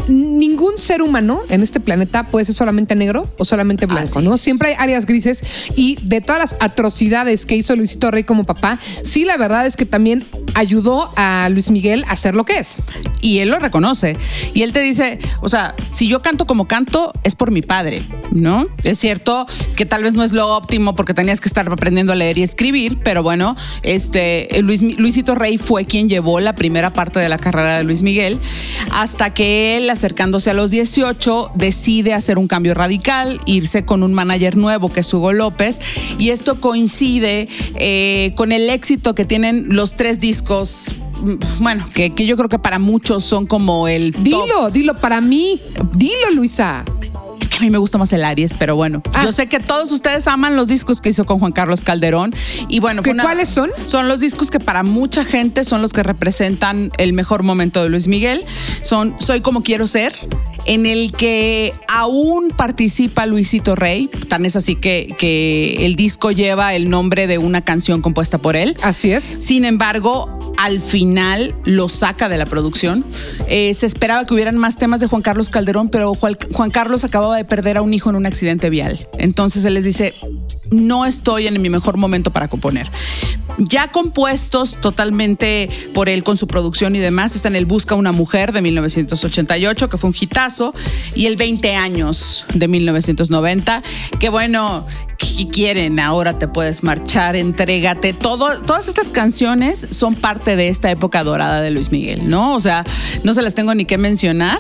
Ningún 0.09 0.79
ser 0.79 1.03
humano 1.03 1.41
en 1.49 1.63
este 1.63 1.81
planeta 1.81 2.25
puede 2.25 2.45
ser 2.45 2.55
solamente 2.55 2.95
negro 2.95 3.25
o 3.39 3.45
solamente 3.45 3.87
blanco, 3.87 4.19
Así 4.19 4.27
¿no? 4.29 4.35
es. 4.35 4.41
Siempre 4.41 4.71
hay 4.71 4.75
áreas 4.79 5.07
grises 5.07 5.43
y 5.77 5.97
de 6.03 6.21
todas 6.21 6.39
las 6.39 6.57
atrocidades 6.61 7.47
que 7.47 7.57
hizo 7.57 7.75
Luisito 7.77 8.11
Rey 8.11 8.25
como 8.25 8.45
papá, 8.45 8.79
sí, 9.03 9.25
la 9.25 9.37
verdad 9.37 9.67
es 9.67 9.77
que 9.77 9.87
también 9.87 10.23
ayudó 10.55 11.11
a 11.17 11.49
Luis 11.51 11.71
Miguel 11.71 12.05
a 12.09 12.17
ser 12.17 12.35
lo 12.35 12.45
que 12.45 12.59
es. 12.59 12.77
y 13.21 13.39
él 13.39 13.49
lo 13.49 13.59
reconoce. 13.59 14.17
Y 14.53 14.63
él 14.63 14.73
te 14.75 14.81
dice, 14.81 15.19
o 15.41 15.49
sea, 15.49 15.75
si 15.93 16.09
yo 16.09 16.21
canto 16.21 16.47
como 16.47 16.69
canto, 16.69 17.13
es 17.23 17.35
por 17.35 17.51
mi 17.51 17.63
padre, 17.63 18.03
¿no? 18.33 18.67
Es 18.83 18.99
cierto 18.99 19.47
que 19.77 19.87
tal 19.87 20.03
vez 20.03 20.15
no 20.15 20.23
es 20.25 20.33
lo 20.33 20.55
óptimo 20.55 20.95
porque 20.95 21.15
tenías 21.15 21.41
que 21.41 21.49
estar 21.49 21.67
aprendiendo 21.73 22.13
a 22.13 22.17
leer 22.17 22.37
y 22.37 22.43
escribir, 22.43 22.99
pero 23.03 23.23
bueno, 23.23 23.57
este, 23.83 24.49
Luis, 24.61 24.83
Luisito 24.83 25.35
Rey 25.35 25.57
fue 25.57 25.87
quien 25.87 26.09
llevó 26.11 26.39
la 26.41 26.55
primera 26.55 26.91
parte 26.91 27.19
de 27.19 27.31
la 27.31 27.39
carrera 27.39 27.79
de 27.79 27.85
Luis 27.85 28.03
Miguel, 28.03 28.39
hasta 28.93 29.33
que 29.33 29.79
él, 29.79 29.89
acercándose 29.95 30.51
a 30.51 30.55
los 30.55 30.71
18, 30.71 31.53
decide 31.55 32.13
hacer 32.13 32.39
un 32.39 32.47
cambio 32.47 32.75
radical, 32.75 33.41
irse 33.47 33.85
con 33.85 34.03
un 34.03 34.13
manager 34.13 34.57
nuevo 34.57 34.93
que 34.93 35.01
es 35.01 35.15
Hugo 35.15 35.33
López, 35.33 35.81
y 36.19 36.31
esto 36.31 36.61
coincide 36.61 37.49
eh, 37.77 38.33
con 38.37 38.53
el 38.53 38.69
éxito 38.69 39.15
que 39.15 39.25
tienen 39.25 39.69
los 39.71 39.95
tres 39.95 40.21
discos 40.21 40.87
mm, 41.23 41.63
bueno, 41.63 41.89
que, 41.95 42.11
que 42.11 42.27
yo 42.27 42.37
creo 42.37 42.49
que 42.49 42.59
para 42.59 42.79
muchos 42.79 43.25
son 43.25 43.47
como 43.47 43.89
el. 43.89 44.13
Dilo, 44.13 44.71
dilo 44.73 44.97
para 44.97 45.21
mí. 45.21 45.59
Dilo, 45.95 46.31
Luisa. 46.35 46.85
Que 47.55 47.59
a 47.59 47.63
mí 47.63 47.71
me 47.71 47.79
gusta 47.79 47.99
más 47.99 48.13
el 48.13 48.25
Aries, 48.25 48.53
pero 48.59 48.75
bueno. 48.75 49.01
Ah. 49.15 49.23
Yo 49.25 49.33
sé 49.33 49.47
que 49.47 49.61
todos 49.61 49.93
ustedes 49.93 50.27
aman 50.27 50.57
los 50.57 50.67
discos 50.67 51.01
que 51.01 51.11
hizo 51.11 51.25
con 51.25 51.39
Juan 51.39 51.53
Carlos 51.53 51.83
Calderón. 51.83 52.35
Y 52.69 52.81
bueno, 52.81 53.03
¿Que 53.03 53.11
fue 53.11 53.15
una- 53.15 53.23
cuáles 53.23 53.49
son? 53.49 53.71
Son 53.87 54.09
los 54.09 54.19
discos 54.19 54.51
que 54.51 54.59
para 54.59 54.83
mucha 54.83 55.25
gente 55.25 55.63
son 55.65 55.81
los 55.81 55.93
que 55.93 56.03
representan 56.03 56.91
el 56.99 57.13
mejor 57.13 57.45
momento 57.45 57.81
de 57.83 57.91
Luis 57.91 58.09
Miguel. 58.09 58.43
Son 58.83 59.15
Soy 59.21 59.41
como 59.41 59.63
quiero 59.63 59.87
ser, 59.87 60.15
en 60.67 60.87
el 60.87 61.13
que 61.13 61.73
aún 61.89 62.49
participa 62.49 63.25
Luisito 63.27 63.77
Rey, 63.77 64.09
tan 64.29 64.45
es 64.47 64.57
así 64.57 64.75
que, 64.77 65.15
que 65.17 65.87
el 65.87 65.95
disco 65.95 66.33
lleva 66.33 66.75
el 66.75 66.91
nombre 66.91 67.27
de 67.29 67.39
una 67.39 67.61
canción 67.61 68.03
compuesta 68.03 68.39
por 68.39 68.57
él. 68.57 68.75
Así 68.83 69.13
es. 69.13 69.25
Sin 69.39 69.65
embargo, 69.65 70.39
al 70.57 70.81
final 70.81 71.55
lo 71.65 71.89
saca 71.89 72.29
de 72.29 72.39
la 72.39 72.47
producción. 72.47 73.05
Eh, 73.49 73.75
se 73.75 73.87
esperaba 73.87 74.25
que 74.25 74.33
hubieran 74.35 74.57
más 74.57 74.77
temas 74.77 75.01
de 75.01 75.07
Juan 75.07 75.23
Carlos 75.23 75.51
Calderón, 75.51 75.89
pero 75.89 76.15
Juan, 76.15 76.37
Juan 76.53 76.71
Carlos 76.71 77.05
acababa 77.05 77.37
de 77.37 77.44
perder 77.45 77.77
a 77.77 77.83
un 77.83 77.95
hijo 77.95 78.11
en 78.11 78.17
un 78.17 78.27
accidente 78.27 78.71
vial. 78.71 79.07
Entonces 79.19 79.65
él 79.65 79.75
les 79.75 79.85
dice, 79.85 80.15
no 80.71 81.05
estoy 81.05 81.47
en 81.47 81.61
mi 81.61 81.71
mejor 81.71 81.97
momento 81.97 82.31
para 82.31 82.49
componer. 82.49 82.87
Ya 83.59 83.89
compuestos 83.89 84.77
totalmente 84.81 85.69
por 85.95 86.09
él 86.09 86.25
con 86.25 86.37
su 86.37 86.49
producción 86.49 86.97
y 86.97 86.99
demás, 86.99 87.37
están 87.37 87.55
el 87.55 87.67
Busca 87.67 87.95
una 87.95 88.11
mujer 88.11 88.53
de 88.53 88.61
1988, 88.63 89.89
que 89.89 89.97
fue 89.97 90.11
un 90.11 90.17
hitazo, 90.19 90.75
y 91.15 91.27
el 91.27 91.37
20 91.37 91.77
años 91.77 92.45
de 92.55 92.67
1990, 92.67 93.83
que 94.19 94.29
bueno, 94.29 94.85
¿qué 95.19 95.47
quieren? 95.47 96.01
Ahora 96.01 96.37
te 96.37 96.49
puedes 96.49 96.83
marchar, 96.83 97.37
entrégate. 97.37 98.13
Todo, 98.13 98.61
todas 98.63 98.89
estas 98.89 99.09
canciones 99.09 99.87
son 99.91 100.17
parte 100.17 100.57
de 100.57 100.69
esta 100.69 100.91
época 100.91 101.23
dorada 101.23 101.61
de 101.61 101.71
Luis 101.71 101.93
Miguel, 101.93 102.27
¿no? 102.27 102.55
O 102.55 102.61
sea, 102.61 102.85
no 103.23 103.35
se 103.35 103.43
las 103.43 103.55
tengo 103.55 103.73
ni 103.75 103.85
que 103.85 103.99
mencionar. 103.99 104.59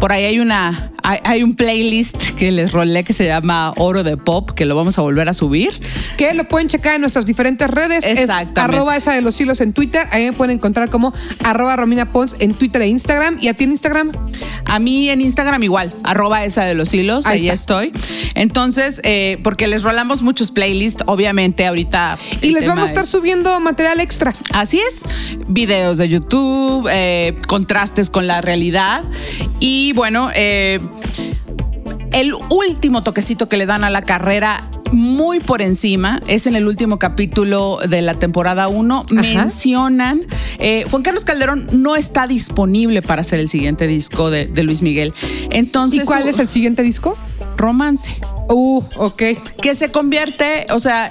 Por 0.00 0.12
ahí 0.12 0.24
hay 0.24 0.40
una, 0.40 0.92
hay, 1.02 1.18
hay 1.24 1.42
un 1.42 1.54
playlist 1.56 2.32
que 2.36 2.52
les 2.52 2.72
rolé 2.72 3.02
que 3.02 3.12
se 3.12 3.26
llama 3.26 3.72
Oro 3.76 4.02
de 4.02 4.16
Pop, 4.16 4.50
que 4.50 4.66
lo 4.66 4.76
vamos 4.76 4.98
a 4.98 5.02
volver 5.02 5.28
a 5.28 5.34
subir. 5.34 5.80
Que 6.16 6.34
lo 6.34 6.46
pueden 6.48 6.68
checar 6.68 6.94
en 6.96 7.00
nuestras 7.00 7.24
diferentes 7.24 7.68
redes. 7.70 8.04
Es 8.04 8.18
Exactamente. 8.18 8.60
arroba 8.60 8.96
esa 8.96 9.12
de 9.12 9.22
los 9.22 9.40
hilos 9.40 9.60
en 9.60 9.72
Twitter. 9.72 10.06
Ahí 10.10 10.24
me 10.24 10.32
pueden 10.32 10.56
encontrar 10.56 10.90
como 10.90 11.14
arroba 11.44 11.76
Romina 11.76 12.06
Pons 12.06 12.36
en 12.40 12.52
Twitter 12.54 12.82
e 12.82 12.88
Instagram. 12.88 13.38
¿Y 13.40 13.48
a 13.48 13.54
ti 13.54 13.64
en 13.64 13.70
Instagram? 13.72 14.12
A 14.68 14.78
mí 14.78 15.08
en 15.10 15.20
Instagram 15.20 15.62
igual, 15.62 15.92
arroba 16.04 16.44
esa 16.44 16.64
de 16.64 16.74
los 16.74 16.92
hilos, 16.92 17.26
Ahí 17.26 17.48
estoy. 17.48 17.92
Entonces, 18.34 19.00
eh, 19.04 19.38
porque 19.42 19.66
les 19.68 19.82
rolamos 19.82 20.22
muchos 20.22 20.50
playlists, 20.50 21.04
obviamente 21.06 21.66
ahorita. 21.66 22.18
Y 22.42 22.50
les 22.50 22.66
vamos 22.66 22.84
a 22.84 22.88
estar 22.88 23.04
es- 23.04 23.10
subiendo 23.10 23.58
material 23.60 24.00
extra. 24.00 24.34
Así 24.52 24.78
es, 24.80 25.02
videos 25.48 25.98
de 25.98 26.08
YouTube, 26.08 26.88
eh, 26.90 27.36
contrastes 27.46 28.10
con 28.10 28.26
la 28.26 28.40
realidad. 28.40 29.02
Y 29.60 29.92
bueno, 29.94 30.30
eh, 30.34 30.80
el 32.12 32.34
último 32.50 33.02
toquecito 33.02 33.48
que 33.48 33.56
le 33.56 33.66
dan 33.66 33.84
a 33.84 33.90
la 33.90 34.02
carrera 34.02 34.62
muy 34.92 35.40
por 35.40 35.62
encima. 35.62 36.20
Es 36.26 36.46
en 36.46 36.56
el 36.56 36.66
último 36.66 36.98
capítulo 36.98 37.78
de 37.88 38.02
la 38.02 38.14
temporada 38.14 38.68
1 38.68 39.06
mencionan 39.10 40.22
eh, 40.58 40.84
Juan 40.90 41.02
Carlos 41.02 41.24
Calderón 41.24 41.66
no 41.72 41.96
está 41.96 42.26
disponible 42.26 43.02
para 43.02 43.20
hacer 43.20 43.40
el 43.40 43.48
siguiente 43.48 43.86
disco 43.86 44.30
de, 44.30 44.46
de 44.46 44.62
Luis 44.62 44.82
Miguel. 44.82 45.12
Entonces 45.50 46.00
¿Y 46.00 46.06
cuál 46.06 46.28
es 46.28 46.38
el 46.38 46.48
siguiente 46.48 46.82
disco? 46.82 47.16
romance 47.56 48.16
Uh, 48.48 48.82
ok. 48.96 49.22
que 49.60 49.74
se 49.74 49.90
convierte 49.90 50.66
o 50.70 50.78
sea 50.78 51.10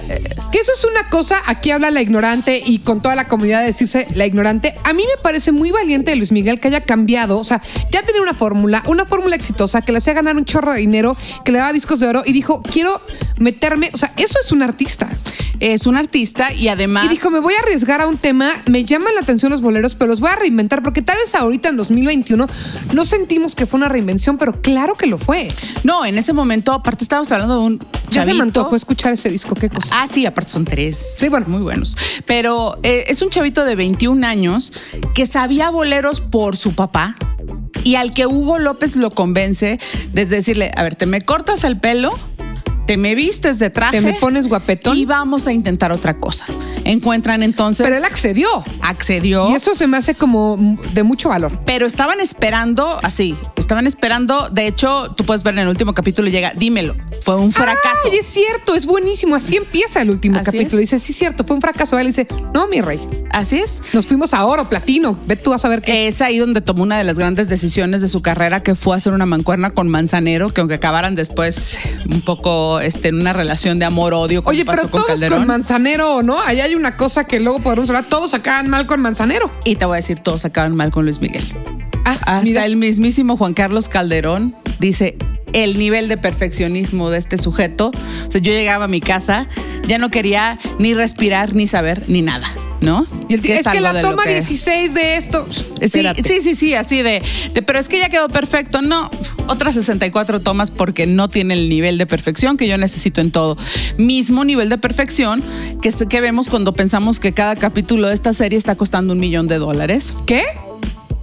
Que 0.50 0.58
eso 0.58 0.72
es 0.74 0.84
una 0.84 1.08
cosa, 1.08 1.42
aquí 1.46 1.70
habla 1.70 1.90
la 1.90 2.00
ignorante 2.00 2.62
y 2.64 2.78
con 2.78 3.02
toda 3.02 3.14
la 3.14 3.26
comunidad 3.28 3.60
de 3.60 3.66
decirse 3.66 4.06
la 4.14 4.26
ignorante. 4.26 4.74
A 4.84 4.92
mí 4.92 5.02
me 5.02 5.22
parece 5.22 5.52
muy 5.52 5.70
valiente 5.70 6.10
de 6.12 6.16
Luis 6.16 6.32
Miguel 6.32 6.60
que 6.60 6.68
haya 6.68 6.80
cambiado, 6.80 7.38
o 7.38 7.44
sea, 7.44 7.60
ya 7.90 8.02
tenía 8.02 8.22
una 8.22 8.34
fórmula, 8.34 8.82
una 8.86 9.06
fórmula 9.06 9.36
exitosa 9.36 9.82
que 9.82 9.92
le 9.92 9.98
hacía 9.98 10.14
ganar 10.14 10.36
un 10.36 10.44
chorro 10.44 10.72
de 10.72 10.80
dinero, 10.80 11.16
que 11.44 11.52
le 11.52 11.58
daba 11.58 11.72
discos 11.72 12.00
de 12.00 12.06
oro 12.08 12.22
y 12.24 12.32
dijo, 12.32 12.62
quiero 12.62 13.00
meterme, 13.38 13.90
o 13.92 13.98
sea, 13.98 14.12
eso 14.16 14.38
es 14.42 14.52
un 14.52 14.62
artista. 14.62 15.08
es 15.58 15.86
un 15.86 15.96
artista 15.96 16.52
y 16.52 16.68
además 16.68 17.06
Y 17.06 17.08
dijo, 17.08 17.30
me 17.30 17.40
voy 17.40 17.54
a 17.54 17.60
arriesgar 17.60 18.00
a 18.00 18.06
un 18.06 18.18
tema, 18.18 18.52
me 18.66 18.84
llaman 18.84 19.14
la 19.14 19.20
atención 19.22 19.50
los 19.50 19.62
boleros, 19.62 19.94
pero 19.94 20.10
los 20.10 20.20
voy 20.20 20.30
a 20.30 20.36
reinventar, 20.36 20.82
porque 20.82 21.02
tal 21.02 21.16
vez 21.16 21.34
ahorita 21.34 21.70
en 21.70 21.76
2021 21.76 22.46
no 22.94 23.04
sentimos 23.04 23.54
que 23.54 23.66
fue 23.66 23.78
una 23.78 23.88
reinvención, 23.88 24.38
pero 24.38 24.60
claro 24.60 24.94
que 24.94 25.06
lo 25.06 25.18
fue. 25.18 25.48
no 25.84 26.04
en 26.04 26.18
ese 26.18 26.32
momento 26.32 26.72
aparte 26.72 27.04
estábamos 27.26 27.32
hablando 27.32 27.54
de 27.54 27.66
un 27.66 27.78
Ya 28.10 28.22
se 28.22 28.28
me 28.32 28.38
chavito. 28.38 28.42
antojó 28.42 28.76
escuchar 28.76 29.12
ese 29.12 29.28
disco, 29.30 29.54
qué 29.54 29.68
cosa. 29.68 29.88
Ah, 29.92 30.06
sí, 30.08 30.26
aparte 30.26 30.52
son 30.52 30.64
tres. 30.64 31.16
Sí, 31.18 31.28
bueno. 31.28 31.46
Muy 31.48 31.62
buenos. 31.62 31.96
Pero 32.26 32.78
eh, 32.82 33.04
es 33.08 33.22
un 33.22 33.30
chavito 33.30 33.64
de 33.64 33.76
21 33.76 34.26
años 34.26 34.72
que 35.14 35.26
sabía 35.26 35.70
boleros 35.70 36.20
por 36.20 36.56
su 36.56 36.74
papá 36.74 37.16
y 37.84 37.94
al 37.96 38.12
que 38.12 38.26
Hugo 38.26 38.58
López 38.58 38.96
lo 38.96 39.10
convence 39.10 39.78
desde 40.12 40.36
decirle, 40.36 40.72
a 40.76 40.82
ver, 40.82 40.96
te 40.96 41.06
me 41.06 41.20
cortas 41.20 41.62
el 41.64 41.78
pelo, 41.78 42.10
te 42.86 42.96
me 42.96 43.14
vistes 43.14 43.58
de 43.58 43.70
traje. 43.70 43.92
Te 43.92 44.00
me 44.00 44.14
pones 44.14 44.48
guapetón. 44.48 44.96
Y 44.96 45.04
vamos 45.04 45.46
a 45.46 45.52
intentar 45.52 45.92
otra 45.92 46.16
cosa. 46.18 46.46
Encuentran 46.86 47.42
entonces... 47.42 47.84
Pero 47.84 47.96
él 47.96 48.04
accedió. 48.04 48.48
accedió. 48.82 49.50
Y 49.50 49.54
eso 49.54 49.74
se 49.74 49.86
me 49.86 49.96
hace 49.96 50.14
como 50.14 50.56
de 50.92 51.02
mucho 51.02 51.28
valor. 51.28 51.60
Pero 51.66 51.86
estaban 51.86 52.20
esperando, 52.20 52.96
así, 53.02 53.36
estaban 53.56 53.86
esperando, 53.86 54.48
de 54.50 54.66
hecho, 54.66 55.12
tú 55.16 55.24
puedes 55.24 55.42
ver 55.42 55.54
en 55.54 55.60
el 55.60 55.68
último 55.68 55.94
capítulo, 55.94 56.28
llega, 56.28 56.52
dímelo, 56.56 56.94
fue 57.22 57.36
un 57.36 57.50
fracaso. 57.52 58.08
Ay, 58.10 58.18
es 58.20 58.26
cierto, 58.28 58.74
es 58.76 58.86
buenísimo. 58.86 59.34
Así 59.34 59.56
empieza 59.56 60.00
el 60.02 60.10
último 60.10 60.36
Así 60.36 60.44
capítulo. 60.44 60.82
es. 60.82 60.90
Dice, 60.90 60.98
sí, 61.00 61.12
cierto, 61.12 61.42
fue 61.44 61.56
un 61.56 61.62
fracaso. 61.62 61.98
Él 61.98 62.06
dice, 62.06 62.28
no, 62.54 62.68
mi 62.68 62.80
rey. 62.80 63.00
Así 63.32 63.58
es. 63.58 63.80
Nos 63.92 64.06
fuimos 64.06 64.32
a 64.32 64.44
oro, 64.46 64.68
platino. 64.68 65.18
Ve 65.26 65.34
tú 65.34 65.52
a 65.52 65.58
saber 65.58 65.82
qué. 65.82 66.06
Es 66.06 66.22
ahí 66.22 66.38
donde 66.38 66.60
tomó 66.60 66.84
una 66.84 66.98
de 66.98 67.02
las 67.04 67.18
grandes 67.18 67.48
decisiones 67.48 68.00
de 68.00 68.06
su 68.08 68.22
carrera, 68.22 68.60
que 68.60 68.76
fue 68.76 68.96
hacer 68.96 69.12
una 69.12 69.26
mancuerna 69.26 69.70
con 69.70 69.88
Manzanero, 69.88 70.50
que 70.50 70.60
aunque 70.60 70.76
acabaran 70.76 71.16
después 71.16 71.78
un 72.08 72.20
poco 72.20 72.78
este, 72.78 73.08
en 73.08 73.20
una 73.20 73.32
relación 73.32 73.80
de 73.80 73.86
amor-odio, 73.86 74.42
Oye, 74.44 74.64
pasó 74.64 74.82
pero 74.82 74.90
con 74.92 75.00
todos 75.02 75.14
Calderón. 75.14 75.38
con 75.38 75.48
Manzanero, 75.48 76.22
¿no? 76.22 76.38
Ahí 76.40 76.60
hay 76.60 76.75
una 76.76 76.96
cosa 76.96 77.24
que 77.24 77.40
luego 77.40 77.60
podremos 77.60 77.88
hablar. 77.90 78.04
Todos 78.04 78.34
acaban 78.34 78.68
mal 78.70 78.86
con 78.86 79.00
Manzanero. 79.00 79.50
y 79.64 79.76
te 79.76 79.84
voy 79.84 79.94
a 79.94 79.96
decir, 79.96 80.20
todos 80.20 80.44
acaban 80.44 80.76
mal 80.76 80.90
con 80.90 81.04
Luis 81.04 81.20
Miguel. 81.20 81.42
Ah, 82.04 82.12
Hasta 82.20 82.40
mira. 82.42 82.64
el 82.64 82.76
mismísimo 82.76 83.36
Juan 83.36 83.52
Carlos 83.54 83.88
Calderón 83.88 84.54
dice 84.78 85.16
el 85.56 85.78
nivel 85.78 86.08
de 86.08 86.18
perfeccionismo 86.18 87.08
de 87.08 87.18
este 87.18 87.38
sujeto. 87.38 87.90
O 88.28 88.30
sea, 88.30 88.40
yo 88.42 88.52
llegaba 88.52 88.84
a 88.84 88.88
mi 88.88 89.00
casa, 89.00 89.48
ya 89.88 89.96
no 89.98 90.10
quería 90.10 90.58
ni 90.78 90.92
respirar, 90.92 91.54
ni 91.54 91.66
saber, 91.66 92.02
ni 92.08 92.20
nada, 92.20 92.46
¿no? 92.82 93.06
Es, 93.30 93.40
que 93.40 93.80
la 93.80 94.02
toma 94.02 94.24
que- 94.24 94.34
16 94.34 94.92
de 94.92 95.16
esto. 95.16 95.46
Sí, 95.80 96.02
sí, 96.22 96.40
sí, 96.42 96.54
sí, 96.54 96.74
así 96.74 97.00
de, 97.00 97.22
de, 97.54 97.62
pero 97.62 97.78
es 97.78 97.88
que 97.88 97.98
ya 97.98 98.10
quedó 98.10 98.28
perfecto. 98.28 98.82
No, 98.82 99.08
otras 99.46 99.74
64 99.76 100.40
tomas 100.40 100.70
porque 100.70 101.06
no 101.06 101.28
tiene 101.28 101.54
el 101.54 101.70
nivel 101.70 101.96
de 101.96 102.04
perfección 102.04 102.58
que 102.58 102.68
yo 102.68 102.76
necesito 102.76 103.22
en 103.22 103.30
todo. 103.30 103.56
Mismo 103.96 104.44
nivel 104.44 104.68
de 104.68 104.76
perfección 104.76 105.42
que, 105.80 105.90
que 105.90 106.20
vemos 106.20 106.48
cuando 106.48 106.74
pensamos 106.74 107.18
que 107.18 107.32
cada 107.32 107.56
capítulo 107.56 108.08
de 108.08 108.14
esta 108.14 108.34
serie 108.34 108.58
está 108.58 108.74
costando 108.76 109.14
un 109.14 109.20
millón 109.20 109.48
de 109.48 109.56
dólares. 109.56 110.12
¿Qué? 110.26 110.44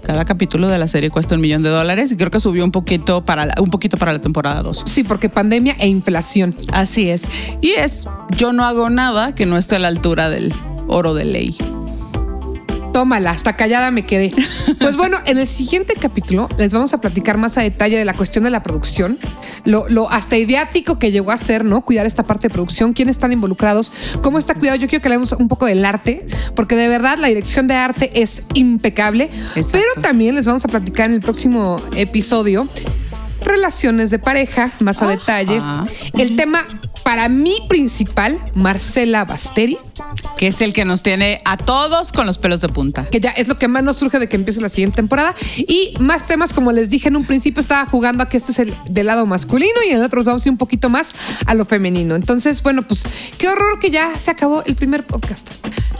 Cada 0.03 0.25
capítulo 0.25 0.67
de 0.67 0.77
la 0.77 0.87
serie 0.87 1.09
cuesta 1.09 1.35
un 1.35 1.41
millón 1.41 1.63
de 1.63 1.69
dólares 1.69 2.11
y 2.11 2.17
creo 2.17 2.29
que 2.29 2.39
subió 2.39 2.63
un 2.65 2.71
poquito 2.71 3.25
para 3.25 3.45
la, 3.45 3.55
un 3.59 3.69
poquito 3.69 3.97
para 3.97 4.11
la 4.11 4.19
temporada 4.19 4.61
2. 4.61 4.83
Sí, 4.85 5.03
porque 5.03 5.29
pandemia 5.29 5.75
e 5.79 5.87
inflación. 5.87 6.53
Así 6.71 7.09
es. 7.09 7.29
Y 7.61 7.71
es, 7.71 8.07
yo 8.37 8.51
no 8.51 8.65
hago 8.65 8.89
nada 8.89 9.33
que 9.33 9.45
no 9.45 9.57
esté 9.57 9.77
a 9.77 9.79
la 9.79 9.87
altura 9.87 10.29
del 10.29 10.53
oro 10.87 11.13
de 11.13 11.25
ley. 11.25 11.57
Tómala, 12.93 13.31
hasta 13.31 13.55
callada 13.57 13.91
me 13.91 14.03
quedé. 14.03 14.31
Pues 14.79 14.97
bueno, 14.97 15.17
en 15.25 15.37
el 15.37 15.47
siguiente 15.47 15.93
capítulo 15.99 16.47
les 16.57 16.73
vamos 16.73 16.93
a 16.93 17.01
platicar 17.01 17.37
más 17.37 17.57
a 17.57 17.61
detalle 17.61 17.97
de 17.97 18.05
la 18.05 18.13
cuestión 18.13 18.43
de 18.43 18.49
la 18.49 18.61
producción, 18.61 19.17
lo, 19.65 19.87
lo 19.89 20.11
hasta 20.11 20.37
ideático 20.37 20.99
que 20.99 21.11
llegó 21.11 21.31
a 21.31 21.37
ser, 21.37 21.65
¿no? 21.65 21.83
Cuidar 21.83 22.05
esta 22.05 22.23
parte 22.23 22.47
de 22.47 22.53
producción, 22.53 22.93
quiénes 22.93 23.15
están 23.15 23.33
involucrados, 23.33 23.91
cómo 24.21 24.37
está 24.37 24.55
cuidado. 24.55 24.77
Yo 24.77 24.87
quiero 24.87 25.01
que 25.01 25.07
hablemos 25.07 25.31
un 25.33 25.47
poco 25.47 25.65
del 25.65 25.83
arte, 25.83 26.25
porque 26.55 26.75
de 26.75 26.87
verdad 26.87 27.17
la 27.17 27.27
dirección 27.27 27.67
de 27.67 27.75
arte 27.75 28.11
es 28.21 28.43
impecable. 28.53 29.29
Exacto. 29.55 29.71
Pero 29.71 30.01
también 30.01 30.35
les 30.35 30.45
vamos 30.45 30.63
a 30.63 30.67
platicar 30.67 31.09
en 31.09 31.15
el 31.15 31.21
próximo 31.21 31.77
episodio 31.95 32.67
relaciones 33.45 34.09
de 34.09 34.19
pareja, 34.19 34.71
más 34.79 35.01
a 35.01 35.07
detalle. 35.07 35.61
El 36.17 36.35
tema 36.35 36.65
para 37.03 37.27
mí 37.27 37.57
principal, 37.67 38.39
Marcela 38.55 39.25
Basteri, 39.25 39.77
Que 40.37 40.47
es 40.47 40.61
el 40.61 40.71
que 40.71 40.85
nos 40.85 41.03
tiene 41.03 41.41
a 41.43 41.57
todos 41.57 42.13
con 42.13 42.25
los 42.25 42.37
pelos 42.37 42.61
de 42.61 42.69
punta. 42.69 43.05
que 43.09 43.19
ya 43.19 43.31
es 43.31 43.47
lo 43.49 43.59
que 43.59 43.67
más 43.67 43.83
nos 43.83 43.97
surge 43.97 44.19
de 44.19 44.29
que 44.29 44.37
empiece 44.37 44.61
la 44.61 44.69
siguiente 44.69 44.95
temporada. 44.97 45.35
Y 45.57 45.93
más 45.99 46.25
temas, 46.27 46.53
como 46.53 46.71
les 46.71 46.89
dije 46.89 47.09
en 47.09 47.17
un 47.17 47.25
principio, 47.25 47.59
estaba 47.59 47.85
jugando 47.85 48.23
a 48.23 48.29
que 48.29 48.37
este 48.37 48.53
es 48.53 48.59
el 48.59 48.73
del 48.89 49.07
lado 49.07 49.25
masculino 49.25 49.73
y 49.85 49.91
en 49.91 49.97
el 49.99 50.03
otro 50.05 50.19
nos 50.19 50.27
vamos 50.27 50.45
a 50.45 50.47
ir 50.49 50.51
un 50.51 50.57
poquito 50.57 50.89
más 50.89 51.11
a 51.45 51.53
lo 51.53 51.65
femenino. 51.65 52.15
Entonces, 52.15 52.63
bueno, 52.63 52.83
pues 52.83 53.03
qué 53.37 53.49
horror 53.49 53.79
que 53.79 53.89
ya 53.91 54.11
se 54.17 54.31
acabó 54.31 54.63
el 54.65 54.75
primer 54.75 55.03
podcast. 55.03 55.49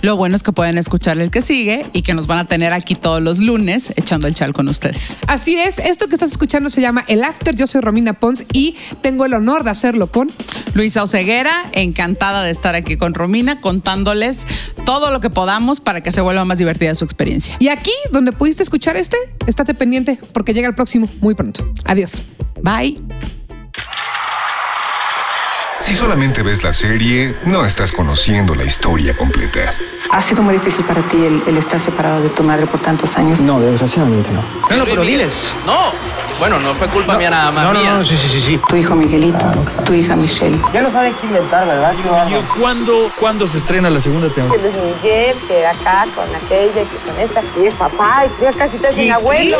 Lo 0.02 0.18
bueno 0.18 0.36
es 0.36 0.44
que 0.44 0.52
pueden 0.52 0.78
escuchar 0.78 1.18
el 1.20 1.32
que 1.32 1.42
sigue 1.42 1.86
y 1.94 2.02
que 2.02 2.14
nos 2.14 2.28
van 2.28 2.40
a 2.40 2.46
tener 2.46 2.74
aquí 2.74 2.96
todos 2.96 3.22
los 3.22 3.40
lunes 3.40 3.94
echando 3.96 4.28
el 4.28 4.36
chal 4.36 4.52
con 4.54 4.68
ustedes. 4.68 5.16
Así 5.28 5.56
es, 5.56 5.80
esto 5.80 6.08
que 6.08 6.16
estás 6.16 6.32
escuchando 6.32 6.70
se 6.70 6.82
llama 6.82 7.06
El 7.08 7.24
After. 7.34 7.56
Yo 7.56 7.68
soy 7.68 7.82
Romina 7.82 8.14
Pons 8.14 8.46
y 8.54 8.76
tengo 9.02 9.26
el 9.26 9.34
honor 9.34 9.64
de 9.64 9.72
hacerlo 9.72 10.08
con 10.08 10.30
Luisa 10.74 11.04
Oceguera, 11.04 11.66
encantada 11.74 12.44
de 12.44 12.52
estar 12.52 12.76
aquí 12.76 12.98
con 12.98 13.14
Romina 13.14 13.60
contándoles 13.60 14.46
todo 14.86 15.12
lo 15.12 15.20
que 15.20 15.30
podamos 15.30 15.80
para 15.80 16.02
que 16.02 16.12
se 16.12 16.22
vuelva 16.22 16.46
más 16.46 16.58
divertida 16.58 16.96
su 16.96 17.06
experiencia. 17.06 17.56
Y 17.60 17.70
aquí, 17.70 17.94
donde 18.12 18.32
pudiste 18.32 18.64
escuchar 18.64 18.98
este, 18.98 19.18
estate 19.48 19.74
pendiente 19.74 20.20
porque 20.34 20.54
llega 20.54 20.68
el 20.68 20.76
próximo 20.76 21.10
muy 21.22 21.36
pronto. 21.36 21.68
Adiós. 21.86 22.14
Bye. 22.62 23.02
Si 25.80 25.96
solamente 25.96 26.44
ves 26.44 26.64
la 26.64 26.72
serie, 26.72 27.36
no 27.46 27.66
estás 27.66 27.92
conociendo 27.92 28.56
la 28.56 28.64
historia 28.64 29.16
completa. 29.18 29.74
¿Ha 30.12 30.22
sido 30.22 30.42
muy 30.42 30.54
difícil 30.54 30.86
para 30.86 31.02
ti 31.10 31.18
el, 31.18 31.44
el 31.46 31.58
estar 31.58 31.80
separado 31.80 32.22
de 32.22 32.30
tu 32.30 32.44
madre 32.44 32.68
por 32.68 32.80
tantos 32.80 33.18
años? 33.18 33.42
No, 33.42 33.60
desgraciadamente 33.60 34.32
no. 34.32 34.42
No, 34.70 34.78
no, 34.78 34.86
pero 34.86 35.02
diles. 35.02 35.44
No, 35.66 35.92
Bueno, 36.40 36.60
no 36.60 36.74
fue 36.76 36.88
culpa 36.88 37.18
mía 37.18 37.30
nada 37.30 37.52
más. 37.52 37.64
No, 37.66 37.74
no, 37.74 37.80
mía. 37.80 37.94
no, 37.98 38.06
sí, 38.06 38.18
sí, 38.18 38.28
sí, 38.28 38.42
sí. 38.42 38.60
Tu 38.68 38.76
hijo 38.76 38.96
Miguelito, 38.96 39.46
tu 39.86 39.94
hija 39.94 40.16
Michelle. 40.16 40.60
Ya 40.74 40.82
no 40.82 40.92
saben 40.92 41.14
qué 41.20 41.28
inventar, 41.28 41.66
¿verdad? 41.66 41.94
¿Cuándo, 42.60 43.12
¿Cuándo 43.20 43.48
se 43.48 43.58
estrena 43.58 43.90
la 43.90 44.00
segunda 44.00 44.30
temporada? 44.30 44.62
Luis 44.62 44.96
Miguel, 45.02 45.38
que 45.48 45.66
acá 45.66 46.06
con 46.16 46.26
aquella, 46.36 46.82
que 46.84 47.12
con 47.12 47.20
esta, 47.20 47.42
y 47.62 47.68
es 47.68 47.74
papá, 47.76 48.26
y 48.26 48.44
ya 48.44 48.52
casi 48.52 48.76
está 48.76 48.94
sin 48.94 49.12
abuelo. 49.12 49.58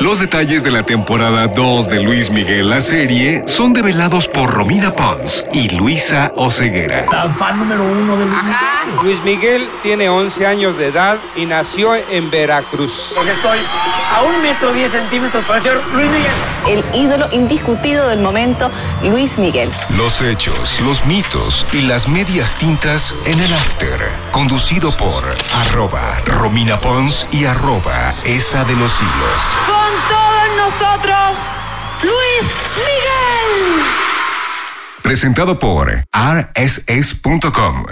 Los 0.00 0.18
detalles 0.18 0.64
de 0.64 0.70
la 0.70 0.82
temporada 0.82 1.46
2 1.46 1.88
de 1.88 2.00
Luis 2.00 2.30
Miguel 2.30 2.68
la 2.68 2.80
serie 2.80 3.42
son 3.46 3.72
develados 3.72 4.26
por 4.28 4.50
Romina 4.52 4.92
Pons 4.92 5.46
y 5.52 5.68
Luisa 5.68 6.32
Oceguera. 6.36 7.06
La 7.10 7.30
fan 7.30 7.58
número 7.60 7.82
uno 7.84 8.16
del 8.16 8.28
Luis 9.02 9.22
Miguel 9.22 9.68
tiene 9.82 10.08
11 10.08 10.46
años 10.46 10.76
de 10.76 10.88
edad 10.88 11.18
y 11.36 11.46
nació 11.46 11.94
en 11.94 12.30
Veracruz. 12.30 13.12
Porque 13.14 13.30
estoy 13.32 13.58
a 14.14 14.22
un 14.22 14.42
metro 14.42 14.72
diez 14.72 14.92
centímetros 14.92 15.44
para 15.44 15.62
ser 15.62 15.80
Luis 15.94 16.03
Miguel. 16.08 16.32
El 16.66 16.84
ídolo 16.94 17.28
indiscutido 17.32 18.08
del 18.08 18.20
momento, 18.20 18.70
Luis 19.02 19.38
Miguel. 19.38 19.70
Los 19.96 20.20
hechos, 20.22 20.80
los 20.80 21.04
mitos 21.06 21.66
y 21.72 21.82
las 21.82 22.08
medias 22.08 22.54
tintas 22.56 23.14
en 23.26 23.38
el 23.40 23.52
after. 23.52 24.00
Conducido 24.32 24.96
por 24.96 25.24
arroba 25.52 26.20
Romina 26.24 26.80
Pons 26.80 27.28
y 27.30 27.44
arroba 27.44 28.14
esa 28.24 28.64
de 28.64 28.74
los 28.76 29.00
hilos. 29.00 29.58
Con 29.66 29.92
todos 30.08 30.48
nosotros, 30.56 31.38
Luis 32.02 32.54
Miguel. 32.76 33.84
Presentado 35.02 35.58
por 35.58 36.06
rss.com. 36.12 37.84